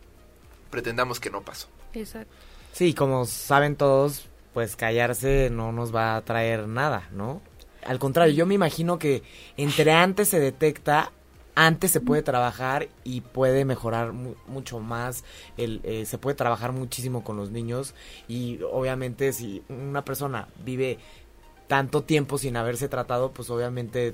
pretendamos 0.70 1.20
que 1.20 1.30
no 1.30 1.42
pasó. 1.42 1.68
Exacto. 1.94 2.34
Sí, 2.74 2.94
como 2.94 3.26
saben 3.26 3.76
todos, 3.76 4.30
pues 4.54 4.76
callarse 4.76 5.50
no 5.52 5.72
nos 5.72 5.94
va 5.94 6.16
a 6.16 6.22
traer 6.22 6.68
nada, 6.68 7.08
¿no? 7.12 7.42
Al 7.86 8.00
contrario, 8.00 8.34
yo 8.34 8.46
me 8.46 8.54
imagino 8.56 9.00
que 9.00 9.24
entre 9.58 9.92
antes 9.92 10.30
se 10.30 10.40
detecta, 10.40 11.12
antes 11.56 11.92
se 11.92 12.00
puede 12.00 12.22
trabajar 12.22 12.88
y 13.04 13.22
puede 13.22 13.66
mejorar 13.66 14.14
mucho 14.14 14.80
más, 14.80 15.24
el, 15.58 15.82
eh, 15.84 16.06
se 16.06 16.18
puede 16.18 16.36
trabajar 16.36 16.72
muchísimo 16.72 17.24
con 17.24 17.38
los 17.38 17.50
niños 17.50 17.94
y 18.28 18.60
obviamente 18.72 19.34
si 19.34 19.64
una 19.68 20.06
persona 20.06 20.48
vive 20.64 21.00
tanto 21.68 22.04
tiempo 22.04 22.38
sin 22.38 22.56
haberse 22.56 22.88
tratado, 22.88 23.32
pues 23.32 23.50
obviamente 23.50 24.14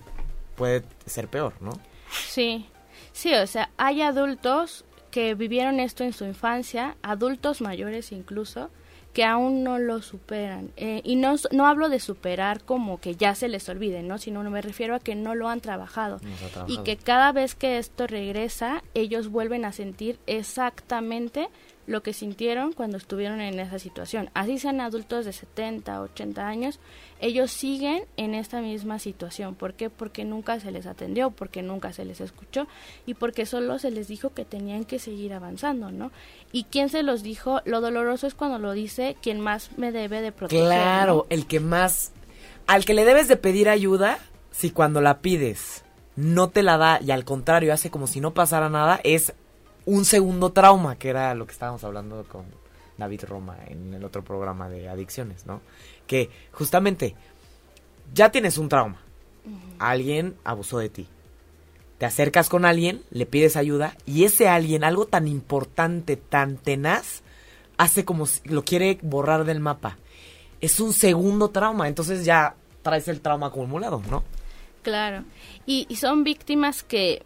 puede 0.57 0.83
ser 1.05 1.29
peor, 1.29 1.53
¿no? 1.61 1.71
Sí. 2.11 2.65
Sí, 3.13 3.33
o 3.33 3.47
sea, 3.47 3.69
hay 3.77 4.01
adultos 4.01 4.83
que 5.11 5.33
vivieron 5.35 5.79
esto 5.79 6.03
en 6.03 6.13
su 6.13 6.25
infancia, 6.25 6.97
adultos 7.01 7.61
mayores 7.61 8.11
incluso, 8.11 8.69
que 9.13 9.23
aún 9.23 9.63
no 9.63 9.79
lo 9.79 10.01
superan. 10.01 10.71
Eh, 10.77 11.01
y 11.03 11.15
no, 11.15 11.35
no 11.51 11.65
hablo 11.65 11.89
de 11.89 11.99
superar 11.99 12.63
como 12.63 12.99
que 12.99 13.15
ya 13.15 13.33
se 13.33 13.47
les 13.47 13.67
olvide, 13.69 14.03
¿no? 14.03 14.17
Sino 14.17 14.43
me 14.43 14.61
refiero 14.61 14.93
a 14.93 14.99
que 14.99 15.15
no 15.15 15.33
lo 15.33 15.49
han 15.49 15.61
trabajado. 15.61 16.19
Y 16.67 16.77
que 16.79 16.97
cada 16.97 17.31
vez 17.31 17.55
que 17.55 17.79
esto 17.79 18.05
regresa, 18.05 18.83
ellos 18.93 19.29
vuelven 19.29 19.65
a 19.65 19.71
sentir 19.71 20.19
exactamente 20.27 21.49
lo 21.87 22.03
que 22.03 22.13
sintieron 22.13 22.73
cuando 22.73 22.97
estuvieron 22.97 23.41
en 23.41 23.59
esa 23.59 23.79
situación. 23.79 24.29
Así 24.33 24.59
sean 24.59 24.81
adultos 24.81 25.25
de 25.25 25.33
70, 25.33 26.01
80 26.01 26.47
años, 26.47 26.79
ellos 27.19 27.49
siguen 27.49 28.03
en 28.17 28.35
esta 28.35 28.61
misma 28.61 28.99
situación. 28.99 29.55
¿Por 29.55 29.73
qué? 29.73 29.89
Porque 29.89 30.25
nunca 30.25 30.59
se 30.59 30.71
les 30.71 30.85
atendió, 30.85 31.31
porque 31.31 31.63
nunca 31.63 31.93
se 31.93 32.05
les 32.05 32.21
escuchó 32.21 32.67
y 33.05 33.15
porque 33.15 33.45
solo 33.45 33.79
se 33.79 33.89
les 33.89 34.07
dijo 34.07 34.33
que 34.33 34.45
tenían 34.45 34.83
que 34.83 34.99
seguir 34.99 35.33
avanzando, 35.33 35.89
¿no? 35.89 36.11
¿Y 36.51 36.65
quién 36.65 36.89
se 36.89 37.03
los 37.03 37.23
dijo? 37.23 37.61
Lo 37.65 37.81
doloroso 37.81 38.27
es 38.27 38.35
cuando 38.35 38.59
lo 38.59 38.73
dice 38.73 39.15
quien 39.21 39.39
más 39.39 39.77
me 39.77 39.91
debe 39.91 40.21
de 40.21 40.31
proteger. 40.31 40.65
Claro, 40.65 41.25
el 41.29 41.47
que 41.47 41.59
más... 41.59 42.11
Al 42.67 42.83
que 42.83 42.93
le 42.93 43.05
debes 43.05 43.29
de 43.29 43.37
pedir 43.37 43.69
ayuda, 43.69 44.19
si 44.51 44.71
cuando 44.71 44.99
la 44.99 45.19
pides 45.19 45.85
no 46.17 46.49
te 46.49 46.63
la 46.63 46.77
da 46.77 46.99
y 47.01 47.11
al 47.11 47.23
contrario 47.23 47.71
hace 47.71 47.89
como 47.89 48.07
si 48.07 48.19
no 48.19 48.33
pasara 48.33 48.69
nada, 48.69 48.99
es 49.03 49.33
un 49.87 50.03
segundo 50.03 50.51
trauma, 50.51 50.97
que 50.97 51.09
era 51.09 51.33
lo 51.33 51.47
que 51.47 51.53
estábamos 51.53 51.81
hablando 51.85 52.25
con 52.25 52.45
David 52.97 53.23
Roma 53.23 53.57
en 53.67 53.93
el 53.93 54.03
otro 54.03 54.21
programa 54.21 54.69
de 54.69 54.89
adicciones, 54.89 55.45
¿no? 55.45 55.61
Que 56.05 56.29
justamente 56.51 57.15
ya 58.13 58.29
tienes 58.29 58.57
un 58.57 58.67
trauma. 58.67 58.99
Alguien 59.79 60.35
abusó 60.43 60.79
de 60.79 60.89
ti. 60.89 61.07
Te 61.99 62.05
acercas 62.05 62.49
con 62.49 62.65
alguien, 62.65 63.01
le 63.11 63.25
pides 63.25 63.55
ayuda 63.55 63.95
y 64.05 64.25
ese 64.25 64.49
alguien, 64.49 64.83
algo 64.83 65.05
tan 65.05 65.25
importante, 65.25 66.17
tan 66.17 66.57
tenaz, 66.57 67.21
hace 67.77 68.03
como 68.03 68.25
si 68.25 68.41
lo 68.49 68.65
quiere 68.65 68.99
borrar 69.01 69.45
del 69.45 69.61
mapa. 69.61 69.97
Es 70.59 70.81
un 70.81 70.91
segundo 70.91 71.49
trauma, 71.49 71.87
entonces 71.87 72.25
ya 72.25 72.55
traes 72.81 73.07
el 73.07 73.21
trauma 73.21 73.47
acumulado, 73.47 74.01
¿no? 74.09 74.25
Claro. 74.81 75.23
Y, 75.65 75.85
y 75.87 75.95
son 75.95 76.25
víctimas 76.25 76.83
que 76.83 77.23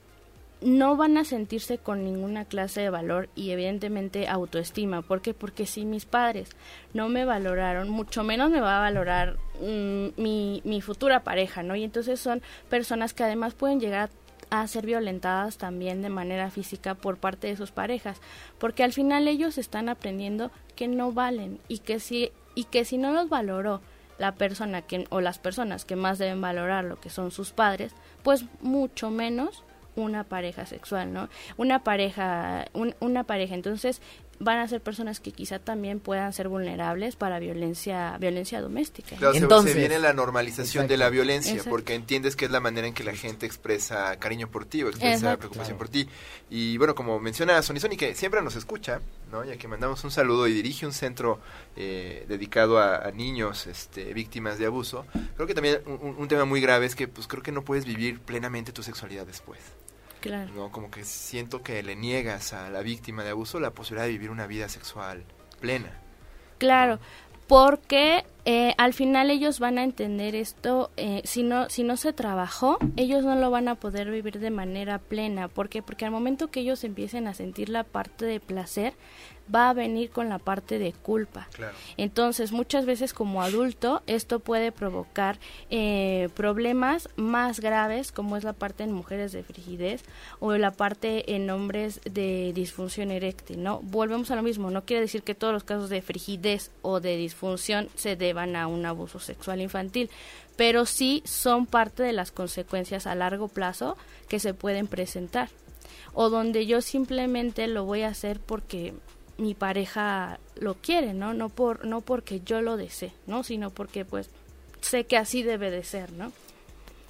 no 0.62 0.96
van 0.96 1.18
a 1.18 1.26
sentirse 1.26 1.80
con 1.80 2.04
ninguna 2.04 2.46
clase 2.46 2.82
de 2.82 2.90
valor 2.90 3.30
y 3.36 3.52
evidentemente 3.52 4.28
autoestima. 4.28 5.02
¿Por 5.02 5.22
qué? 5.22 5.34
Porque 5.34 5.66
si 5.66 5.86
mis 5.86 6.06
padres 6.06 6.50
no 6.94 7.10
me 7.10 7.26
valoraron, 7.26 7.90
mucho 7.90 8.24
menos 8.24 8.52
me 8.52 8.62
va 8.62 8.78
a 8.78 8.82
valorar 8.82 9.38
mm, 9.60 10.22
mi, 10.22 10.62
mi 10.64 10.82
futura 10.82 11.24
pareja, 11.24 11.64
¿no? 11.64 11.76
Y 11.76 11.84
entonces 11.84 12.20
son 12.20 12.42
personas 12.70 13.14
que 13.14 13.24
además 13.24 13.56
pueden 13.56 13.80
llegar 13.80 14.12
a 14.52 14.68
ser 14.68 14.86
violentadas 14.86 15.58
también 15.58 16.02
de 16.02 16.10
manera 16.10 16.52
física 16.52 16.94
por 16.94 17.18
parte 17.18 17.48
de 17.48 17.56
sus 17.56 17.72
parejas, 17.72 18.20
porque 18.60 18.84
al 18.84 18.94
final 18.94 19.28
ellos 19.28 19.58
están 19.58 19.90
aprendiendo 19.90 20.52
que 20.76 20.88
no 20.88 21.12
valen 21.14 21.60
y 21.68 21.80
que 21.80 22.00
si 22.00 22.32
y 22.54 22.66
que 22.66 22.84
si 22.84 22.98
no 22.98 23.14
los 23.14 23.30
valoró 23.30 23.82
la 24.20 24.36
persona 24.36 24.82
que 24.82 25.08
o 25.10 25.22
las 25.22 25.40
personas 25.40 25.86
que 25.86 25.96
más 25.96 26.20
deben 26.20 26.42
valorar 26.42 26.84
lo 26.84 27.00
que 27.00 27.10
son 27.10 27.32
sus 27.32 27.52
padres, 27.52 27.94
pues 28.24 28.46
mucho 28.62 29.10
menos 29.10 29.64
una 29.96 30.24
pareja 30.24 30.66
sexual, 30.66 31.14
¿no? 31.14 31.30
Una 31.58 31.84
pareja, 31.84 32.66
una 33.00 33.24
pareja. 33.24 33.56
Entonces, 33.56 34.02
van 34.42 34.58
a 34.58 34.68
ser 34.68 34.82
personas 34.82 35.20
que 35.20 35.32
quizá 35.32 35.60
también 35.60 36.00
puedan 36.00 36.34
ser 36.34 36.48
vulnerables 36.48 37.16
para 37.16 37.40
violencia 37.40 38.18
violencia 38.20 38.60
doméstica. 38.60 39.16
Claro, 39.16 39.36
Entonces, 39.36 39.74
se 39.74 39.80
viene 39.80 40.00
la 40.00 40.14
normalización 40.14 40.88
de 40.88 40.98
la 40.98 41.10
violencia, 41.10 41.62
porque 41.70 41.94
entiendes 41.94 42.36
que 42.36 42.46
es 42.46 42.52
la 42.52 42.60
manera 42.60 42.88
en 42.88 42.94
que 42.94 43.04
la 43.04 43.14
gente 43.14 43.46
expresa 43.46 44.18
cariño 44.18 44.50
por 44.50 44.66
ti 44.66 44.84
o 44.84 44.90
expresa 44.90 45.38
preocupación 45.38 45.78
por 45.78 45.90
ti. 45.90 46.08
Y 46.50 46.78
bueno, 46.78 46.96
como 46.96 47.20
menciona 47.20 47.62
Sony 47.62 47.80
Sony, 47.80 47.98
que 47.98 48.16
siempre 48.16 48.42
nos 48.42 48.56
escucha, 48.56 49.00
¿no? 49.32 49.46
ya 49.46 49.58
que 49.58 49.68
mandamos 49.68 50.04
un 50.04 50.12
saludo 50.12 50.48
y 50.48 50.54
dirige 50.54 50.86
un 50.86 50.94
centro 50.94 51.40
eh, 51.76 52.26
dedicado 52.28 52.80
a, 52.80 53.12
niños 53.12 53.68
este, 53.68 54.14
víctimas 54.14 54.58
de 54.58 54.66
abuso, 54.66 55.06
creo 55.36 55.48
que 55.48 55.54
también 55.54 55.82
un, 55.86 56.16
un 56.18 56.28
tema 56.28 56.46
muy 56.46 56.62
grave 56.62 56.86
es 56.86 56.96
que 56.96 57.08
pues 57.08 57.28
creo 57.28 57.44
que 57.44 57.52
no 57.52 57.62
puedes 57.62 57.86
vivir 57.86 58.20
plenamente 58.20 58.72
tu 58.72 58.84
sexualidad 58.84 59.26
después. 59.26 59.60
Claro. 60.22 60.54
¿no? 60.54 60.72
Como 60.72 60.90
que 60.90 61.04
siento 61.04 61.64
que 61.64 61.84
le 61.84 61.96
niegas 61.96 62.54
a 62.54 62.70
la 62.70 62.82
víctima 62.82 63.24
de 63.24 63.32
abuso 63.32 63.60
la 63.60 63.72
posibilidad 63.72 64.06
de 64.06 64.12
vivir 64.12 64.30
una 64.30 64.48
vida 64.48 64.70
sexual 64.70 65.26
plena. 65.60 66.00
Claro, 66.60 67.00
porque 67.48 68.24
eh, 68.46 68.74
al 68.78 68.94
final 68.94 69.30
ellos 69.30 69.60
van 69.60 69.78
a 69.78 69.84
entender 69.84 70.36
esto, 70.36 70.92
eh, 70.98 71.22
si, 71.26 71.44
no, 71.44 71.70
si 71.70 71.84
no 71.84 71.98
se 71.98 72.14
trabajó, 72.14 72.80
ellos 72.96 73.24
no 73.24 73.36
lo 73.36 73.52
van 73.52 73.68
a 73.68 73.76
poder 73.76 74.10
vivir 74.10 74.40
de 74.40 74.50
manera 74.50 75.00
plena. 75.00 75.48
¿Por 75.48 75.70
qué? 75.70 75.82
Porque 75.82 76.06
al 76.06 76.12
momento 76.12 76.50
que 76.50 76.62
ellos 76.62 76.84
empiecen 76.84 77.28
a 77.28 77.34
sentir 77.34 77.70
la 77.70 77.84
parte 77.84 78.26
de 78.26 78.40
placer, 78.40 78.94
va 79.54 79.70
a 79.70 79.74
venir 79.74 80.10
con 80.10 80.30
la 80.30 80.40
parte 80.40 80.80
de 80.80 80.94
culpa. 80.94 81.48
Entonces, 81.98 82.52
muchas 82.52 82.86
veces 82.86 83.14
como 83.14 83.42
adulto, 83.42 84.02
esto 84.08 84.40
puede 84.40 84.72
provocar 84.72 85.40
eh, 85.70 86.30
problemas 86.36 87.10
más 87.16 87.60
graves, 87.60 88.12
como 88.12 88.38
es 88.38 88.44
la 88.44 88.54
parte 88.54 88.84
en 88.84 88.92
mujeres 88.92 89.32
de 89.32 89.44
frigidez 89.44 90.04
o 90.40 90.54
la 90.54 90.72
parte 90.72 91.36
en 91.36 91.50
hombres 91.50 92.02
de 92.06 92.52
disfunción 92.54 93.12
eréctil, 93.12 93.64
¿no? 93.64 93.80
Volvemos 93.82 94.32
a 94.32 94.36
lo 94.36 94.44
mismo, 94.44 94.70
no 94.70 94.86
quiere 94.86 95.02
decir 95.02 95.24
que 95.24 95.36
todos 95.36 95.54
los 95.54 95.64
casos 95.64 95.90
de 95.90 96.02
frigidez 96.02 96.72
o 96.82 97.00
de 97.00 97.18
disfunción 97.18 97.90
se 97.96 98.16
deban 98.32 98.56
a 98.56 98.68
un 98.68 98.86
abuso 98.86 99.20
sexual 99.20 99.62
infantil, 99.62 100.10
pero 100.56 100.86
sí 100.86 101.22
son 101.26 101.66
parte 101.66 102.04
de 102.04 102.14
las 102.14 102.32
consecuencias 102.32 103.08
a 103.08 103.16
largo 103.16 103.48
plazo 103.48 103.98
que 104.28 104.40
se 104.40 104.54
pueden 104.54 104.88
presentar 104.88 105.50
o 106.14 106.30
donde 106.30 106.66
yo 106.66 106.82
simplemente 106.82 107.68
lo 107.68 107.86
voy 107.86 108.02
a 108.04 108.10
hacer 108.10 108.40
porque 108.40 108.94
mi 109.38 109.54
pareja 109.54 110.40
lo 110.56 110.76
quiere, 110.76 111.14
¿no? 111.14 111.34
No 111.34 111.50
por 111.50 111.86
no 111.86 112.02
porque 112.02 112.42
yo 112.42 112.62
lo 112.62 112.78
desee, 112.78 113.14
¿no? 113.28 113.44
Sino 113.44 113.70
porque 113.70 114.06
pues 114.06 114.30
sé 114.82 115.06
que 115.06 115.18
así 115.18 115.44
debe 115.44 115.72
de 115.72 115.84
ser, 115.84 116.12
¿no? 116.14 116.32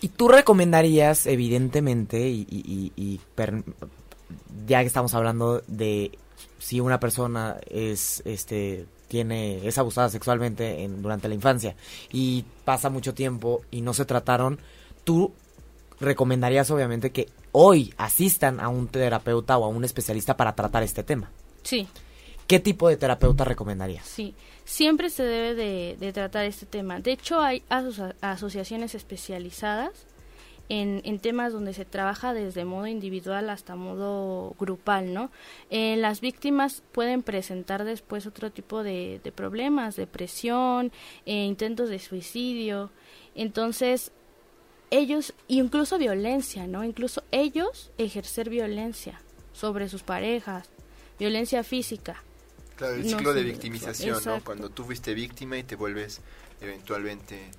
Y 0.02 0.10
tú 0.10 0.28
recomendarías, 0.28 1.28
evidentemente, 1.28 2.28
y, 2.28 3.20
ya 4.66 4.82
que 4.82 4.88
estamos 4.88 5.14
hablando 5.14 5.62
de 5.68 6.18
si 6.58 6.80
una 6.80 7.00
persona 7.00 7.58
es, 7.70 8.24
este, 8.26 8.88
tiene, 9.12 9.68
es 9.68 9.78
abusada 9.78 10.08
sexualmente 10.08 10.84
en, 10.84 11.02
durante 11.02 11.28
la 11.28 11.36
infancia 11.36 11.76
y 12.14 12.46
pasa 12.64 12.90
mucho 12.90 13.14
tiempo 13.14 13.62
y 13.70 13.82
no 13.82 13.94
se 13.94 14.06
trataron, 14.06 14.58
tú 15.04 15.34
recomendarías 16.00 16.72
obviamente 16.72 17.12
que 17.12 17.28
hoy 17.52 17.94
asistan 17.98 18.62
a 18.62 18.70
un 18.70 18.88
terapeuta 18.88 19.58
o 19.58 19.66
a 19.66 19.68
un 19.68 19.84
especialista 19.84 20.38
para 20.38 20.56
tratar 20.56 20.82
este 20.84 21.04
tema. 21.04 21.30
Sí. 21.62 21.90
¿Qué 22.48 22.62
tipo 22.62 22.88
de 22.88 22.96
terapeuta 22.96 23.44
recomendarías? 23.44 24.06
Sí, 24.06 24.34
siempre 24.64 25.10
se 25.10 25.24
debe 25.24 25.56
de, 25.56 26.14
tratar 26.14 26.46
este 26.46 26.66
tema. 26.66 27.02
De 27.02 27.12
hecho, 27.12 27.42
hay 27.42 27.64
asociaciones 28.22 28.96
especializadas 28.96 29.92
en, 30.72 31.20
temas 31.20 31.52
donde 31.52 31.74
se 31.74 31.84
trabaja 31.84 32.34
desde 32.34 32.64
modo 32.64 32.88
individual 32.88 33.50
hasta 33.50 33.76
modo 33.76 34.56
grupal, 34.58 35.14
¿no? 35.14 35.30
Eh, 35.70 35.98
las 35.98 36.22
víctimas 36.22 36.82
pueden 36.94 37.24
presentar 37.24 37.84
después 37.84 38.26
otro 38.26 38.52
tipo 38.52 38.82
de, 38.82 39.20
problemas, 39.36 39.98
depresión, 39.98 40.94
eh, 41.26 41.44
intentos 41.44 41.90
de 41.90 42.00
suicidio. 42.00 42.90
Entonces, 43.36 44.14
ellos, 44.92 45.34
incluso 45.50 45.98
violencia, 45.98 46.68
¿no? 46.68 46.86
Incluso 46.86 47.24
ellos 47.32 47.92
ejercer 47.98 48.50
violencia 48.50 49.22
sobre 49.52 49.90
sus 49.90 50.04
parejas, 50.04 50.70
violencia 51.20 51.66
física. 51.66 52.24
Claro, 52.78 52.96
el 52.96 53.06
ciclo 53.10 53.34
de 53.34 53.44
victimización, 53.44 54.24
¿no? 54.24 54.42
Cuando 54.42 54.70
tú 54.70 54.86
fuiste 54.86 55.14
víctima 55.14 55.58
y 55.58 55.64
te 55.64 55.76
vuelves 55.76 56.22
eventualmente 56.62 57.52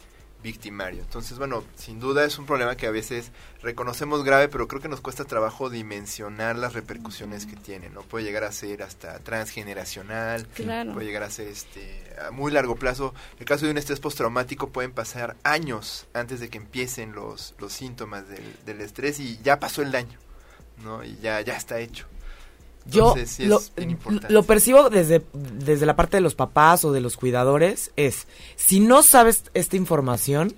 victimario. 0.42 1.02
Entonces, 1.02 1.38
bueno, 1.38 1.64
sin 1.76 2.00
duda 2.00 2.24
es 2.24 2.38
un 2.38 2.46
problema 2.46 2.76
que 2.76 2.86
a 2.86 2.90
veces 2.90 3.30
reconocemos 3.62 4.24
grave, 4.24 4.48
pero 4.48 4.68
creo 4.68 4.80
que 4.80 4.88
nos 4.88 5.00
cuesta 5.00 5.24
trabajo 5.24 5.70
dimensionar 5.70 6.56
las 6.56 6.74
repercusiones 6.74 7.46
que 7.46 7.56
tiene, 7.56 7.90
¿no? 7.90 8.02
Puede 8.02 8.24
llegar 8.24 8.44
a 8.44 8.52
ser 8.52 8.82
hasta 8.82 9.18
transgeneracional, 9.20 10.46
puede 10.46 11.06
llegar 11.06 11.22
a 11.22 11.30
ser 11.30 11.48
este 11.48 12.02
a 12.26 12.30
muy 12.30 12.52
largo 12.52 12.76
plazo. 12.76 13.14
En 13.34 13.40
el 13.40 13.46
caso 13.46 13.64
de 13.64 13.70
un 13.70 13.78
estrés 13.78 14.00
postraumático 14.00 14.70
pueden 14.70 14.92
pasar 14.92 15.36
años 15.44 16.06
antes 16.12 16.40
de 16.40 16.48
que 16.48 16.58
empiecen 16.58 17.12
los, 17.12 17.54
los 17.58 17.72
síntomas 17.72 18.28
del, 18.28 18.44
del 18.66 18.80
estrés 18.80 19.20
y 19.20 19.38
ya 19.42 19.60
pasó 19.60 19.82
el 19.82 19.92
daño, 19.92 20.18
¿no? 20.84 21.04
Y 21.04 21.16
ya, 21.22 21.40
ya 21.40 21.56
está 21.56 21.78
hecho. 21.78 22.06
Yo 22.86 23.14
lo, 24.28 24.42
percibo 24.42 24.90
desde, 24.90 25.22
desde 25.32 25.86
la 25.86 25.96
parte 25.96 26.16
de 26.16 26.20
los 26.20 26.34
papás 26.34 26.84
o 26.84 26.92
de 26.92 27.00
los 27.00 27.16
cuidadores, 27.16 27.92
es, 27.96 28.26
si 28.56 28.80
no 28.80 29.02
sabes 29.02 29.44
esta 29.54 29.76
información, 29.76 30.54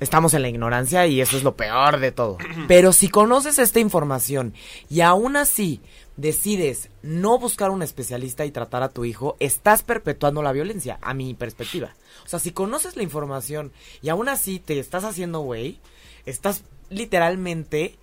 estamos 0.00 0.34
en 0.34 0.42
la 0.42 0.48
ignorancia 0.48 1.06
y 1.06 1.20
eso 1.20 1.36
es 1.36 1.42
lo 1.42 1.56
peor 1.56 2.00
de 2.00 2.12
todo. 2.12 2.38
Pero 2.68 2.92
si 2.92 3.08
conoces 3.08 3.58
esta 3.58 3.80
información 3.80 4.54
y 4.88 5.00
aún 5.00 5.36
así 5.36 5.80
decides 6.16 6.90
no 7.02 7.38
buscar 7.38 7.70
un 7.70 7.82
especialista 7.82 8.44
y 8.44 8.50
tratar 8.50 8.82
a 8.82 8.88
tu 8.88 9.04
hijo, 9.04 9.36
estás 9.40 9.82
perpetuando 9.82 10.42
la 10.42 10.52
violencia, 10.52 10.98
a 11.02 11.14
mi 11.14 11.34
perspectiva. 11.34 11.94
O 12.24 12.28
sea, 12.28 12.38
si 12.38 12.52
conoces 12.52 12.96
la 12.96 13.02
información 13.02 13.72
y 14.02 14.08
aún 14.08 14.28
así 14.28 14.60
te 14.60 14.78
estás 14.78 15.04
haciendo 15.04 15.40
güey, 15.40 15.80
estás 16.26 16.64
literalmente 16.90 17.96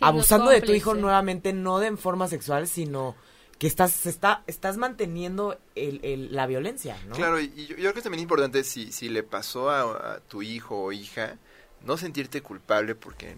abusando 0.00 0.50
de 0.50 0.60
tu 0.60 0.72
hijo 0.72 0.94
nuevamente, 0.94 1.52
no 1.52 1.78
de 1.78 1.88
en 1.88 1.98
forma 1.98 2.28
sexual, 2.28 2.68
sino 2.68 3.16
que 3.58 3.66
estás 3.66 4.06
está, 4.06 4.44
estás 4.46 4.76
manteniendo 4.76 5.58
el, 5.74 6.28
la 6.32 6.46
violencia, 6.46 6.96
¿no? 7.08 7.16
Claro, 7.16 7.40
y 7.40 7.66
yo, 7.66 7.74
creo 7.76 7.92
que 7.92 7.98
es 7.98 8.04
también 8.04 8.22
importante 8.22 8.62
si, 8.62 8.92
si 8.92 9.08
le 9.08 9.24
pasó 9.24 9.70
a, 9.70 10.20
tu 10.28 10.42
hijo 10.42 10.80
o 10.80 10.92
hija, 10.92 11.36
no 11.84 11.96
sentirte 11.96 12.40
culpable 12.40 12.94
porque 12.94 13.36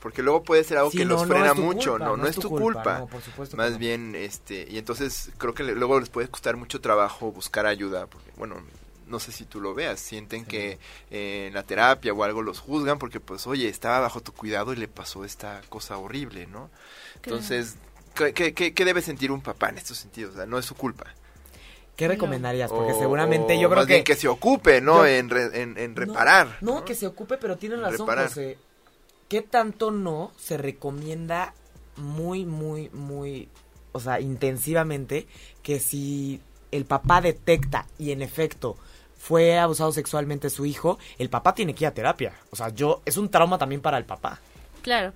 porque 0.00 0.22
luego 0.22 0.42
puede 0.42 0.64
ser 0.64 0.78
algo 0.78 0.90
que 0.90 1.04
los 1.04 1.26
frena 1.26 1.54
mucho, 1.54 1.98
no, 1.98 2.16
no, 2.16 2.26
es, 2.26 2.36
tu 2.36 2.48
culpa. 2.48 3.06
Más 3.56 3.78
bien 3.78 4.14
este 4.14 4.66
y 4.70 4.78
entonces 4.78 5.30
creo 5.38 5.54
que 5.54 5.64
luego 5.64 6.00
les 6.00 6.10
puede 6.10 6.28
costar 6.28 6.56
mucho 6.56 6.80
trabajo 6.80 7.32
buscar 7.32 7.66
ayuda 7.66 8.06
porque 8.06 8.30
bueno, 8.36 8.56
no 9.06 9.18
sé 9.18 9.32
si 9.32 9.44
tú 9.44 9.60
lo 9.60 9.74
veas, 9.74 10.00
sienten 10.00 10.44
que 10.44 10.78
eh, 11.10 11.46
en 11.48 11.54
la 11.54 11.62
terapia 11.62 12.12
o 12.12 12.24
algo 12.24 12.42
los 12.42 12.60
juzgan 12.60 12.98
porque 12.98 13.20
pues 13.20 13.46
oye, 13.46 13.68
estaba 13.68 14.00
bajo 14.00 14.20
tu 14.20 14.32
cuidado 14.32 14.72
y 14.72 14.76
le 14.76 14.88
pasó 14.88 15.24
esta 15.24 15.60
cosa 15.68 15.98
horrible, 15.98 16.46
¿no? 16.46 16.70
Entonces, 17.16 17.76
¿qué, 18.14 18.52
qué, 18.52 18.84
debe 18.84 19.02
sentir 19.02 19.30
un 19.32 19.40
papá 19.40 19.68
en 19.68 19.78
estos 19.78 19.98
sentidos? 19.98 20.34
O 20.34 20.36
sea, 20.36 20.46
no 20.46 20.58
es 20.58 20.64
su 20.64 20.74
culpa. 20.74 21.06
¿Qué 21.96 22.08
recomendarías? 22.08 22.70
Porque 22.70 22.92
seguramente 22.94 23.58
yo 23.58 23.68
creo 23.68 23.80
más 23.80 23.86
que... 23.86 23.94
Bien 23.94 24.04
que 24.04 24.16
se 24.16 24.26
ocupe, 24.26 24.80
¿no? 24.80 25.06
en, 25.06 25.30
en, 25.30 25.96
reparar. 25.96 26.58
No, 26.60 26.84
que 26.84 26.94
se 26.94 27.06
ocupe, 27.06 27.38
pero 27.38 27.56
tiene 27.56 27.76
razón, 27.76 28.06
José. 28.06 28.58
¿Qué 29.28 29.42
tanto 29.42 29.90
no 29.90 30.32
se 30.36 30.56
recomienda 30.56 31.54
muy, 31.96 32.44
muy, 32.44 32.90
muy, 32.90 33.48
o 33.92 34.00
sea, 34.00 34.20
intensivamente 34.20 35.26
que 35.62 35.78
si 35.78 36.40
el 36.70 36.84
papá 36.84 37.20
detecta 37.20 37.86
y 37.98 38.10
en 38.10 38.22
efecto 38.22 38.76
fue 39.24 39.58
abusado 39.58 39.90
sexualmente 39.90 40.50
su 40.50 40.66
hijo, 40.66 40.98
el 41.18 41.30
papá 41.30 41.54
tiene 41.54 41.74
que 41.74 41.84
ir 41.84 41.88
a 41.88 41.94
terapia. 41.94 42.34
O 42.50 42.56
sea, 42.56 42.68
yo, 42.68 43.00
es 43.06 43.16
un 43.16 43.30
trauma 43.30 43.56
también 43.56 43.80
para 43.80 43.96
el 43.96 44.04
papá. 44.04 44.38
Claro. 44.82 45.14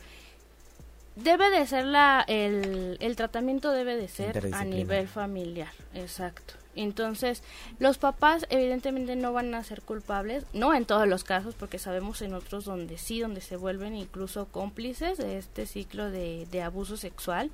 Debe 1.14 1.50
de 1.50 1.66
ser 1.66 1.84
la, 1.84 2.24
el, 2.26 2.96
el 3.00 3.16
tratamiento 3.16 3.70
debe 3.70 3.96
de 3.96 4.08
ser 4.08 4.54
a 4.54 4.64
nivel 4.64 5.08
familiar, 5.08 5.72
exacto. 5.92 6.54
Entonces, 6.74 7.42
los 7.80 7.98
papás 7.98 8.46
evidentemente 8.48 9.14
no 9.14 9.34
van 9.34 9.54
a 9.54 9.62
ser 9.62 9.82
culpables, 9.82 10.44
no 10.54 10.72
en 10.72 10.86
todos 10.86 11.06
los 11.06 11.22
casos, 11.22 11.54
porque 11.54 11.78
sabemos 11.78 12.22
en 12.22 12.32
otros 12.32 12.64
donde 12.64 12.96
sí, 12.96 13.20
donde 13.20 13.42
se 13.42 13.56
vuelven 13.56 13.94
incluso 13.94 14.46
cómplices 14.46 15.18
de 15.18 15.36
este 15.36 15.66
ciclo 15.66 16.10
de, 16.10 16.46
de 16.50 16.62
abuso 16.62 16.96
sexual. 16.96 17.50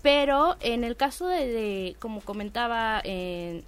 Pero 0.00 0.56
en 0.60 0.84
el 0.84 0.96
caso 0.96 1.26
de, 1.26 1.96
como 1.98 2.20
comentaba 2.20 2.98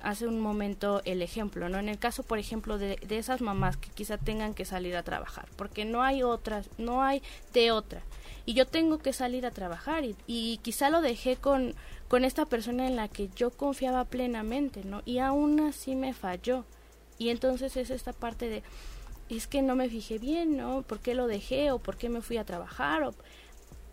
hace 0.03 0.27
un 0.27 0.41
momento 0.41 1.03
el 1.05 1.23
ejemplo, 1.23 1.69
¿no? 1.69 1.79
En 1.79 1.89
el 1.89 1.99
caso, 1.99 2.23
por 2.23 2.39
ejemplo, 2.39 2.79
de, 2.79 2.97
de, 2.97 3.19
esas 3.19 3.41
mamás 3.41 3.77
que 3.77 3.91
quizá 3.91 4.17
tengan 4.17 4.55
que 4.55 4.65
salir 4.65 4.97
a 4.97 5.03
trabajar, 5.03 5.47
porque 5.57 5.85
no 5.85 6.03
hay 6.03 6.23
otras, 6.23 6.69
no 6.79 7.03
hay 7.03 7.23
de 7.53 7.73
otra. 7.73 8.03
Y 8.47 8.55
yo 8.55 8.67
tengo 8.67 8.99
que 8.99 9.13
salir 9.13 9.45
a 9.45 9.51
trabajar 9.51 10.05
y, 10.05 10.17
y 10.27 10.59
quizá 10.59 10.89
lo 10.89 11.01
dejé 11.01 11.37
con, 11.37 11.75
con 12.09 12.25
esta 12.25 12.47
persona 12.47 12.87
en 12.87 12.97
la 12.97 13.09
que 13.09 13.29
yo 13.37 13.51
confiaba 13.51 14.05
plenamente, 14.05 14.85
¿no? 14.85 15.03
Y 15.05 15.19
aún 15.19 15.61
así 15.61 15.97
me 15.97 16.15
falló. 16.15 16.65
Y 17.19 17.29
entonces 17.31 17.77
es 17.77 17.91
esta 17.91 18.13
parte 18.13 18.49
de, 18.49 18.63
es 19.29 19.47
que 19.47 19.63
no 19.63 19.77
me 19.77 19.89
fijé 19.89 20.19
bien, 20.19 20.57
¿no? 20.57 20.83
¿Por 20.83 21.01
qué 21.01 21.15
lo 21.15 21.27
dejé? 21.27 21.71
¿O 21.71 21.79
por 21.79 21.97
qué 21.97 22.09
me 22.09 22.23
fui 22.23 22.37
a 22.37 22.45
trabajar? 22.45 23.03
¿O 23.05 23.15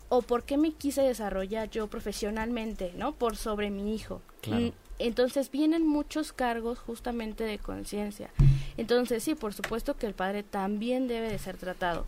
o 0.08 0.22
por 0.22 0.44
qué 0.44 0.56
me 0.56 0.72
quise 0.72 1.02
desarrollar 1.02 1.70
yo 1.70 1.86
profesionalmente, 1.88 2.92
¿no? 2.96 3.12
Por 3.12 3.36
sobre 3.36 3.70
mi 3.70 3.94
hijo. 3.94 4.22
Entonces 4.98 5.50
vienen 5.50 5.86
muchos 5.86 6.32
cargos 6.32 6.78
justamente 6.78 7.44
de 7.44 7.58
conciencia. 7.58 8.30
Entonces 8.76 9.22
sí, 9.22 9.34
por 9.34 9.54
supuesto 9.54 9.96
que 9.96 10.06
el 10.06 10.14
padre 10.14 10.42
también 10.42 11.08
debe 11.08 11.30
de 11.30 11.38
ser 11.38 11.56
tratado. 11.56 12.06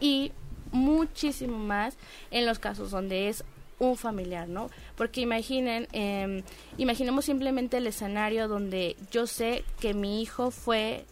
Y 0.00 0.32
muchísimo 0.72 1.58
más 1.58 1.96
en 2.30 2.46
los 2.46 2.58
casos 2.58 2.90
donde 2.90 3.28
es 3.28 3.44
un 3.78 3.96
familiar, 3.96 4.48
¿no? 4.48 4.70
Porque 4.96 5.20
imaginen, 5.20 5.88
eh, 5.92 6.42
imaginemos 6.78 7.24
simplemente 7.26 7.76
el 7.76 7.86
escenario 7.86 8.48
donde 8.48 8.96
yo 9.10 9.26
sé 9.26 9.64
que 9.80 9.92
mi 9.92 10.22
hijo 10.22 10.50
fue 10.50 11.04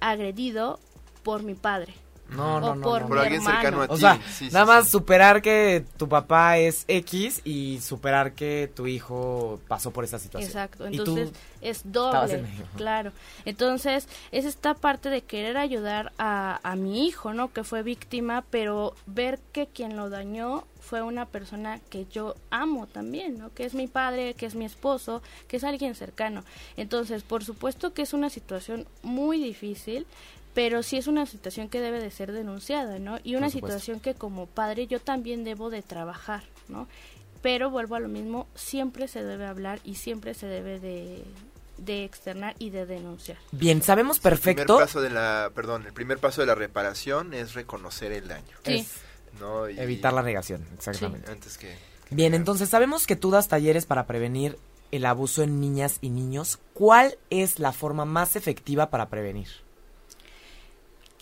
agredido 0.00 0.78
por 1.22 1.42
mi 1.42 1.54
padre, 1.54 1.94
no, 2.30 2.60
no, 2.60 2.74
no, 2.74 2.82
por, 2.82 3.18
alguien 3.18 3.42
cercano 3.42 3.82
a 3.82 3.88
ti. 3.88 3.94
O 3.94 3.96
sea, 3.96 4.18
nada 4.50 4.64
más 4.64 4.88
superar 4.88 5.42
que 5.42 5.84
tu 5.96 6.08
papá 6.08 6.58
es 6.58 6.84
X 6.88 7.42
y 7.44 7.80
superar 7.80 8.32
que 8.32 8.70
tu 8.74 8.86
hijo 8.86 9.60
pasó 9.68 9.90
por 9.90 10.04
esa 10.04 10.18
situación. 10.18 10.50
Exacto, 10.50 10.86
entonces 10.86 11.30
es 11.60 11.82
doble, 11.84 12.44
claro. 12.76 13.12
Entonces 13.44 14.08
es 14.32 14.44
esta 14.44 14.74
parte 14.74 15.10
de 15.10 15.22
querer 15.22 15.56
ayudar 15.56 16.12
a, 16.18 16.60
a 16.62 16.76
mi 16.76 17.06
hijo, 17.06 17.32
¿no? 17.34 17.52
Que 17.52 17.64
fue 17.64 17.82
víctima, 17.82 18.44
pero 18.50 18.94
ver 19.06 19.38
que 19.52 19.66
quien 19.66 19.96
lo 19.96 20.10
dañó 20.10 20.64
fue 20.84 21.00
una 21.02 21.24
persona 21.24 21.80
que 21.88 22.06
yo 22.12 22.34
amo 22.50 22.86
también, 22.86 23.38
¿no? 23.38 23.52
Que 23.54 23.64
es 23.64 23.74
mi 23.74 23.86
padre, 23.86 24.34
que 24.34 24.46
es 24.46 24.54
mi 24.54 24.66
esposo, 24.66 25.22
que 25.48 25.56
es 25.56 25.64
alguien 25.64 25.94
cercano. 25.94 26.44
Entonces, 26.76 27.22
por 27.22 27.42
supuesto 27.42 27.94
que 27.94 28.02
es 28.02 28.12
una 28.12 28.28
situación 28.28 28.86
muy 29.02 29.42
difícil, 29.42 30.06
pero 30.54 30.82
sí 30.82 30.96
es 30.96 31.08
una 31.08 31.26
situación 31.26 31.68
que 31.68 31.80
debe 31.80 32.00
de 32.00 32.10
ser 32.10 32.32
denunciada, 32.32 32.98
¿no? 32.98 33.18
Y 33.24 33.34
una 33.34 33.50
situación 33.50 34.00
que 34.00 34.14
como 34.14 34.46
padre 34.46 34.86
yo 34.86 35.00
también 35.00 35.44
debo 35.44 35.68
de 35.68 35.82
trabajar, 35.82 36.44
¿no? 36.68 36.86
Pero 37.42 37.70
vuelvo 37.70 37.96
a 37.96 38.00
lo 38.00 38.08
mismo, 38.08 38.46
siempre 38.54 39.08
se 39.08 39.22
debe 39.22 39.46
hablar 39.46 39.80
y 39.84 39.96
siempre 39.96 40.32
se 40.32 40.46
debe 40.46 40.78
de, 40.78 42.04
externar 42.04 42.54
y 42.58 42.70
de 42.70 42.86
denunciar. 42.86 43.36
Bien, 43.50 43.82
sabemos 43.82 44.20
perfecto. 44.20 44.62
El 44.62 44.66
primer 44.66 44.86
paso 44.86 45.02
de 45.02 45.10
la, 45.10 45.50
perdón, 45.54 45.86
el 45.86 45.92
primer 45.92 46.18
paso 46.18 46.40
de 46.40 46.46
la 46.46 46.54
reparación 46.54 47.34
es 47.34 47.54
reconocer 47.54 48.12
el 48.12 48.28
daño. 48.28 48.56
Sí. 48.64 48.86
¿no? 49.40 49.66
evitar 49.66 50.12
la 50.12 50.22
negación, 50.22 50.64
exactamente. 50.74 51.30
Antes 51.30 51.58
que, 51.58 51.76
Bien, 52.10 52.32
entonces 52.32 52.68
sabemos 52.68 53.06
que 53.08 53.16
tú 53.16 53.32
das 53.32 53.48
talleres 53.48 53.86
para 53.86 54.06
prevenir 54.06 54.56
el 54.92 55.04
abuso 55.04 55.42
en 55.42 55.60
niñas 55.60 55.98
y 56.00 56.10
niños. 56.10 56.60
¿Cuál 56.72 57.18
es 57.28 57.58
la 57.58 57.72
forma 57.72 58.04
más 58.04 58.36
efectiva 58.36 58.90
para 58.90 59.08
prevenir? 59.08 59.63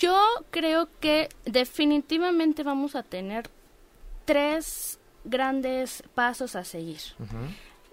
Yo 0.03 0.19
creo 0.51 0.89
que 0.99 1.29
definitivamente 1.45 2.65
vamos 2.65 2.97
a 2.97 3.05
tener 3.05 3.49
tres 4.25 4.99
grandes 5.23 6.03
pasos 6.17 6.57
a 6.57 6.65
seguir. 6.65 6.99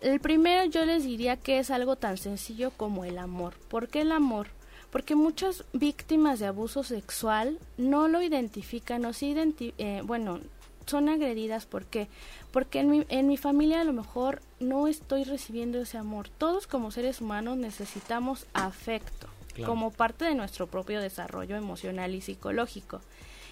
El 0.02 0.20
primero 0.20 0.66
yo 0.66 0.86
les 0.86 1.04
diría 1.04 1.38
que 1.38 1.60
es 1.60 1.70
algo 1.70 1.98
tan 1.98 2.18
sencillo 2.18 2.72
como 2.72 3.06
el 3.06 3.20
amor. 3.20 3.54
¿Por 3.68 3.90
qué 3.90 4.02
el 4.02 4.12
amor? 4.12 4.48
Porque 4.90 5.14
muchas 5.14 5.66
víctimas 5.72 6.40
de 6.40 6.48
abuso 6.48 6.82
sexual 6.82 7.60
no 7.78 8.08
lo 8.08 8.24
identifican, 8.24 9.04
no 9.04 9.14
se 9.14 9.54
eh, 9.78 10.02
bueno, 10.04 10.40
son 10.88 11.10
agredidas. 11.10 11.68
¿Por 11.68 11.86
qué? 11.86 12.08
Porque 12.52 12.80
en 12.80 12.90
mi, 12.90 13.06
en 13.10 13.28
mi 13.28 13.38
familia 13.38 13.82
a 13.82 13.84
lo 13.84 13.94
mejor 13.94 14.42
no 14.60 14.88
estoy 14.88 15.26
recibiendo 15.26 15.80
ese 15.80 16.00
amor. 16.00 16.28
Todos 16.28 16.66
como 16.66 16.90
seres 16.90 17.22
humanos 17.22 17.58
necesitamos 17.58 18.48
afecto 18.56 19.28
como 19.66 19.92
parte 19.92 20.26
de 20.26 20.36
nuestro 20.36 20.68
propio 20.68 21.02
desarrollo 21.02 21.56
emocional 21.56 22.16
y 22.16 22.22
psicológico. 22.22 23.02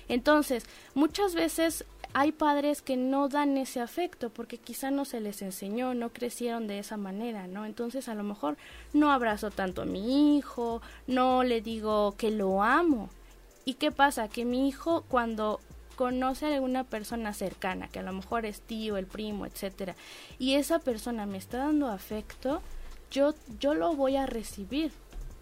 Entonces, 0.10 0.66
muchas 0.94 1.36
veces 1.36 1.86
hay 2.14 2.32
padres 2.32 2.82
que 2.82 2.96
no 2.98 3.28
dan 3.28 3.58
ese 3.58 3.82
afecto 3.82 4.30
porque 4.30 4.58
quizá 4.58 4.90
no 4.90 5.06
se 5.06 5.20
les 5.20 5.42
enseñó, 5.42 5.94
no 5.94 6.10
crecieron 6.10 6.68
de 6.68 6.80
esa 6.80 6.98
manera, 6.98 7.48
¿no? 7.48 7.66
Entonces, 7.66 8.08
a 8.08 8.16
lo 8.16 8.24
mejor 8.24 8.58
no 8.94 9.12
abrazo 9.12 9.52
tanto 9.52 9.82
a 9.82 9.86
mi 9.86 10.38
hijo, 10.38 10.82
no 11.08 11.44
le 11.44 11.62
digo 11.62 12.16
que 12.18 12.32
lo 12.32 12.64
amo. 12.64 13.10
¿Y 13.66 13.74
qué 13.74 13.92
pasa? 13.92 14.30
Que 14.30 14.46
mi 14.46 14.68
hijo 14.68 15.04
cuando 15.10 15.60
conoce 15.98 16.46
a 16.46 16.54
alguna 16.56 16.86
persona 16.86 17.34
cercana, 17.34 17.90
que 17.90 18.00
a 18.00 18.04
lo 18.04 18.14
mejor 18.14 18.46
es 18.46 18.62
tío, 18.62 18.98
el 18.98 19.08
primo, 19.08 19.46
etcétera, 19.46 19.96
y 20.40 20.54
esa 20.54 20.80
persona 20.80 21.26
me 21.26 21.38
está 21.38 21.58
dando 21.58 21.88
afecto, 21.88 22.62
yo 23.12 23.34
yo 23.60 23.74
lo 23.74 23.96
voy 23.96 24.16
a 24.16 24.28
recibir 24.28 24.92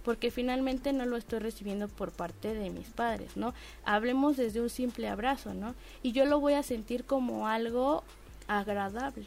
porque 0.06 0.30
finalmente 0.30 0.94
no 0.94 1.06
lo 1.06 1.18
estoy 1.18 1.40
recibiendo 1.40 1.88
por 1.88 2.12
parte 2.12 2.54
de 2.54 2.70
mis 2.70 2.88
padres, 2.88 3.36
¿no? 3.36 3.56
Hablemos 3.84 4.38
desde 4.38 4.62
un 4.62 4.70
simple 4.70 5.10
abrazo, 5.10 5.56
¿no? 5.56 5.74
Y 6.04 6.12
yo 6.12 6.26
lo 6.26 6.40
voy 6.40 6.54
a 6.54 6.62
sentir 6.62 7.06
como 7.06 7.48
algo 7.48 8.04
agradable. 8.48 9.26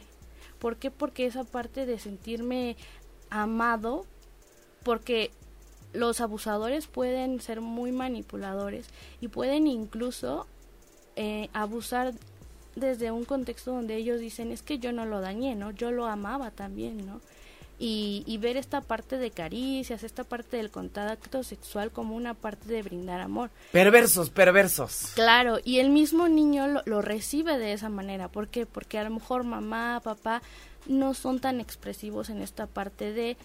¿Por 0.61 0.77
qué? 0.77 0.93
Porque 0.93 1.27
esa 1.27 1.43
parte 1.43 1.85
de 1.85 1.99
sentirme 1.99 2.77
amado, 3.29 4.07
porque 4.85 5.33
los 5.93 6.21
abusadores 6.21 6.87
pueden 6.87 7.41
ser 7.41 7.61
muy 7.61 7.91
manipuladores 7.91 8.87
y 9.21 9.29
pueden 9.29 9.67
incluso 9.67 10.47
eh, 11.17 11.49
abusar 11.53 12.15
desde 12.77 13.11
un 13.11 13.25
contexto 13.25 13.73
donde 13.73 13.97
ellos 13.97 14.21
dicen 14.21 14.53
es 14.53 14.63
que 14.63 14.79
yo 14.79 14.93
no 14.93 15.07
lo 15.07 15.21
dañé, 15.21 15.57
¿no? 15.57 15.73
Yo 15.73 15.91
lo 15.91 16.07
amaba 16.07 16.53
también, 16.53 17.05
¿no? 17.05 17.21
Y, 17.79 18.25
y 18.27 18.39
ver 18.39 18.57
esta 18.57 18.81
parte 18.81 19.19
de 19.19 19.31
caricias, 19.31 20.03
esta 20.03 20.25
parte 20.25 20.57
del 20.57 20.71
contacto 20.71 21.43
sexual 21.45 21.91
como 21.93 22.17
una 22.17 22.35
parte 22.35 22.67
de 22.69 22.83
brindar 22.83 23.21
amor. 23.21 23.51
Perversos, 23.73 24.31
perversos. 24.31 25.13
Claro, 25.15 25.59
y 25.65 25.79
el 25.79 25.91
mismo 25.91 26.29
niño 26.29 26.67
lo, 26.67 26.83
lo 26.87 27.03
recibe 27.03 27.57
de 27.59 27.73
esa 27.73 27.89
manera. 27.89 28.29
¿Por 28.29 28.49
qué? 28.49 28.67
Porque 28.67 28.99
a 28.99 29.05
lo 29.05 29.11
mejor 29.11 29.45
mamá, 29.45 30.01
papá 30.03 30.43
no 30.87 31.13
son 31.13 31.39
tan 31.39 31.61
expresivos 31.61 32.31
en 32.31 32.41
esta 32.41 32.67
parte 32.67 33.13
de 33.13 33.37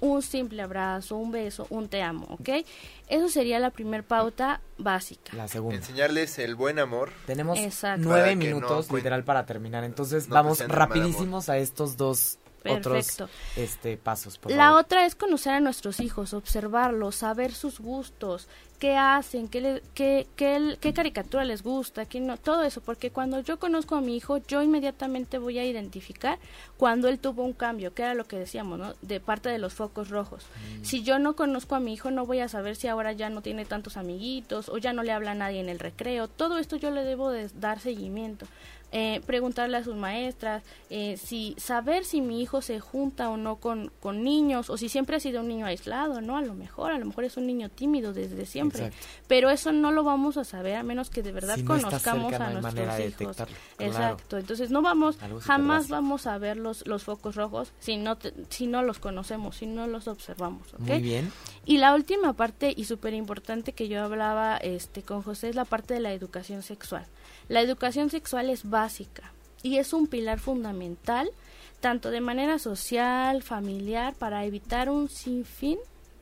un 0.00 0.22
simple 0.22 0.60
abrazo, 0.60 1.16
un 1.16 1.30
beso, 1.30 1.66
un 1.70 1.88
te 1.88 2.02
amo, 2.02 2.26
¿ok? 2.30 2.66
Eso 3.08 3.28
sería 3.28 3.60
la 3.60 3.70
primer 3.70 4.02
pauta 4.02 4.60
básica. 4.76 5.36
La 5.36 5.46
segunda. 5.46 5.76
Enseñarles 5.76 6.38
el 6.40 6.56
buen 6.56 6.80
amor. 6.80 7.12
Tenemos 7.26 7.58
Exacto. 7.60 8.02
nueve 8.04 8.34
no 8.34 8.40
minutos 8.44 8.88
cuen- 8.88 8.96
literal 8.96 9.22
para 9.24 9.46
terminar. 9.46 9.84
Entonces 9.84 10.28
no 10.28 10.34
vamos 10.34 10.58
rapidísimos 10.66 11.48
a 11.48 11.58
estos 11.58 11.96
dos 11.96 12.38
Perfecto. 12.62 13.24
otros 13.24 13.30
este 13.56 13.96
pasos. 13.96 14.38
Por 14.38 14.52
La 14.52 14.66
favor. 14.68 14.80
otra 14.82 15.06
es 15.06 15.14
conocer 15.14 15.54
a 15.54 15.60
nuestros 15.60 16.00
hijos, 16.00 16.34
observarlos, 16.34 17.16
saber 17.16 17.52
sus 17.52 17.80
gustos, 17.80 18.48
qué 18.78 18.96
hacen, 18.96 19.48
qué, 19.48 19.60
le- 19.60 19.82
qué, 19.94 20.26
qué, 20.36 20.78
qué 20.80 20.92
caricatura 20.94 21.44
les 21.44 21.62
gusta, 21.62 22.06
qué 22.06 22.18
no, 22.20 22.36
todo 22.38 22.62
eso, 22.62 22.80
porque 22.80 23.10
cuando 23.10 23.40
yo 23.40 23.58
conozco 23.58 23.94
a 23.96 24.00
mi 24.00 24.16
hijo, 24.16 24.38
yo 24.38 24.62
inmediatamente 24.62 25.38
voy 25.38 25.58
a 25.58 25.64
identificar 25.66 26.38
cuando 26.78 27.08
él 27.08 27.18
tuvo 27.18 27.42
un 27.44 27.52
cambio, 27.52 27.92
que 27.92 28.02
era 28.02 28.14
lo 28.14 28.24
que 28.26 28.36
decíamos, 28.38 28.78
¿no? 28.78 28.94
De 29.02 29.20
parte 29.20 29.48
de 29.50 29.58
los 29.58 29.74
focos 29.74 30.08
rojos. 30.08 30.44
Si 30.82 31.02
yo 31.02 31.18
no 31.18 31.36
conozco 31.36 31.74
a 31.74 31.80
mi 31.80 31.92
hijo, 31.92 32.10
no 32.10 32.24
voy 32.24 32.40
a 32.40 32.48
saber 32.48 32.76
si 32.76 32.88
ahora 32.88 33.12
ya 33.12 33.28
no 33.28 33.42
tiene 33.42 33.64
tantos 33.66 33.96
amiguitos 33.98 34.68
o 34.70 34.78
ya 34.78 34.92
no 34.94 35.02
le 35.02 35.12
habla 35.12 35.32
a 35.32 35.34
nadie 35.34 35.60
en 35.60 35.68
el 35.68 35.78
recreo. 35.78 36.28
Todo 36.28 36.56
esto 36.58 36.76
yo 36.76 36.90
le 36.90 37.04
debo 37.04 37.30
de 37.30 37.48
dar 37.54 37.80
seguimiento. 37.80 38.46
Eh, 38.92 39.20
preguntarle 39.24 39.76
a 39.76 39.84
sus 39.84 39.94
maestras, 39.94 40.64
eh, 40.90 41.16
si 41.16 41.54
saber 41.58 42.04
si 42.04 42.20
mi 42.20 42.42
hijo 42.42 42.60
se 42.60 42.80
junta 42.80 43.30
o 43.30 43.36
no 43.36 43.56
con, 43.56 43.92
con 44.00 44.24
niños, 44.24 44.68
o 44.68 44.76
si 44.76 44.88
siempre 44.88 45.14
ha 45.16 45.20
sido 45.20 45.42
un 45.42 45.48
niño 45.48 45.64
aislado, 45.66 46.20
¿no? 46.20 46.36
A 46.36 46.42
lo 46.42 46.54
mejor, 46.54 46.90
a 46.90 46.98
lo 46.98 47.06
mejor 47.06 47.22
es 47.24 47.36
un 47.36 47.46
niño 47.46 47.68
tímido 47.68 48.12
desde 48.12 48.46
siempre. 48.46 48.86
Exacto. 48.86 49.06
Pero 49.28 49.48
eso 49.50 49.70
no 49.70 49.92
lo 49.92 50.02
vamos 50.02 50.36
a 50.38 50.44
saber 50.44 50.74
a 50.74 50.82
menos 50.82 51.08
que 51.08 51.22
de 51.22 51.30
verdad 51.30 51.54
Si 51.54 51.62
no 51.62 51.76
está 51.76 51.86
conozcamos 51.88 52.30
cerca, 52.30 52.46
a 52.46 52.50
no 52.50 52.60
nuestros 52.62 52.86
hijos. 53.22 53.36
claro. 53.36 53.52
Exacto. 53.78 54.38
Entonces 54.38 54.70
no 54.72 54.82
vamos, 54.82 55.16
jamás 55.44 55.88
vamos 55.88 56.26
a 56.26 56.38
ver 56.38 56.56
los, 56.56 56.84
los 56.86 57.04
focos 57.04 57.36
rojos 57.36 57.72
si 57.78 57.96
no, 57.96 58.16
te- 58.18 58.34
si 58.48 58.66
no 58.66 58.82
los 58.82 58.98
conocemos, 58.98 59.56
si 59.56 59.66
no 59.66 59.86
los 59.86 60.08
observamos. 60.08 60.74
¿ok? 60.74 60.80
Muy 60.80 61.00
bien. 61.00 61.30
Y 61.64 61.78
la 61.78 61.94
última 61.94 62.32
parte 62.32 62.74
y 62.76 62.86
súper 62.86 63.14
importante 63.14 63.72
que 63.72 63.86
yo 63.86 64.02
hablaba 64.02 64.56
este, 64.56 65.02
con 65.02 65.22
José 65.22 65.48
es 65.50 65.54
la 65.54 65.64
parte 65.64 65.94
de 65.94 66.00
la 66.00 66.12
educación 66.12 66.62
sexual. 66.64 67.06
La 67.50 67.62
educación 67.62 68.10
sexual 68.10 68.48
es 68.48 68.70
básica 68.70 69.32
y 69.64 69.78
es 69.78 69.92
un 69.92 70.06
pilar 70.06 70.38
fundamental 70.38 71.32
tanto 71.80 72.12
de 72.12 72.20
manera 72.20 72.60
social, 72.60 73.42
familiar, 73.42 74.14
para 74.14 74.44
evitar 74.44 74.88
un 74.88 75.08
sinfín 75.08 75.76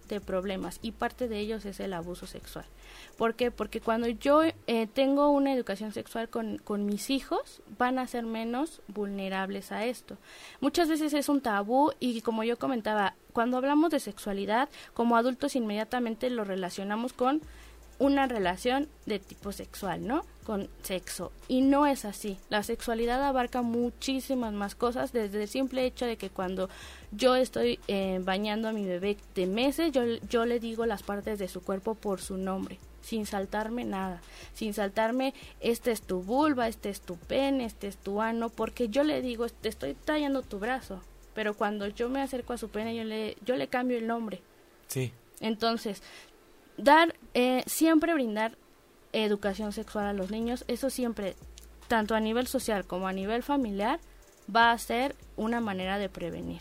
de 0.08 0.22
problemas 0.22 0.78
y 0.80 0.92
parte 0.92 1.28
de 1.28 1.38
ellos 1.38 1.66
es 1.66 1.80
el 1.80 1.92
abuso 1.92 2.26
sexual. 2.26 2.64
¿Por 3.18 3.34
qué? 3.34 3.50
Porque 3.50 3.82
cuando 3.82 4.08
yo 4.08 4.40
eh, 4.42 4.86
tengo 4.86 5.28
una 5.28 5.52
educación 5.52 5.92
sexual 5.92 6.30
con, 6.30 6.56
con 6.56 6.86
mis 6.86 7.10
hijos, 7.10 7.60
van 7.76 7.98
a 7.98 8.06
ser 8.06 8.24
menos 8.24 8.80
vulnerables 8.86 9.70
a 9.70 9.84
esto. 9.84 10.16
Muchas 10.62 10.88
veces 10.88 11.12
es 11.12 11.28
un 11.28 11.42
tabú 11.42 11.92
y 12.00 12.22
como 12.22 12.42
yo 12.42 12.58
comentaba, 12.58 13.12
cuando 13.34 13.58
hablamos 13.58 13.90
de 13.90 14.00
sexualidad, 14.00 14.70
como 14.94 15.18
adultos 15.18 15.56
inmediatamente 15.56 16.30
lo 16.30 16.44
relacionamos 16.44 17.12
con 17.12 17.42
una 17.98 18.26
relación 18.26 18.88
de 19.04 19.18
tipo 19.18 19.52
sexual, 19.52 20.06
¿no? 20.06 20.24
Con 20.48 20.66
sexo. 20.82 21.30
Y 21.46 21.60
no 21.60 21.84
es 21.84 22.06
así. 22.06 22.38
La 22.48 22.62
sexualidad 22.62 23.22
abarca 23.22 23.60
muchísimas 23.60 24.54
más 24.54 24.74
cosas, 24.74 25.12
desde 25.12 25.42
el 25.42 25.46
simple 25.46 25.84
hecho 25.84 26.06
de 26.06 26.16
que 26.16 26.30
cuando 26.30 26.70
yo 27.12 27.36
estoy 27.36 27.78
eh, 27.86 28.18
bañando 28.22 28.66
a 28.66 28.72
mi 28.72 28.86
bebé 28.86 29.18
de 29.34 29.46
meses, 29.46 29.92
yo, 29.92 30.04
yo 30.30 30.46
le 30.46 30.58
digo 30.58 30.86
las 30.86 31.02
partes 31.02 31.38
de 31.38 31.48
su 31.48 31.60
cuerpo 31.60 31.94
por 31.94 32.22
su 32.22 32.38
nombre, 32.38 32.78
sin 33.02 33.26
saltarme 33.26 33.84
nada, 33.84 34.22
sin 34.54 34.72
saltarme, 34.72 35.34
este 35.60 35.90
es 35.90 36.00
tu 36.00 36.22
vulva, 36.22 36.66
este 36.66 36.88
es 36.88 37.02
tu 37.02 37.18
pene, 37.18 37.66
este 37.66 37.86
es 37.86 37.98
tu 37.98 38.22
ano, 38.22 38.48
porque 38.48 38.88
yo 38.88 39.04
le 39.04 39.20
digo, 39.20 39.46
te 39.50 39.68
estoy 39.68 39.92
tallando 39.92 40.40
tu 40.40 40.58
brazo, 40.58 41.02
pero 41.34 41.52
cuando 41.52 41.88
yo 41.88 42.08
me 42.08 42.22
acerco 42.22 42.54
a 42.54 42.58
su 42.58 42.70
pene, 42.70 42.96
yo 42.96 43.04
le, 43.04 43.36
yo 43.44 43.54
le 43.54 43.68
cambio 43.68 43.98
el 43.98 44.06
nombre. 44.06 44.40
Sí. 44.86 45.12
Entonces, 45.40 46.02
dar, 46.78 47.14
eh, 47.34 47.64
siempre 47.66 48.14
brindar 48.14 48.56
educación 49.12 49.72
sexual 49.72 50.06
a 50.06 50.12
los 50.12 50.30
niños, 50.30 50.64
eso 50.68 50.90
siempre, 50.90 51.36
tanto 51.88 52.14
a 52.14 52.20
nivel 52.20 52.46
social 52.46 52.84
como 52.84 53.08
a 53.08 53.12
nivel 53.12 53.42
familiar, 53.42 54.00
va 54.54 54.72
a 54.72 54.78
ser 54.78 55.14
una 55.36 55.60
manera 55.60 55.98
de 55.98 56.08
prevenir. 56.08 56.60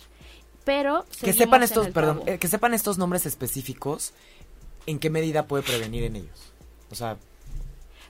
Pero 0.66 1.06
Que 1.22 1.34
sepan 1.34 1.64
estos, 1.64 1.88
perdón, 1.90 2.24
eh, 2.26 2.40
que 2.40 2.48
sepan 2.48 2.74
estos 2.74 2.98
nombres 2.98 3.26
específicos, 3.26 4.14
¿en 4.86 5.00
qué 5.00 5.10
medida 5.10 5.48
puede 5.48 5.64
prevenir 5.64 6.04
en 6.04 6.18
ellos? 6.18 6.52
O 6.92 6.96
sea, 6.96 7.18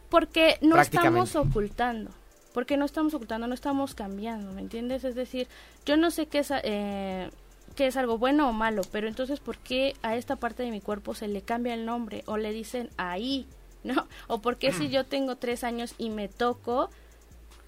Porque 0.09 0.57
no 0.61 0.79
estamos 0.81 1.35
ocultando. 1.35 2.11
Porque 2.53 2.75
no 2.75 2.85
estamos 2.85 3.13
ocultando, 3.13 3.45
no 3.45 3.53
estamos 3.53 3.93
cambiando, 3.93 4.51
¿me 4.53 4.61
entiendes? 4.61 5.03
Es 5.03 5.13
decir, 5.13 5.47
yo 5.85 5.95
no 5.97 6.09
sé 6.09 6.25
qué 6.25 6.39
es, 6.39 6.51
eh, 6.63 7.29
qué 7.75 7.85
es 7.85 7.97
algo 7.97 8.17
bueno 8.17 8.49
o 8.49 8.53
malo, 8.53 8.81
pero 8.91 9.07
entonces, 9.07 9.39
¿por 9.39 9.59
qué 9.59 9.93
a 10.01 10.15
esta 10.15 10.37
parte 10.37 10.63
de 10.63 10.71
mi 10.71 10.81
cuerpo 10.81 11.13
se 11.13 11.27
le 11.27 11.43
cambia 11.43 11.75
el 11.75 11.85
nombre 11.85 12.23
o 12.25 12.37
le 12.37 12.51
dicen 12.51 12.89
ahí, 12.97 13.45
¿no? 13.87 14.07
O 14.27 14.39
por 14.41 14.57
qué 14.57 14.71
si 14.71 14.89
yo 14.89 15.05
tengo 15.05 15.35
tres 15.37 15.63
años 15.63 15.95
y 15.97 16.09
me 16.09 16.27
toco, 16.27 16.89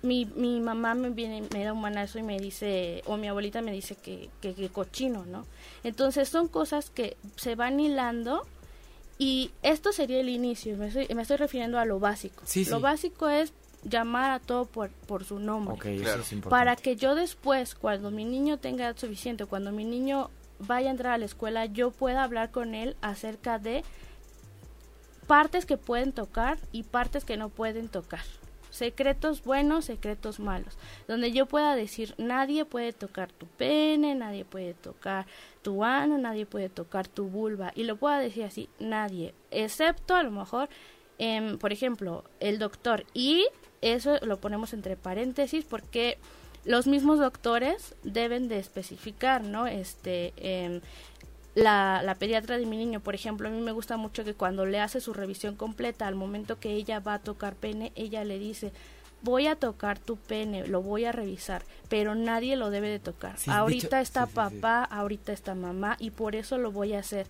mi, 0.02 0.26
mi 0.26 0.60
mamá 0.62 0.94
me 0.94 1.10
viene, 1.10 1.44
me 1.54 1.64
da 1.64 1.74
un 1.74 1.82
manazo 1.82 2.20
y 2.20 2.24
me 2.24 2.40
dice, 2.40 3.02
o 3.06 3.18
mi 3.18 3.28
abuelita 3.28 3.62
me 3.62 3.72
dice 3.72 3.96
que, 3.96 4.30
que, 4.42 4.54
que 4.54 4.70
cochino, 4.70 5.26
¿no? 5.26 5.46
Entonces 5.84 6.30
son 6.30 6.48
cosas 6.48 6.90
que 6.90 7.18
se 7.36 7.56
van 7.56 7.80
hilando 7.80 8.46
y 9.18 9.52
esto 9.64 9.92
sería 9.92 10.20
el 10.22 10.30
inicio, 10.30 10.78
me 10.78 10.88
estoy, 10.88 11.08
me 11.14 11.22
estoy 11.24 11.38
refiriendo 11.38 11.78
a 11.80 11.86
lo 11.86 12.00
básico. 12.00 12.44
Sí, 12.46 12.64
lo 12.66 12.78
sí. 12.78 12.82
básico 12.84 13.28
es 13.30 13.52
llamar 13.84 14.32
a 14.32 14.40
todo 14.40 14.66
por, 14.66 14.90
por 14.90 15.24
su 15.26 15.40
nombre. 15.40 15.74
ok, 15.76 15.86
eso 15.86 16.04
Claro. 16.04 16.22
es 16.22 16.32
importante. 16.34 16.50
Para 16.50 16.76
que 16.78 16.96
yo 16.96 17.16
después, 17.16 17.76
cuando 17.76 18.12
mi 18.12 18.24
niño 18.26 18.58
tenga 18.58 18.86
edad 18.86 18.98
suficiente, 18.98 19.46
cuando 19.46 19.72
mi 19.74 19.84
niño 19.86 20.30
vaya 20.60 20.88
a 20.90 20.92
entrar 20.92 21.14
a 21.14 21.18
la 21.18 21.26
escuela, 21.26 21.66
yo 21.66 21.92
pueda 21.92 22.24
hablar 22.24 22.52
con 22.52 22.76
él 22.76 22.96
acerca 23.02 23.60
de 23.60 23.84
partes 25.30 25.68
que 25.68 25.78
pueden 25.78 26.12
tocar 26.12 26.58
y 26.72 26.82
partes 26.82 27.24
que 27.24 27.38
no 27.38 27.50
pueden 27.50 27.88
tocar. 27.88 28.24
Secretos 28.72 29.44
buenos, 29.44 29.86
secretos 29.86 30.40
malos. 30.40 30.76
Donde 31.08 31.32
yo 31.32 31.46
pueda 31.46 31.76
decir, 31.76 32.16
nadie 32.18 32.66
puede 32.66 32.94
tocar 32.94 33.32
tu 33.32 33.46
pene, 33.46 34.16
nadie 34.16 34.44
puede 34.44 34.74
tocar 34.74 35.28
tu 35.62 35.84
ano, 35.84 36.18
nadie 36.18 36.48
puede 36.48 36.68
tocar 36.68 37.08
tu 37.08 37.28
vulva. 37.28 37.72
Y 37.76 37.84
lo 37.84 37.98
pueda 37.98 38.18
decir 38.18 38.44
así, 38.44 38.70
nadie. 38.80 39.36
Excepto 39.52 40.16
a 40.16 40.24
lo 40.24 40.32
mejor, 40.32 40.68
em, 41.20 41.60
por 41.60 41.72
ejemplo, 41.74 42.24
el 42.40 42.58
doctor. 42.58 43.06
Y 43.14 43.46
eso 43.82 44.18
lo 44.24 44.40
ponemos 44.40 44.74
entre 44.74 44.96
paréntesis 44.98 45.64
porque 45.64 46.18
los 46.66 46.88
mismos 46.88 47.20
doctores 47.20 47.94
deben 48.02 48.48
de 48.48 48.58
especificar, 48.58 49.44
¿no? 49.44 49.68
Este, 49.68 50.34
em, 50.38 50.82
la, 51.64 52.01
la 52.03 52.16
pediatra 52.16 52.57
de 52.57 52.66
mi 52.66 52.78
niño, 52.78 52.99
por 52.99 53.16
ejemplo, 53.16 53.47
a 53.47 53.51
mí 53.51 53.62
me 53.62 53.72
gusta 53.72 53.97
mucho 53.97 54.24
que 54.24 54.34
cuando 54.34 54.66
le 54.66 54.80
hace 54.80 54.99
su 55.01 55.14
revisión 55.14 55.55
completa, 55.55 56.07
al 56.07 56.16
momento 56.16 56.60
que 56.60 56.72
ella 56.74 56.99
va 56.99 57.16
a 57.16 57.20
tocar 57.20 57.55
pene, 57.55 57.91
ella 57.95 58.24
le 58.24 58.39
dice, 58.39 58.72
voy 59.22 59.47
a 59.47 59.55
tocar 59.55 59.99
tu 59.99 60.16
pene, 60.18 60.68
lo 60.68 60.82
voy 60.82 61.05
a 61.05 61.12
revisar, 61.12 61.64
pero 61.89 62.16
nadie 62.16 62.55
lo 62.55 62.70
debe 62.70 62.89
de 62.89 62.99
tocar. 62.99 63.38
Sí, 63.38 63.49
ahorita 63.51 64.01
está 64.01 64.26
sí, 64.26 64.28
sí, 64.28 64.32
sí. 64.32 64.36
papá, 64.60 64.84
ahorita 64.86 65.32
está 65.34 65.55
mamá 65.55 65.95
y 65.99 66.12
por 66.12 66.36
eso 66.36 66.57
lo 66.57 66.72
voy 66.72 66.93
a 66.93 66.99
hacer. 66.99 67.28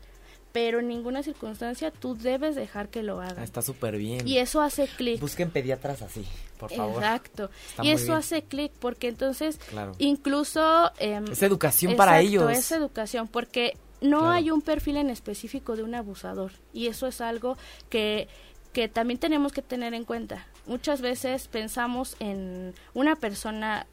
Pero 0.52 0.80
en 0.80 0.88
ninguna 0.88 1.22
circunstancia 1.22 1.92
tú 1.92 2.16
debes 2.16 2.56
dejar 2.56 2.90
que 2.90 3.04
lo 3.04 3.22
hagan. 3.22 3.44
Está 3.44 3.62
súper 3.62 3.98
bien. 3.98 4.28
Y 4.28 4.40
eso 4.40 4.62
hace 4.64 4.88
clic. 4.88 5.20
Busquen 5.22 5.52
pediatras 5.52 6.02
así, 6.02 6.26
por 6.58 6.72
favor. 6.74 6.96
Exacto. 7.04 7.52
Está 7.70 7.86
y 7.86 7.92
eso 7.92 8.06
bien. 8.06 8.18
hace 8.18 8.42
clic 8.42 8.72
porque 8.80 9.10
entonces 9.10 9.60
Claro. 9.70 9.92
incluso... 10.00 10.92
em, 10.98 11.26
Es 11.32 11.44
educación 11.44 11.96
para 11.96 12.20
ellos. 12.20 12.50
Es 12.52 12.72
educación, 12.72 13.28
porque 13.28 13.78
no 14.02 14.20
Claro. 14.20 14.32
hay 14.34 14.52
un 14.52 14.62
perfil 14.62 14.98
en 14.98 15.10
específico 15.10 15.76
de 15.76 15.84
un 15.84 15.96
abusador. 15.96 16.52
Y 16.74 16.88
eso 16.88 17.08
es 17.08 17.22
algo 17.22 17.58
que, 17.90 18.28
que 18.74 18.88
también 18.88 19.20
tenemos 19.20 19.52
que 19.52 19.62
tener 19.62 19.94
en 19.94 20.06
cuenta. 20.06 20.46
Muchas 20.68 21.02
veces 21.02 21.48
pensamos 21.48 22.16
en 22.20 22.74
una 22.94 23.16
persona 23.16 23.88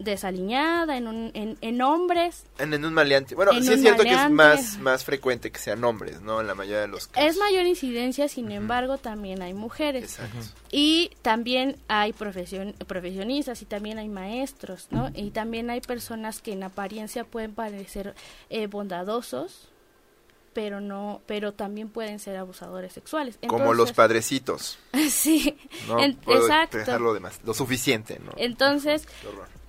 desaliñada, 0.00 0.96
en, 0.96 1.06
un, 1.06 1.30
en, 1.34 1.56
en 1.60 1.82
hombres. 1.82 2.44
En, 2.58 2.74
en 2.74 2.84
un 2.84 2.92
maleante. 2.92 3.34
Bueno, 3.34 3.52
En 3.52 3.62
sí 3.62 3.72
es 3.74 3.80
cierto 3.80 4.02
que 4.02 4.10
es 4.12 4.30
más, 4.30 4.78
más 4.78 5.04
frecuente 5.04 5.52
que 5.52 5.58
sean 5.58 5.84
hombres, 5.84 6.20
¿no? 6.20 6.40
En 6.40 6.46
la 6.46 6.54
mayoría 6.54 6.80
de 6.80 6.88
los 6.88 7.06
casos. 7.06 7.30
Es 7.30 7.36
mayor 7.38 7.66
incidencia, 7.66 8.28
sin 8.28 8.50
embargo, 8.50 8.98
también 8.98 9.42
hay 9.42 9.54
mujeres. 9.54 10.04
Exacto. 10.18 10.38
Y 10.72 11.12
también 11.22 11.76
hay 11.88 12.12
profesion- 12.12 12.74
profesionistas 12.86 13.62
y 13.62 13.66
también 13.66 13.98
hay 13.98 14.08
maestros, 14.08 14.88
¿no? 14.90 15.10
Y 15.14 15.30
también 15.30 15.70
hay 15.70 15.80
personas 15.80 16.40
que 16.42 16.52
en 16.52 16.62
apariencia 16.62 17.24
pueden 17.24 17.54
parecer 17.54 18.14
eh, 18.48 18.66
bondadosos, 18.66 19.68
pero 20.52 20.80
no, 20.80 21.20
pero 21.26 21.52
también 21.52 21.88
pueden 21.88 22.18
ser 22.18 22.36
abusadores 22.36 22.92
sexuales. 22.92 23.38
Como 23.46 23.72
los 23.74 23.92
padrecitos. 23.92 24.78
sí, 25.10 25.56
No 25.88 26.00
en- 26.02 26.16
puedo 26.16 26.42
exacto. 26.42 26.78
dejarlo 26.78 27.14
de 27.14 27.20
más, 27.20 27.40
lo 27.44 27.54
suficiente, 27.54 28.20
¿no? 28.24 28.32
Entonces, 28.36 29.06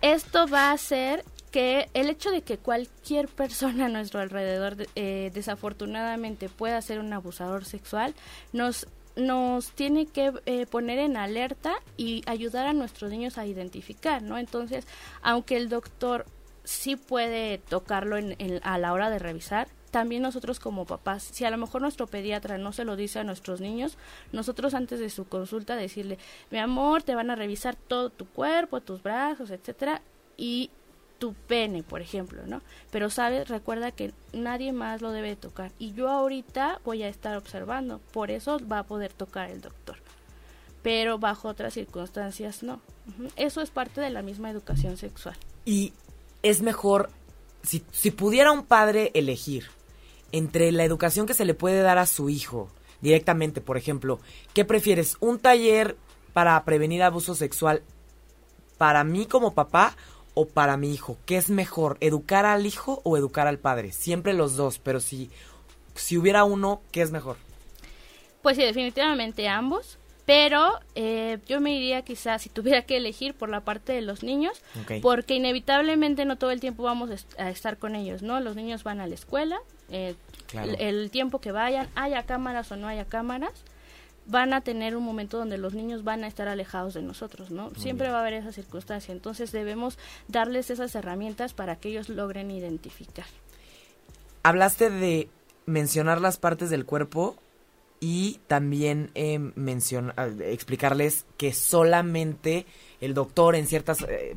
esto 0.02 0.48
va 0.48 0.70
a 0.70 0.74
hacer 0.74 1.24
que 1.52 1.90
el 1.94 2.10
hecho 2.10 2.32
de 2.32 2.42
que 2.44 2.58
cualquier 2.58 3.28
persona 3.28 3.88
a 3.88 3.90
nuestro 3.90 4.22
alrededor 4.22 4.78
eh, 4.96 5.32
desafortunadamente 5.34 6.48
pueda 6.50 6.82
ser 6.82 7.00
un 7.00 7.12
abusador 7.14 7.66
sexual 7.66 8.16
nos 8.54 8.88
nos 9.18 9.72
tiene 9.74 10.06
que 10.06 10.32
eh, 10.46 10.66
poner 10.68 10.98
en 10.98 11.18
alerta 11.18 11.74
y 11.98 12.24
ayudar 12.28 12.66
a 12.68 12.72
nuestros 12.72 13.12
niños 13.12 13.38
a 13.38 13.46
identificar, 13.46 14.22
¿no? 14.22 14.38
Entonces, 14.38 14.88
aunque 15.22 15.58
el 15.58 15.68
doctor 15.68 16.26
sí 16.64 16.96
puede 16.96 17.58
tocarlo 17.58 18.16
en, 18.16 18.38
a 18.64 18.78
la 18.78 18.94
hora 18.94 19.10
de 19.10 19.20
revisar, 19.20 19.68
también 19.92 20.24
nosotros 20.24 20.60
como 20.60 20.86
papás, 20.86 21.22
si 21.22 21.46
a 21.46 21.52
lo 21.52 21.58
mejor 21.58 21.82
nuestro 21.82 22.08
pediatra 22.08 22.58
no 22.58 22.72
se 22.72 22.86
lo 22.86 22.96
dice 22.96 23.20
a 23.20 23.24
nuestros 23.24 23.60
niños, 23.60 23.98
nosotros 24.32 24.74
antes 24.74 25.00
de 25.00 25.10
su 25.10 25.26
consulta 25.26 25.76
decirle, 25.76 26.18
mi 26.50 26.58
amor, 26.58 27.04
te 27.04 27.14
van 27.14 27.30
a 27.30 27.36
revisar 27.36 27.76
todo 27.76 28.10
tu 28.10 28.26
cuerpo, 28.26 28.82
tus 28.82 29.04
brazos, 29.04 29.52
etcétera, 29.52 30.02
y 30.38 30.72
tu 31.20 31.34
pene, 31.34 31.84
por 31.84 32.02
ejemplo, 32.02 32.42
¿no? 32.48 32.62
Pero 32.89 33.12
sabes, 33.12 33.48
recuerda 33.48 33.92
que 33.92 34.14
nadie 34.34 34.72
más 34.72 35.02
lo 35.02 35.12
debe 35.12 35.36
tocar 35.36 35.72
y 35.78 35.94
yo 35.94 36.10
ahorita 36.10 36.82
voy 36.84 37.04
a 37.04 37.10
estar 37.10 37.38
observando, 37.38 38.00
por 38.12 38.32
eso 38.32 38.60
va 38.68 38.80
a 38.80 38.84
poder 38.84 39.14
tocar 39.14 39.52
el 39.52 39.62
doctor. 39.62 39.98
Pero 40.82 41.20
bajo 41.20 41.48
otras 41.48 41.76
circunstancias 41.76 42.64
no. 42.64 42.82
Eso 43.36 43.62
es 43.62 43.70
parte 43.70 44.02
de 44.02 44.10
la 44.10 44.24
misma 44.24 44.50
educación 44.50 44.98
sexual. 44.98 45.38
Y 45.64 45.94
es 46.42 46.64
mejor 46.64 47.12
si, 47.62 47.84
si 47.92 48.10
pudiera 48.10 48.52
un 48.52 48.66
padre 48.66 49.12
elegir 49.14 49.70
entre 50.32 50.72
la 50.72 50.84
educación 50.84 51.26
que 51.26 51.34
se 51.34 51.46
le 51.46 51.54
puede 51.54 51.82
dar 51.82 51.98
a 51.98 52.06
su 52.06 52.30
hijo 52.30 52.70
directamente, 53.02 53.62
por 53.62 53.78
ejemplo, 53.78 54.20
¿qué 54.54 54.66
prefieres? 54.66 55.18
¿Un 55.20 55.40
taller 55.40 55.98
para 56.34 56.64
prevenir 56.64 57.04
abuso 57.04 57.36
sexual 57.36 57.82
para 58.78 59.04
mí 59.04 59.26
como 59.26 59.54
papá 59.54 59.96
o 60.34 60.48
para 60.48 60.78
mi 60.78 60.94
hijo? 60.94 61.18
¿Qué 61.26 61.38
es 61.38 61.50
mejor, 61.50 61.98
educar 62.00 62.46
al 62.46 62.66
hijo 62.66 63.02
o 63.04 63.18
educar 63.18 63.48
al 63.48 63.60
padre? 63.60 63.92
Siempre 63.92 64.34
los 64.34 64.56
dos, 64.56 64.80
pero 64.80 65.00
si, 65.00 65.30
si 65.96 66.18
hubiera 66.18 66.44
uno, 66.44 66.82
¿qué 66.92 67.02
es 67.02 67.12
mejor? 67.12 67.38
Pues 68.42 68.58
sí, 68.58 68.64
definitivamente 68.64 69.48
ambos. 69.48 69.98
Pero 70.32 70.80
eh, 70.96 71.40
yo 71.46 71.60
me 71.60 71.76
iría 71.76 72.04
quizás, 72.04 72.44
si 72.44 72.48
tuviera 72.48 72.84
que 72.84 72.96
elegir, 72.96 73.34
por 73.34 73.50
la 73.50 73.60
parte 73.60 73.92
de 73.92 74.02
los 74.02 74.24
niños, 74.24 74.64
porque 75.02 75.36
inevitablemente 75.36 76.24
no 76.24 76.38
todo 76.38 76.52
el 76.52 76.62
tiempo 76.62 76.84
vamos 76.84 77.10
a 77.38 77.50
estar 77.50 77.78
con 77.78 77.98
ellos, 77.98 78.22
¿no? 78.22 78.40
Los 78.40 78.56
niños 78.56 78.86
van 78.86 79.02
a 79.02 79.08
la 79.08 79.14
escuela, 79.14 79.60
eh, 79.90 80.16
el, 80.54 81.12
tiempo 81.12 81.42
que 81.42 81.52
vayan, 81.52 81.90
haya 81.96 82.24
cámaras 82.24 82.72
o 82.72 82.78
no 82.78 82.88
haya 82.88 83.04
cámaras, 83.04 83.52
van 84.26 84.54
a 84.54 84.62
tener 84.62 84.96
un 84.96 85.04
momento 85.04 85.38
donde 85.38 85.58
los 85.58 85.74
niños 85.74 86.06
van 86.06 86.24
a 86.24 86.28
estar 86.28 86.48
alejados 86.48 86.94
de 86.94 87.02
nosotros, 87.02 87.52
¿no? 87.52 87.76
Siempre 87.76 88.10
va 88.10 88.20
a 88.20 88.22
haber 88.22 88.36
esa 88.36 88.54
circunstancia, 88.54 89.12
entonces 89.12 89.52
debemos 89.52 90.00
darles 90.30 90.70
esas 90.70 90.96
herramientas 90.96 91.54
para 91.54 91.76
que 91.76 91.90
ellos 91.90 92.08
logren 92.08 92.52
identificar. 92.52 93.26
Hablaste 94.44 94.92
de 94.92 95.28
mencionar 95.66 96.22
las 96.22 96.38
partes 96.38 96.70
del 96.70 96.86
cuerpo 96.86 97.36
y 98.02 98.39
también 98.47 99.12
eh, 99.14 99.39
explicarles 100.43 101.26
que 101.38 101.54
solamente 101.54 102.66
el 102.99 103.14
doctor 103.14 103.56
en 103.56 103.68
ciertos 103.68 104.02
eh, 104.10 104.36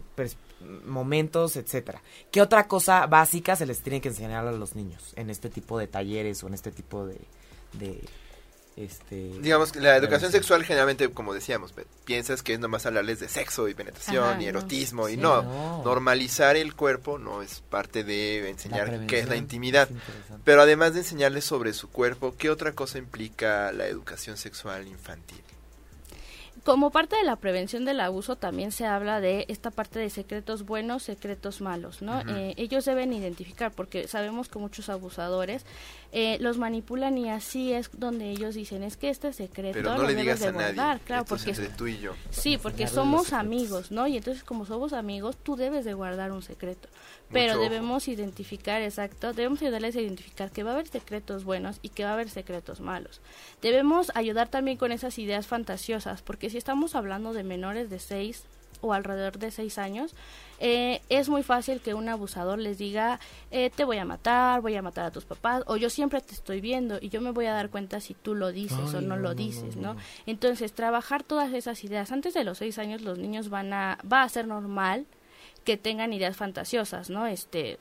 momentos, 0.85 1.57
etcétera. 1.57 2.03
¿Qué 2.31 2.43
otra 2.43 2.69
cosa 2.69 3.07
básica 3.07 3.57
se 3.57 3.67
les 3.67 3.81
tiene 3.81 4.01
que 4.01 4.09
enseñar 4.09 4.47
a 4.47 4.53
los 4.53 4.77
niños 4.77 5.15
en 5.17 5.31
este 5.31 5.49
tipo 5.49 5.79
de 5.79 5.89
talleres 5.89 6.45
o 6.45 6.47
en 6.47 6.55
este 6.55 6.71
tipo 6.71 7.07
de 7.07 7.19
este, 8.77 9.31
Digamos, 9.41 9.77
la 9.77 9.97
educación 9.97 10.33
sexual 10.33 10.64
generalmente, 10.64 11.09
como 11.11 11.33
decíamos, 11.33 11.72
piensas 12.05 12.43
que 12.43 12.55
es 12.55 12.59
nomás 12.59 12.85
hablarles 12.87 13.20
de 13.20 13.29
sexo 13.29 13.68
y 13.68 13.75
penetración 13.75 14.43
y 14.43 14.47
erotismo 14.47 15.09
y 15.09 15.16
no, 15.16 15.83
normalizar 15.85 16.57
el 16.57 16.75
cuerpo 16.75 17.18
no 17.18 17.43
es 17.43 17.61
parte 17.70 18.03
de 18.03 18.49
enseñar 18.51 19.07
qué 19.07 19.20
es 19.20 19.29
la 19.29 19.37
intimidad. 19.37 19.89
Pero 20.45 20.62
además 20.62 20.95
de 20.95 21.01
enseñarles 21.01 21.45
sobre 21.45 21.72
su 21.72 21.89
cuerpo, 21.89 22.35
¿qué 22.37 22.51
otra 22.51 22.72
cosa 22.72 22.99
implica 22.99 23.70
la 23.72 23.87
educación 23.87 24.37
sexual 24.37 24.89
infantil? 24.89 25.43
Como 26.65 26.91
parte 26.91 27.17
de 27.17 27.25
la 27.25 27.37
prevención 27.37 27.85
del 27.85 28.01
abuso 28.01 28.37
también 28.37 28.73
se 28.73 28.87
habla 28.87 29.21
de 29.21 29.45
esta 29.49 29.71
parte 29.71 29.99
de 29.99 30.09
secretos 30.09 30.65
buenos, 30.65 31.03
secretos 31.03 31.61
malos, 31.61 32.01
¿no? 32.01 32.23
Eh, 32.27 32.55
ellos 32.57 32.87
deben 32.87 33.12
identificar 33.12 33.71
porque 33.71 34.09
sabemos 34.09 34.49
que 34.49 34.59
muchos 34.59 34.89
abusadores 34.89 35.67
eh, 36.12 36.39
los 36.41 36.57
manipulan 36.57 37.19
y 37.19 37.29
así 37.29 37.73
es 37.73 37.91
donde 37.93 38.31
ellos 38.31 38.55
dicen 38.55 38.83
es 38.83 38.97
que 38.97 39.11
este 39.11 39.33
secreto 39.33 39.75
Pero 39.75 39.97
no 39.97 40.05
le 40.05 40.15
digas 40.15 40.41
de 40.41 40.47
a 40.47 40.53
guardar, 40.53 41.01
claro, 41.01 41.25
porque 41.27 41.51
entre 41.51 41.69
tú 41.69 41.87
y 41.87 41.99
yo. 41.99 42.15
Sí, 42.31 42.57
porque 42.57 42.87
somos 42.87 43.35
amigos, 43.35 43.91
¿no? 43.91 44.07
Y 44.07 44.17
entonces 44.17 44.43
como 44.43 44.65
somos 44.65 44.95
amigos, 44.95 45.37
tú 45.37 45.57
debes 45.57 45.85
de 45.85 45.93
guardar 45.93 46.33
un 46.33 46.43
secreto. 46.43 46.89
Pero 47.31 47.59
debemos 47.59 48.07
identificar, 48.07 48.81
exacto, 48.81 49.33
debemos 49.33 49.61
ayudarles 49.61 49.97
a 49.97 50.01
identificar 50.01 50.53
que 50.53 50.62
va 50.62 50.71
a 50.71 50.75
haber 50.75 50.87
secretos 50.87 51.45
buenos 51.45 51.79
y 51.83 51.89
que 51.89 52.05
va 52.05 52.11
a 52.11 52.12
haber 52.15 52.31
secretos 52.31 52.81
malos. 52.81 53.21
Debemos 53.61 54.12
ayudar 54.15 54.49
también 54.49 54.77
con 54.77 54.93
esas 54.93 55.19
ideas 55.19 55.49
fantasiosas, 55.49 56.23
porque 56.23 56.49
si 56.55 56.59
estamos 56.59 56.95
hablando 56.95 57.33
de 57.33 57.43
menores 57.43 57.91
de 57.91 57.99
6 57.99 58.45
o 58.81 58.93
alrededor 58.93 59.41
de 59.41 59.51
6 59.51 59.77
años, 59.77 60.15
eh, 60.61 61.01
es 61.09 61.29
muy 61.29 61.43
fácil 61.43 61.81
que 61.81 61.95
un 61.95 62.09
abusador 62.09 62.61
les 62.61 62.79
diga, 62.79 63.19
eh, 63.51 63.73
te 63.75 63.83
voy 63.83 63.99
a 63.99 64.05
matar, 64.05 64.61
voy 64.61 64.77
a 64.77 64.83
matar 64.83 65.07
a 65.07 65.11
tus 65.11 65.25
papás, 65.25 65.65
o 65.67 65.77
yo 65.77 65.91
siempre 65.91 66.21
te 66.21 66.33
estoy 66.33 66.61
viendo 66.61 66.99
y 67.01 67.09
yo 67.09 67.21
me 67.21 67.33
voy 67.33 67.47
a 67.47 67.55
dar 67.55 67.71
cuenta 67.71 67.99
si 67.99 68.15
tú 68.15 68.37
lo 68.37 68.53
dices 68.53 68.95
o 68.95 69.01
no, 69.01 69.17
lo 69.17 69.35
dices, 69.35 69.75
¿no? 69.75 69.97
Entonces, 70.27 70.73
trabajar 70.73 71.25
todas 71.25 71.53
esas 71.53 71.83
ideas. 71.83 72.13
Antes 72.13 72.35
de 72.35 72.45
los 72.45 72.59
6 72.59 72.79
años 72.79 73.03
los 73.03 73.19
niños 73.19 73.49
van 73.49 73.73
a, 73.73 73.99
va 74.11 74.23
a 74.23 74.29
ser 74.29 74.47
normal 74.47 75.07
que 75.65 75.77
tengan 75.77 76.13
ideas 76.13 76.37
fantasiosas, 76.37 77.11
¿no? 77.11 77.27
Este, 77.27 77.79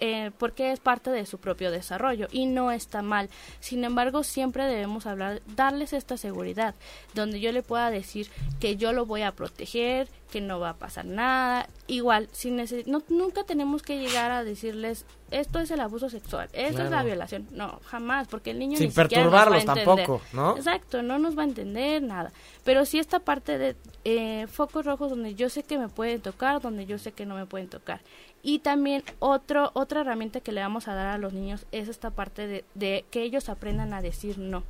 eh, 0.00 0.30
porque 0.38 0.72
es 0.72 0.80
parte 0.80 1.10
de 1.10 1.26
su 1.26 1.38
propio 1.38 1.70
desarrollo 1.70 2.28
y 2.30 2.46
no 2.46 2.70
está 2.72 3.02
mal. 3.02 3.30
Sin 3.60 3.84
embargo, 3.84 4.22
siempre 4.22 4.64
debemos 4.64 5.06
hablar, 5.06 5.42
darles 5.56 5.92
esta 5.92 6.16
seguridad, 6.16 6.74
donde 7.14 7.40
yo 7.40 7.52
le 7.52 7.62
pueda 7.62 7.90
decir 7.90 8.28
que 8.60 8.76
yo 8.76 8.92
lo 8.92 9.06
voy 9.06 9.22
a 9.22 9.32
proteger, 9.32 10.08
que 10.30 10.40
no 10.40 10.60
va 10.60 10.70
a 10.70 10.76
pasar 10.76 11.04
nada. 11.06 11.68
Igual, 11.86 12.28
sin 12.32 12.56
no, 12.86 13.02
nunca 13.08 13.44
tenemos 13.44 13.82
que 13.82 13.98
llegar 13.98 14.30
a 14.30 14.44
decirles 14.44 15.04
esto 15.30 15.60
es 15.60 15.70
el 15.70 15.80
abuso 15.80 16.10
sexual, 16.10 16.48
esto 16.52 16.82
es 16.82 16.90
la 16.90 17.02
violación. 17.04 17.46
No, 17.52 17.78
jamás, 17.84 18.26
porque 18.26 18.50
el 18.50 18.58
niño 18.58 18.76
sin 18.76 18.88
ni 18.88 18.92
perturbarlos 18.92 19.64
nos 19.64 19.68
va 19.68 19.80
a 19.80 19.84
tampoco, 19.84 20.20
¿no? 20.32 20.56
Exacto, 20.56 21.02
no 21.02 21.18
nos 21.18 21.38
va 21.38 21.42
a 21.42 21.46
entender 21.46 22.02
nada. 22.02 22.32
Pero 22.64 22.84
sí 22.84 22.98
esta 22.98 23.20
parte 23.20 23.56
de 23.56 23.76
eh, 24.04 24.46
focos 24.48 24.84
rojos 24.84 25.10
donde 25.10 25.34
yo 25.34 25.48
sé 25.48 25.62
que 25.62 25.78
me 25.78 25.88
pueden 25.88 26.20
tocar, 26.20 26.60
donde 26.60 26.84
yo 26.86 26.98
sé 26.98 27.12
que 27.12 27.26
no 27.26 27.36
me 27.36 27.46
pueden 27.46 27.68
tocar. 27.68 28.00
Y 28.42 28.60
también 28.60 29.04
otro, 29.18 29.70
otra 29.74 30.00
herramienta 30.00 30.40
que 30.40 30.52
le 30.52 30.60
vamos 30.60 30.88
a 30.88 30.94
dar 30.94 31.08
a 31.08 31.18
los 31.18 31.32
niños 31.32 31.66
es 31.72 31.88
esta 31.88 32.10
parte 32.10 32.46
de, 32.46 32.64
de 32.74 33.04
que 33.10 33.22
ellos 33.22 33.48
aprendan 33.48 33.92
a 33.92 34.02
decir 34.02 34.38
no. 34.38 34.64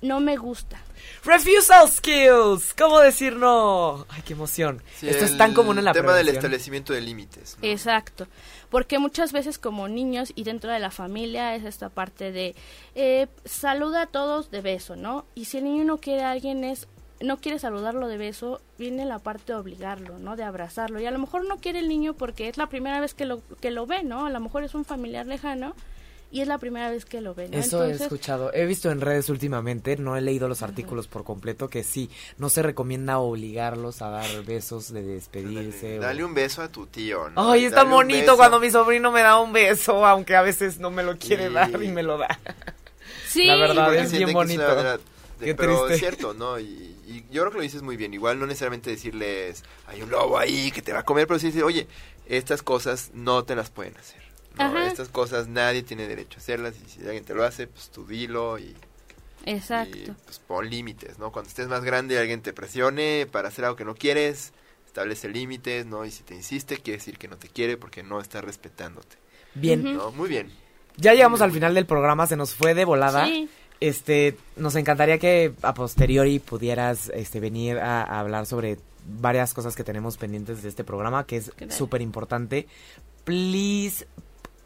No 0.00 0.20
me 0.20 0.36
gusta. 0.36 0.80
Refusal 1.24 1.90
skills. 1.90 2.72
¿Cómo 2.74 3.00
decir 3.00 3.34
no? 3.34 4.06
Ay, 4.08 4.22
qué 4.24 4.34
emoción. 4.34 4.82
Esto 5.02 5.24
es 5.24 5.36
tan 5.36 5.54
común 5.54 5.78
en 5.78 5.84
la 5.84 5.90
El 5.90 5.96
tema 5.96 6.14
del 6.14 6.28
establecimiento 6.28 6.92
de 6.92 7.00
límites. 7.00 7.56
Exacto. 7.62 8.28
Porque 8.70 8.98
muchas 8.98 9.32
veces 9.32 9.58
como 9.58 9.88
niños 9.88 10.32
y 10.36 10.44
dentro 10.44 10.70
de 10.70 10.78
la 10.78 10.90
familia 10.90 11.54
es 11.56 11.64
esta 11.64 11.88
parte 11.88 12.30
de 12.30 12.54
eh, 12.94 13.26
saluda 13.44 14.02
a 14.02 14.06
todos 14.06 14.50
de 14.50 14.60
beso, 14.60 14.94
¿no? 14.94 15.26
Y 15.34 15.46
si 15.46 15.58
el 15.58 15.64
niño 15.64 15.84
no 15.84 15.98
quiere 15.98 16.22
a 16.22 16.30
alguien 16.30 16.62
es 16.62 16.86
no 17.20 17.38
quiere 17.38 17.58
saludarlo 17.58 18.08
de 18.08 18.16
beso, 18.16 18.60
viene 18.78 19.04
la 19.04 19.18
parte 19.18 19.52
de 19.52 19.58
obligarlo, 19.58 20.18
¿no? 20.18 20.36
De 20.36 20.44
abrazarlo. 20.44 21.00
Y 21.00 21.06
a 21.06 21.10
lo 21.10 21.18
mejor 21.18 21.46
no 21.46 21.58
quiere 21.58 21.80
el 21.80 21.88
niño 21.88 22.14
porque 22.14 22.48
es 22.48 22.56
la 22.56 22.68
primera 22.68 23.00
vez 23.00 23.14
que 23.14 23.24
lo, 23.24 23.40
que 23.60 23.70
lo 23.70 23.86
ve, 23.86 24.04
¿no? 24.04 24.26
A 24.26 24.30
lo 24.30 24.40
mejor 24.40 24.62
es 24.62 24.74
un 24.74 24.84
familiar 24.84 25.26
lejano 25.26 25.74
y 26.30 26.42
es 26.42 26.48
la 26.48 26.58
primera 26.58 26.90
vez 26.90 27.04
que 27.04 27.20
lo 27.20 27.34
ve, 27.34 27.48
¿no? 27.48 27.58
Eso 27.58 27.84
he 27.84 27.92
escuchado. 27.92 28.52
He 28.52 28.66
visto 28.66 28.90
en 28.90 29.00
redes 29.00 29.30
últimamente, 29.30 29.96
no 29.96 30.16
he 30.16 30.20
leído 30.20 30.46
los 30.46 30.62
artículos 30.62 31.08
por 31.08 31.24
completo, 31.24 31.68
que 31.68 31.82
sí, 31.82 32.10
no 32.36 32.50
se 32.50 32.62
recomienda 32.62 33.18
obligarlos 33.18 34.02
a 34.02 34.10
dar 34.10 34.44
besos 34.44 34.92
de 34.92 35.02
despedirse. 35.02 35.98
Dale, 35.98 36.22
un 36.22 36.34
beso 36.34 36.62
a 36.62 36.68
tu 36.68 36.86
tío, 36.86 37.30
¿no? 37.30 37.50
Ay, 37.50 37.64
está 37.64 37.84
bonito 37.84 38.36
cuando 38.36 38.60
mi 38.60 38.70
sobrino 38.70 39.10
me 39.10 39.22
da 39.22 39.40
un 39.40 39.52
beso, 39.52 40.04
aunque 40.04 40.36
a 40.36 40.42
veces 40.42 40.78
no 40.78 40.90
me 40.90 41.02
lo 41.02 41.16
quiere 41.16 41.50
dar 41.50 41.82
y 41.82 41.88
me 41.88 42.02
lo 42.02 42.18
da. 42.18 42.38
Sí. 43.26 43.44
La 43.44 43.56
verdad, 43.56 43.94
es 43.94 44.12
bien 44.12 44.32
bonito. 44.32 44.98
Pero 45.38 45.88
es 45.88 45.98
cierto, 45.98 46.34
¿no? 46.34 46.58
Y, 46.58 46.64
y 47.06 47.24
yo 47.30 47.42
creo 47.42 47.50
que 47.50 47.58
lo 47.58 47.62
dices 47.62 47.82
muy 47.82 47.96
bien. 47.96 48.14
Igual 48.14 48.38
no 48.38 48.46
necesariamente 48.46 48.90
decirles, 48.90 49.64
hay 49.86 50.02
un 50.02 50.10
lobo 50.10 50.38
ahí 50.38 50.70
que 50.70 50.82
te 50.82 50.92
va 50.92 51.00
a 51.00 51.04
comer, 51.04 51.26
pero 51.26 51.38
sí 51.38 51.46
decir, 51.46 51.64
oye, 51.64 51.86
estas 52.26 52.62
cosas 52.62 53.10
no 53.14 53.44
te 53.44 53.54
las 53.54 53.70
pueden 53.70 53.96
hacer. 53.96 54.28
Estas 54.86 55.08
cosas 55.08 55.46
nadie 55.46 55.82
tiene 55.82 56.08
derecho 56.08 56.38
a 56.38 56.42
hacerlas 56.42 56.74
y 56.84 56.90
si 56.90 57.00
alguien 57.02 57.24
te 57.24 57.34
lo 57.34 57.44
hace, 57.44 57.66
pues 57.66 57.90
tú 57.90 58.04
dilo 58.04 58.58
y... 58.58 58.74
Exacto. 59.46 60.14
pues 60.24 60.40
pon 60.40 60.68
límites, 60.68 61.18
¿no? 61.18 61.30
Cuando 61.30 61.48
estés 61.48 61.68
más 61.68 61.84
grande 61.84 62.14
y 62.14 62.18
alguien 62.18 62.42
te 62.42 62.52
presione 62.52 63.26
para 63.30 63.48
hacer 63.48 63.64
algo 63.64 63.76
que 63.76 63.84
no 63.84 63.94
quieres, 63.94 64.52
establece 64.84 65.28
límites, 65.28 65.86
¿no? 65.86 66.04
Y 66.04 66.10
si 66.10 66.24
te 66.24 66.34
insiste, 66.34 66.78
quiere 66.78 66.98
decir 66.98 67.18
que 67.18 67.28
no 67.28 67.36
te 67.36 67.48
quiere 67.48 67.76
porque 67.76 68.02
no 68.02 68.20
está 68.20 68.40
respetándote. 68.40 69.16
Bien. 69.54 69.94
¿No? 69.94 70.10
Muy 70.10 70.28
bien. 70.28 70.52
Ya 70.96 71.14
llegamos 71.14 71.40
al 71.40 71.52
final 71.52 71.74
del 71.74 71.86
programa, 71.86 72.26
se 72.26 72.36
nos 72.36 72.52
fue 72.54 72.74
de 72.74 72.84
volada. 72.84 73.26
Sí. 73.26 73.48
Este, 73.80 74.36
nos 74.56 74.74
encantaría 74.74 75.18
que 75.18 75.52
a 75.62 75.72
posteriori 75.72 76.40
pudieras 76.40 77.10
este, 77.14 77.38
venir 77.38 77.78
a, 77.78 78.02
hablar 78.18 78.46
sobre 78.46 78.78
varias 79.06 79.54
cosas 79.54 79.76
que 79.76 79.84
tenemos 79.84 80.16
pendientes 80.16 80.62
de 80.62 80.68
este 80.68 80.84
programa, 80.84 81.24
que 81.24 81.36
es 81.36 81.52
súper 81.68 82.02
importante. 82.02 82.66
Please, 83.24 84.06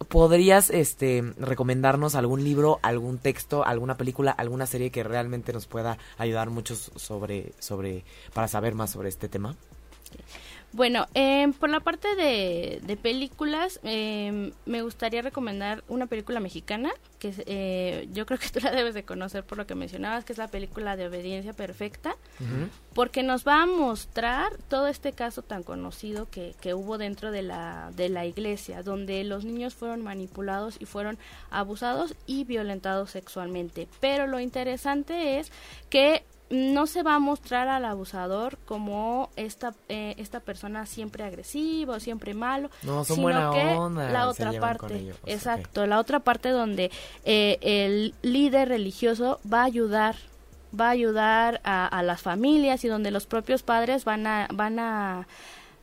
¿podrías 0.08 0.70
este, 0.70 1.22
recomendarnos 1.36 2.14
algún 2.14 2.42
libro, 2.42 2.80
algún 2.82 3.18
texto, 3.18 3.64
alguna 3.64 3.96
película, 3.96 4.30
alguna 4.30 4.66
serie 4.66 4.90
que 4.90 5.02
realmente 5.02 5.52
nos 5.52 5.66
pueda 5.66 5.98
ayudar 6.16 6.48
mucho 6.50 6.74
sobre, 6.74 7.52
sobre, 7.58 8.04
para 8.32 8.48
saber 8.48 8.74
más 8.74 8.90
sobre 8.90 9.10
este 9.10 9.28
tema? 9.28 9.56
Bueno, 10.72 11.06
em, 11.12 11.52
por 11.52 11.68
la 11.68 11.80
parte 11.80 12.14
de, 12.16 12.80
de 12.82 12.96
películas, 12.96 13.78
em, 13.82 14.52
me 14.64 14.80
gustaría 14.80 15.20
recomendar 15.20 15.84
una 15.86 16.06
película 16.06 16.40
mexicana, 16.40 16.90
que 17.18 17.34
eh, 17.46 18.08
yo 18.12 18.24
creo 18.24 18.38
que 18.38 18.48
tú 18.48 18.58
la 18.60 18.70
debes 18.70 18.94
de 18.94 19.04
conocer 19.04 19.44
por 19.44 19.58
lo 19.58 19.66
que 19.66 19.74
mencionabas, 19.74 20.24
que 20.24 20.32
es 20.32 20.38
la 20.38 20.48
película 20.48 20.96
de 20.96 21.06
Obediencia 21.06 21.52
Perfecta, 21.52 22.16
porque 22.94 23.22
nos 23.22 23.46
va 23.46 23.62
a 23.62 23.66
mostrar 23.66 24.56
todo 24.68 24.86
este 24.86 25.12
caso 25.12 25.42
tan 25.42 25.62
conocido 25.62 26.28
que, 26.30 26.54
que 26.60 26.72
hubo 26.72 26.96
dentro 26.96 27.30
de 27.30 27.42
la, 27.42 27.90
de 27.94 28.08
la 28.08 28.24
iglesia, 28.24 28.82
donde 28.82 29.22
los 29.24 29.44
niños 29.44 29.74
fueron 29.74 30.02
manipulados 30.02 30.76
y 30.80 30.86
fueron 30.86 31.18
abusados 31.50 32.14
y 32.26 32.44
violentados 32.44 33.10
sexualmente. 33.10 33.88
Pero 34.00 34.26
lo 34.26 34.40
interesante 34.40 35.38
es 35.38 35.52
que 35.90 36.24
no 36.52 36.86
se 36.86 37.02
va 37.02 37.14
a 37.14 37.18
mostrar 37.18 37.66
al 37.68 37.86
abusador 37.86 38.58
como 38.66 39.30
esta 39.36 39.72
eh, 39.88 40.14
esta 40.18 40.40
persona 40.40 40.84
siempre 40.84 41.24
agresiva 41.24 41.96
o 41.96 42.00
siempre 42.00 42.34
malo, 42.34 42.70
No, 42.82 43.04
son 43.04 43.16
sino 43.16 43.22
buena 43.22 43.50
que 43.52 43.74
onda, 43.74 44.10
la 44.10 44.28
otra 44.28 44.52
parte, 44.60 44.96
ellos, 44.96 45.16
exacto, 45.24 45.86
la 45.86 45.98
otra 45.98 46.20
parte 46.20 46.50
donde 46.50 46.90
eh, 47.24 47.58
el 47.62 48.14
líder 48.20 48.68
religioso 48.68 49.40
va 49.50 49.62
a 49.62 49.64
ayudar 49.64 50.16
va 50.78 50.88
a 50.88 50.90
ayudar 50.90 51.62
a, 51.64 51.86
a 51.86 52.02
las 52.02 52.20
familias 52.20 52.84
y 52.84 52.88
donde 52.88 53.10
los 53.10 53.26
propios 53.26 53.62
padres 53.62 54.04
van 54.04 54.26
a 54.26 54.46
van 54.52 54.78
a 54.78 55.26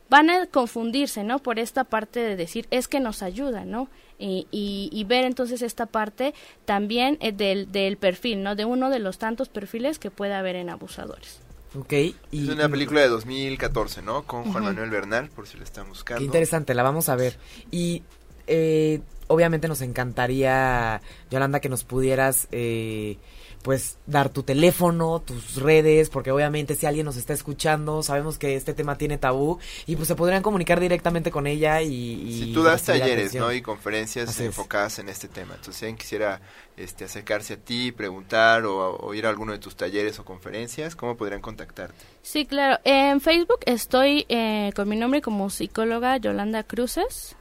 van 0.08 0.30
a 0.30 0.46
confundirse, 0.46 1.24
¿no? 1.24 1.38
Por 1.38 1.58
esta 1.58 1.84
parte 1.84 2.20
de 2.20 2.36
decir, 2.36 2.66
es 2.70 2.88
que 2.88 3.00
nos 3.00 3.22
ayuda, 3.22 3.64
¿no? 3.64 3.88
Y, 4.20 4.46
y, 4.50 4.90
y 4.92 5.04
ver 5.04 5.24
entonces 5.24 5.62
esta 5.62 5.86
parte 5.86 6.34
también 6.66 7.16
eh, 7.20 7.32
del, 7.32 7.72
del 7.72 7.96
perfil, 7.96 8.42
¿no? 8.42 8.54
De 8.54 8.64
uno 8.64 8.90
de 8.90 8.98
los 8.98 9.18
tantos 9.18 9.48
perfiles 9.48 9.98
que 9.98 10.10
puede 10.10 10.34
haber 10.34 10.56
en 10.56 10.70
abusadores. 10.70 11.40
Ok, 11.74 11.92
Es 11.92 12.48
una 12.48 12.68
película 12.68 13.00
de 13.00 13.08
2014, 13.08 14.02
¿no? 14.02 14.24
Con 14.24 14.50
Juan. 14.50 14.64
Manuel 14.64 14.90
Bernal, 14.90 15.28
por 15.30 15.46
si 15.46 15.56
la 15.56 15.64
están 15.64 15.88
buscando. 15.88 16.18
Qué 16.18 16.24
interesante, 16.24 16.74
la 16.74 16.82
vamos 16.82 17.08
a 17.08 17.14
ver. 17.16 17.38
Y 17.70 18.02
eh, 18.48 19.00
obviamente 19.28 19.68
nos 19.68 19.80
encantaría, 19.80 21.00
Yolanda, 21.30 21.60
que 21.60 21.68
nos 21.68 21.84
pudieras, 21.84 22.48
eh, 22.50 23.18
pues, 23.62 23.98
dar 24.06 24.28
tu 24.30 24.42
teléfono, 24.42 25.20
tus 25.20 25.56
redes, 25.56 26.08
porque 26.08 26.30
obviamente 26.30 26.74
si 26.74 26.86
alguien 26.86 27.06
nos 27.06 27.16
está 27.16 27.32
escuchando, 27.32 28.02
sabemos 28.02 28.38
que 28.38 28.56
este 28.56 28.74
tema 28.74 28.96
tiene 28.96 29.18
tabú, 29.18 29.58
y 29.86 29.96
pues 29.96 30.08
se 30.08 30.14
podrían 30.14 30.42
comunicar 30.42 30.80
directamente 30.80 31.30
con 31.30 31.46
ella 31.46 31.82
y... 31.82 31.94
y 31.94 32.44
Si 32.44 32.52
tú 32.52 32.62
das 32.62 32.82
talleres. 32.82 33.34
¿no? 33.34 33.52
Y 33.52 33.62
conferencias 33.62 34.30
Así 34.30 34.42
es. 34.42 34.46
enfocadas 34.46 34.98
en 34.98 35.08
este 35.08 35.28
tema. 35.28 35.54
Entonces, 35.54 35.76
si 35.76 35.84
alguien 35.84 35.98
quisiera 35.98 36.40
este, 36.76 37.04
acercarse 37.04 37.54
a 37.54 37.56
ti, 37.58 37.92
preguntar 37.92 38.64
o, 38.64 38.96
o 38.96 39.14
ir 39.14 39.26
a 39.26 39.28
alguno 39.28 39.52
de 39.52 39.58
tus 39.58 39.76
talleres 39.76 40.18
o 40.18 40.24
conferencias, 40.24 40.96
¿cómo 40.96 41.16
podrían 41.16 41.40
contactarte? 41.40 42.04
Sí, 42.22 42.46
claro. 42.46 42.78
En 42.84 43.20
Facebook 43.20 43.60
estoy 43.66 44.26
eh, 44.28 44.72
con 44.74 44.88
mi 44.88 44.96
nombre 44.96 45.20
como 45.20 45.50
psicóloga 45.50 46.16
Yolanda 46.16 46.62
Cruces. 46.62 47.36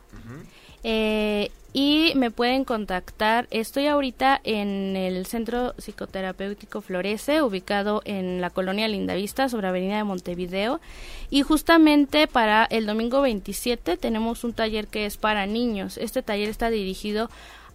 Eh, 0.83 1.51
y 1.71 2.13
me 2.15 2.31
pueden 2.31 2.65
contactar. 2.65 3.47
Estoy 3.51 3.85
ahorita 3.87 4.41
en 4.43 4.95
el 4.95 5.25
Centro 5.27 5.73
Psicoterapéutico 5.77 6.81
Florece, 6.81 7.43
ubicado 7.43 8.01
en 8.05 8.41
la 8.41 8.49
colonia 8.49 8.87
Lindavista, 8.87 9.49
sobre 9.49 9.67
Avenida 9.67 9.97
de 9.97 10.03
Montevideo. 10.03 10.81
Y 11.29 11.43
justamente 11.43 12.27
para 12.27 12.65
el 12.65 12.87
domingo 12.87 13.21
27 13.21 13.97
tenemos 13.97 14.43
un 14.43 14.53
taller 14.53 14.87
que 14.87 15.05
es 15.05 15.17
para 15.17 15.45
niños. 15.45 15.97
Este 15.97 16.23
taller 16.23 16.49
está 16.49 16.71
dirigido 16.71 17.29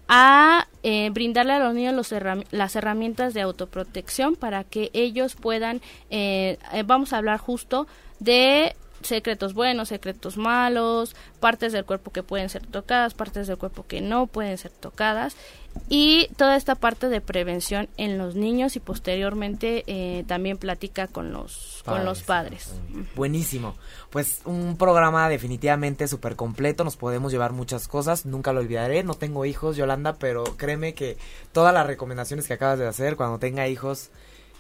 a 0.08 0.66
eh, 0.82 1.10
brindarle 1.10 1.52
a 1.52 1.58
los 1.58 1.74
niños 1.74 2.12
las 2.50 2.76
herramientas 2.76 3.32
de 3.32 3.40
autoprotección 3.40 4.36
para 4.36 4.64
que 4.64 4.90
ellos 4.92 5.34
puedan, 5.34 5.80
eh, 6.10 6.58
eh, 6.72 6.82
vamos 6.84 7.12
a 7.12 7.18
hablar 7.18 7.38
justo 7.38 7.86
de 8.18 8.76
secretos 9.04 9.54
buenos, 9.54 9.88
secretos 9.88 10.36
malos, 10.36 11.14
partes 11.40 11.72
del 11.72 11.84
cuerpo 11.84 12.10
que 12.10 12.22
pueden 12.22 12.48
ser 12.48 12.66
tocadas, 12.66 13.14
partes 13.14 13.46
del 13.46 13.58
cuerpo 13.58 13.86
que 13.86 14.00
no 14.00 14.26
pueden 14.26 14.58
ser 14.58 14.70
tocadas 14.72 15.36
y 15.88 16.28
toda 16.36 16.56
esta 16.56 16.74
parte 16.76 17.08
de 17.08 17.20
prevención 17.20 17.88
en 17.96 18.16
los 18.16 18.36
niños 18.36 18.76
y 18.76 18.80
posteriormente 18.80 19.84
eh, 19.86 20.24
también 20.26 20.56
platica 20.56 21.06
con 21.08 21.32
los 21.32 21.82
con 21.84 22.04
los 22.04 22.22
padres. 22.22 22.72
Buenísimo. 23.14 23.74
Pues 24.10 24.40
un 24.44 24.76
programa 24.78 25.28
definitivamente 25.28 26.08
súper 26.08 26.36
completo. 26.36 26.84
Nos 26.84 26.96
podemos 26.96 27.32
llevar 27.32 27.52
muchas 27.52 27.88
cosas. 27.88 28.24
Nunca 28.24 28.52
lo 28.52 28.60
olvidaré. 28.60 29.02
No 29.02 29.14
tengo 29.14 29.44
hijos, 29.44 29.76
Yolanda, 29.76 30.14
pero 30.14 30.44
créeme 30.56 30.94
que 30.94 31.18
todas 31.52 31.74
las 31.74 31.86
recomendaciones 31.86 32.46
que 32.46 32.54
acabas 32.54 32.78
de 32.78 32.86
hacer, 32.86 33.16
cuando 33.16 33.38
tenga 33.38 33.68
hijos, 33.68 34.10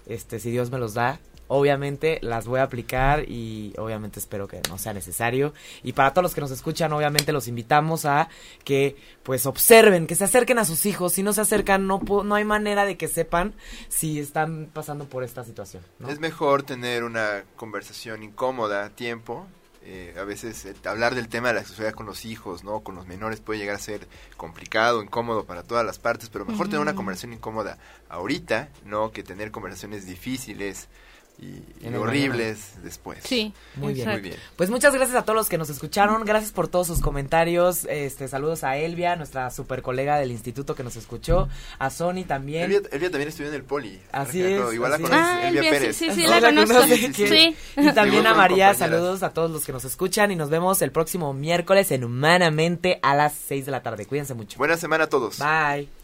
este, 0.06 0.38
si 0.38 0.50
Dios 0.50 0.70
me 0.70 0.78
los 0.78 0.92
da, 0.92 1.18
obviamente 1.48 2.18
las 2.22 2.46
voy 2.46 2.60
a 2.60 2.64
aplicar 2.64 3.28
y 3.28 3.74
obviamente 3.78 4.18
espero 4.18 4.48
que 4.48 4.60
no 4.68 4.78
sea 4.78 4.92
necesario. 4.92 5.52
Y 5.82 5.92
para 5.92 6.12
todos 6.12 6.22
los 6.22 6.34
que 6.34 6.40
nos 6.40 6.50
escuchan, 6.50 6.92
obviamente 6.92 7.32
los 7.32 7.48
invitamos 7.48 8.04
a 8.04 8.28
que 8.64 8.96
pues 9.22 9.46
observen, 9.46 10.06
que 10.06 10.14
se 10.14 10.24
acerquen 10.24 10.58
a 10.58 10.64
sus 10.64 10.86
hijos. 10.86 11.12
Si 11.12 11.22
no 11.22 11.32
se 11.32 11.42
acercan, 11.42 11.86
no, 11.86 12.00
no 12.00 12.34
hay 12.34 12.44
manera 12.44 12.84
de 12.84 12.96
que 12.96 13.08
sepan 13.08 13.54
si 13.88 14.18
están 14.18 14.70
pasando 14.72 15.04
por 15.06 15.24
esta 15.24 15.44
situación. 15.44 15.82
¿no? 15.98 16.08
Es 16.08 16.20
mejor 16.20 16.62
tener 16.62 17.04
una 17.04 17.44
conversación 17.56 18.22
incómoda 18.22 18.84
a 18.84 18.90
tiempo. 18.90 19.46
Eh, 19.86 20.14
a 20.18 20.24
veces 20.24 20.64
eh, 20.64 20.74
hablar 20.86 21.14
del 21.14 21.28
tema 21.28 21.48
de 21.48 21.54
la 21.54 21.60
sexualidad 21.60 21.94
con 21.94 22.06
los 22.06 22.24
hijos, 22.24 22.64
¿no? 22.64 22.80
Con 22.80 22.94
los 22.94 23.06
menores 23.06 23.40
puede 23.40 23.58
llegar 23.58 23.76
a 23.76 23.78
ser 23.78 24.08
complicado, 24.38 25.02
incómodo 25.02 25.44
para 25.44 25.62
todas 25.62 25.84
las 25.84 25.98
partes, 25.98 26.30
pero 26.30 26.46
mejor 26.46 26.68
tener 26.68 26.80
una 26.80 26.94
conversación 26.94 27.34
incómoda 27.34 27.76
ahorita, 28.08 28.70
¿no? 28.86 29.12
Que 29.12 29.22
tener 29.22 29.50
conversaciones 29.50 30.06
difíciles 30.06 30.88
y, 31.38 31.62
horribles 31.94 32.74
después. 32.82 33.18
Sí, 33.24 33.52
Muy 33.76 33.92
bien, 33.94 34.08
Muy 34.08 34.20
bien. 34.20 34.36
Pues 34.56 34.70
muchas 34.70 34.94
gracias 34.94 35.16
a 35.16 35.22
todos 35.24 35.36
los 35.36 35.48
que 35.48 35.58
nos 35.58 35.68
escucharon, 35.68 36.24
gracias 36.24 36.52
por 36.52 36.68
todos 36.68 36.86
sus 36.86 37.00
comentarios, 37.00 37.84
este 37.86 38.28
saludos 38.28 38.62
a 38.64 38.76
Elvia, 38.76 39.16
nuestra 39.16 39.50
super 39.50 39.82
colega 39.82 40.16
del 40.18 40.30
instituto 40.30 40.74
que 40.74 40.84
nos 40.84 40.96
escuchó, 40.96 41.48
a 41.78 41.90
Sony 41.90 42.24
también. 42.26 42.64
Elvia, 42.64 42.82
Elvia 42.92 43.10
también 43.10 43.28
estudió 43.28 43.48
en 43.48 43.54
el 43.56 43.64
poli. 43.64 44.00
Así 44.12 44.42
ejemplo. 44.42 44.68
es, 44.68 44.74
Igual 44.74 44.92
así 44.94 45.02
la 45.02 45.08
es. 45.08 45.10
conoces, 45.10 45.34
Ah, 45.34 45.48
Elvia 45.48 45.60
Elvia, 45.60 45.72
Pérez. 45.72 45.96
sí, 45.96 46.10
sí, 46.12 46.22
¿No 46.22 46.28
la 46.28 46.40
conozco. 46.40 46.82
Sí, 46.84 46.96
sí, 46.96 47.12
¿Quién? 47.12 47.28
Sí. 47.28 47.56
Y 47.78 47.92
también 47.92 48.26
a 48.26 48.34
María, 48.34 48.68
compañeras. 48.68 48.78
saludos 48.78 49.22
a 49.22 49.30
todos 49.30 49.50
los 49.50 49.64
que 49.64 49.72
nos 49.72 49.84
escuchan 49.84 50.30
y 50.30 50.36
nos 50.36 50.50
vemos 50.50 50.80
el 50.82 50.92
próximo 50.92 51.32
miércoles 51.34 51.90
en 51.90 52.04
Humanamente 52.04 53.00
a 53.02 53.14
las 53.14 53.34
6 53.34 53.66
de 53.66 53.72
la 53.72 53.82
tarde. 53.82 54.06
Cuídense 54.06 54.34
mucho. 54.34 54.56
Buena 54.58 54.76
semana 54.76 55.04
a 55.04 55.08
todos. 55.08 55.38
Bye. 55.38 56.03